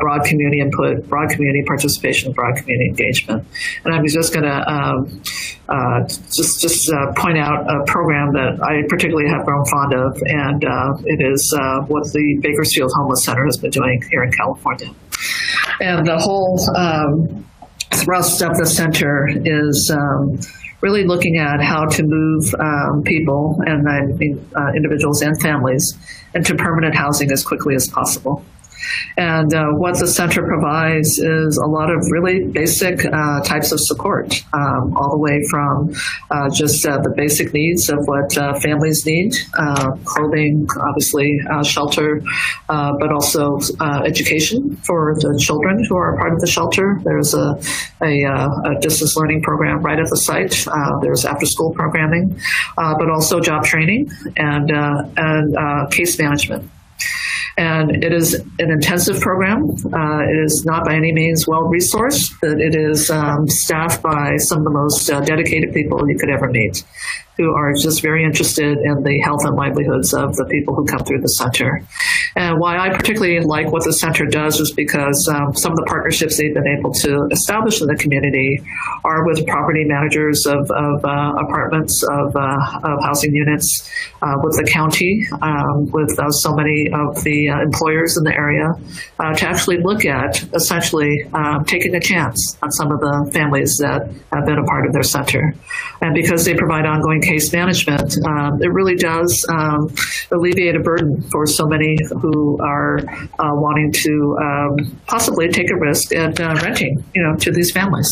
broad 0.00 0.24
community 0.24 0.60
input, 0.60 1.08
broad 1.08 1.30
community 1.30 1.62
participation, 1.66 2.32
broad 2.32 2.56
community 2.56 2.90
engagement. 2.90 3.46
And 3.84 3.94
I'm 3.94 4.06
just 4.06 4.32
going 4.32 4.44
to 4.44 4.70
um, 4.70 5.22
uh, 5.70 6.02
just 6.06 6.60
just 6.60 6.90
uh, 6.90 7.12
point 7.16 7.38
out 7.38 7.64
a 7.70 7.84
program 7.86 8.32
that 8.32 8.58
I 8.62 8.82
particularly 8.88 9.28
have 9.30 9.44
grown 9.44 9.64
fond 9.66 9.94
of, 9.94 10.20
and 10.26 10.64
uh, 10.64 10.92
it 11.04 11.20
is 11.32 11.54
uh, 11.56 11.80
what 11.86 12.04
the 12.12 12.38
Bakersfield 12.42 12.90
Homeless 12.96 13.24
Center 13.24 13.44
has 13.44 13.56
been 13.56 13.70
doing 13.70 14.02
here 14.10 14.24
in 14.24 14.32
California. 14.32 14.90
And 15.80 16.06
the 16.06 16.18
whole 16.18 16.58
um, 16.76 17.46
thrust 17.94 18.42
of 18.42 18.56
the 18.56 18.66
center 18.66 19.28
is. 19.44 19.92
Um, 19.94 20.40
really 20.82 21.04
looking 21.04 21.36
at 21.36 21.62
how 21.62 21.84
to 21.84 22.02
move 22.02 22.54
um, 22.58 23.02
people 23.02 23.54
and 23.66 23.86
I 23.86 24.06
mean, 24.16 24.42
uh, 24.56 24.72
individuals 24.74 25.20
and 25.20 25.38
families 25.38 25.92
into 26.34 26.54
permanent 26.54 26.94
housing 26.94 27.30
as 27.32 27.44
quickly 27.44 27.74
as 27.74 27.86
possible. 27.86 28.42
And 29.16 29.52
uh, 29.52 29.64
what 29.76 29.98
the 29.98 30.06
center 30.06 30.42
provides 30.46 31.18
is 31.18 31.56
a 31.56 31.68
lot 31.68 31.90
of 31.90 32.00
really 32.10 32.44
basic 32.44 33.04
uh, 33.04 33.40
types 33.42 33.72
of 33.72 33.80
support, 33.80 34.32
um, 34.52 34.96
all 34.96 35.10
the 35.10 35.18
way 35.18 35.40
from 35.50 35.94
uh, 36.30 36.48
just 36.50 36.86
uh, 36.86 36.98
the 36.98 37.12
basic 37.16 37.52
needs 37.52 37.88
of 37.90 37.98
what 38.06 38.36
uh, 38.38 38.58
families 38.60 39.04
need 39.06 39.34
uh, 39.54 39.92
clothing, 40.04 40.66
obviously, 40.88 41.30
shelter, 41.64 42.22
but 42.68 43.12
also 43.12 43.58
education 44.04 44.76
for 44.86 45.14
the 45.16 45.38
children 45.40 45.84
who 45.88 45.96
are 45.96 46.16
part 46.16 46.32
of 46.32 46.40
the 46.40 46.46
shelter. 46.46 47.00
There's 47.04 47.34
a, 47.34 47.60
a, 48.02 48.24
a 48.24 48.80
distance 48.80 49.16
learning 49.16 49.42
program 49.42 49.82
right 49.82 49.98
at 49.98 50.08
the 50.08 50.16
site, 50.16 50.66
there's 51.02 51.24
after 51.24 51.46
school 51.46 51.72
programming, 51.74 52.40
but 52.76 53.10
also 53.10 53.40
job 53.40 53.64
training 53.64 54.10
and, 54.36 54.70
and 55.16 55.90
case 55.92 56.18
management 56.18 56.70
and 57.56 58.02
it 58.04 58.12
is 58.12 58.34
an 58.34 58.70
intensive 58.70 59.20
program. 59.20 59.64
Uh, 59.92 60.22
it 60.22 60.44
is 60.44 60.64
not 60.64 60.84
by 60.84 60.94
any 60.94 61.12
means 61.12 61.46
well 61.46 61.64
resourced, 61.64 62.32
but 62.40 62.60
it 62.60 62.74
is 62.74 63.10
um, 63.10 63.46
staffed 63.48 64.02
by 64.02 64.36
some 64.36 64.58
of 64.58 64.64
the 64.64 64.70
most 64.70 65.10
uh, 65.10 65.20
dedicated 65.20 65.72
people 65.72 65.98
you 66.08 66.16
could 66.18 66.30
ever 66.30 66.48
meet 66.50 66.84
who 67.40 67.54
are 67.54 67.72
just 67.72 68.02
very 68.02 68.22
interested 68.22 68.76
in 68.76 69.02
the 69.02 69.18
health 69.20 69.44
and 69.44 69.56
livelihoods 69.56 70.12
of 70.12 70.36
the 70.36 70.44
people 70.50 70.74
who 70.74 70.84
come 70.84 71.00
through 71.00 71.20
the 71.20 71.32
center. 71.40 71.82
And 72.36 72.60
why 72.60 72.78
I 72.78 72.90
particularly 72.90 73.40
like 73.40 73.72
what 73.72 73.82
the 73.84 73.92
center 73.94 74.26
does 74.26 74.60
is 74.60 74.72
because 74.72 75.16
um, 75.32 75.54
some 75.56 75.72
of 75.72 75.78
the 75.78 75.86
partnerships 75.88 76.36
they've 76.36 76.52
been 76.52 76.68
able 76.78 76.92
to 76.92 77.26
establish 77.32 77.80
in 77.80 77.88
the 77.88 77.96
community 77.96 78.60
are 79.04 79.26
with 79.26 79.46
property 79.46 79.84
managers 79.84 80.46
of, 80.46 80.70
of 80.70 81.04
uh, 81.04 81.32
apartments, 81.40 82.04
of, 82.04 82.36
uh, 82.36 82.80
of, 82.84 83.02
housing 83.02 83.34
units, 83.34 83.90
uh, 84.22 84.36
with 84.44 84.56
the 84.56 84.68
county, 84.70 85.26
um, 85.40 85.90
with 85.90 86.12
uh, 86.18 86.28
so 86.30 86.54
many 86.54 86.86
of 86.92 87.24
the 87.24 87.48
uh, 87.48 87.62
employers 87.62 88.16
in 88.18 88.24
the 88.24 88.34
area, 88.34 88.68
uh, 89.18 89.32
to 89.34 89.48
actually 89.48 89.78
look 89.82 90.04
at 90.04 90.42
essentially 90.54 91.24
um, 91.32 91.64
taking 91.64 91.94
a 91.94 92.00
chance 92.00 92.58
on 92.62 92.70
some 92.70 92.92
of 92.92 93.00
the 93.00 93.30
families 93.32 93.78
that 93.78 94.06
have 94.32 94.44
been 94.44 94.58
a 94.58 94.64
part 94.64 94.86
of 94.86 94.92
their 94.92 95.02
center. 95.02 95.54
And 96.02 96.14
because 96.14 96.44
they 96.44 96.54
provide 96.54 96.86
ongoing 96.86 97.22
case 97.30 97.52
management, 97.52 98.16
um, 98.26 98.60
it 98.62 98.72
really 98.72 98.96
does 98.96 99.46
um, 99.48 99.94
alleviate 100.32 100.74
a 100.74 100.80
burden 100.80 101.22
for 101.30 101.46
so 101.46 101.66
many 101.66 101.96
who 102.20 102.58
are 102.60 102.98
uh, 102.98 103.54
wanting 103.64 103.92
to 103.92 104.36
um, 104.42 105.00
possibly 105.06 105.48
take 105.48 105.70
a 105.70 105.76
risk 105.76 106.14
at 106.14 106.40
uh, 106.40 106.54
renting, 106.62 107.02
you 107.14 107.22
know, 107.22 107.36
to 107.36 107.52
these 107.52 107.70
families. 107.72 108.10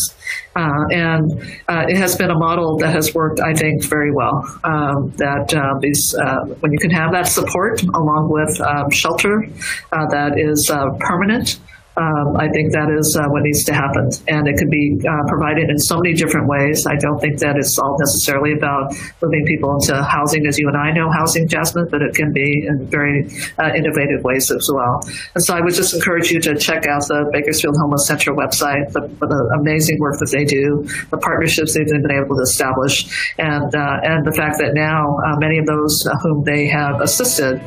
Uh, 0.55 0.83
and 0.91 1.23
uh, 1.67 1.85
it 1.87 1.97
has 1.97 2.15
been 2.15 2.31
a 2.31 2.37
model 2.37 2.77
that 2.77 2.91
has 2.91 3.13
worked, 3.13 3.39
I 3.39 3.53
think, 3.53 3.83
very 3.83 4.11
well. 4.11 4.43
Um, 4.63 5.11
that 5.17 5.53
uh, 5.53 5.79
these, 5.81 6.15
uh, 6.15 6.45
when 6.61 6.71
you 6.71 6.79
can 6.79 6.91
have 6.91 7.11
that 7.11 7.27
support 7.27 7.81
along 7.83 8.29
with 8.31 8.59
um, 8.61 8.89
shelter 8.89 9.45
uh, 9.91 10.07
that 10.09 10.39
is 10.39 10.71
permanent, 10.99 11.59
um, 11.97 12.37
I 12.37 12.47
think 12.49 12.71
that 12.71 12.87
is 12.87 13.17
uh, 13.19 13.27
what 13.27 13.43
needs 13.43 13.63
to 13.65 13.73
happen. 13.73 14.09
And 14.27 14.47
it 14.47 14.57
could 14.57 14.69
be 14.69 14.99
uh, 15.03 15.23
provided 15.27 15.69
in 15.69 15.77
so 15.77 15.97
many 15.97 16.13
different 16.13 16.47
ways. 16.47 16.85
I 16.87 16.95
don't 16.95 17.19
think 17.19 17.39
that 17.39 17.57
it's 17.57 17.77
all 17.77 17.97
necessarily 17.99 18.53
about 18.53 18.93
moving 19.21 19.45
people 19.45 19.75
into 19.75 20.01
housing 20.03 20.47
as 20.47 20.57
you 20.57 20.67
and 20.67 20.77
I 20.77 20.91
know 20.91 21.11
housing, 21.11 21.47
Jasmine, 21.47 21.87
but 21.91 22.01
it 22.01 22.15
can 22.15 22.31
be 22.31 22.65
in 22.67 22.87
very 22.87 23.27
uh, 23.57 23.73
innovative 23.75 24.23
ways 24.23 24.49
as 24.51 24.69
well. 24.71 25.01
And 25.35 25.43
so 25.43 25.55
I 25.55 25.61
would 25.61 25.73
just 25.73 25.93
encourage 25.93 26.31
you 26.31 26.39
to 26.41 26.55
check 26.55 26.87
out 26.87 27.03
the 27.07 27.29
Bakersfield 27.33 27.75
Homeless 27.81 28.07
Center 28.07 28.31
website, 28.31 28.91
the, 28.93 29.01
the 29.19 29.57
amazing 29.59 29.99
work 29.99 30.19
that 30.19 30.31
they 30.31 30.45
do, 30.45 30.87
the 31.09 31.17
partnerships 31.17 31.73
they've 31.73 31.85
been 31.85 32.11
able 32.11 32.35
to 32.35 32.43
establish, 32.43 33.33
and, 33.37 33.75
uh, 33.75 33.97
and 34.03 34.25
the 34.25 34.33
fact 34.35 34.57
that 34.59 34.73
now 34.73 35.17
uh, 35.25 35.35
many 35.39 35.57
of 35.57 35.65
those 35.65 36.07
whom 36.23 36.43
they 36.43 36.67
have 36.67 37.01
assisted 37.01 37.59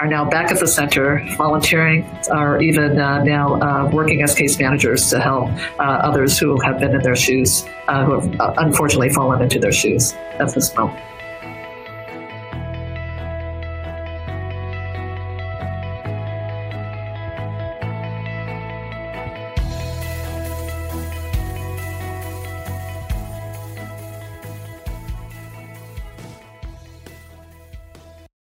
are 0.00 0.06
now 0.06 0.24
back 0.24 0.50
at 0.50 0.58
the 0.58 0.66
center, 0.66 1.22
volunteering, 1.36 2.08
or 2.30 2.60
even 2.62 2.98
uh, 2.98 3.22
now 3.22 3.60
uh, 3.60 3.90
working 3.92 4.22
as 4.22 4.34
case 4.34 4.58
managers 4.58 5.10
to 5.10 5.20
help 5.20 5.50
uh, 5.78 5.82
others 5.82 6.38
who 6.38 6.58
have 6.62 6.80
been 6.80 6.94
in 6.94 7.02
their 7.02 7.16
shoes, 7.16 7.66
uh, 7.86 8.04
who 8.06 8.18
have 8.18 8.40
uh, 8.40 8.54
unfortunately 8.56 9.10
fallen 9.10 9.42
into 9.42 9.58
their 9.58 9.72
shoes 9.72 10.14
at 10.38 10.54
this 10.54 10.74
moment. 10.74 10.98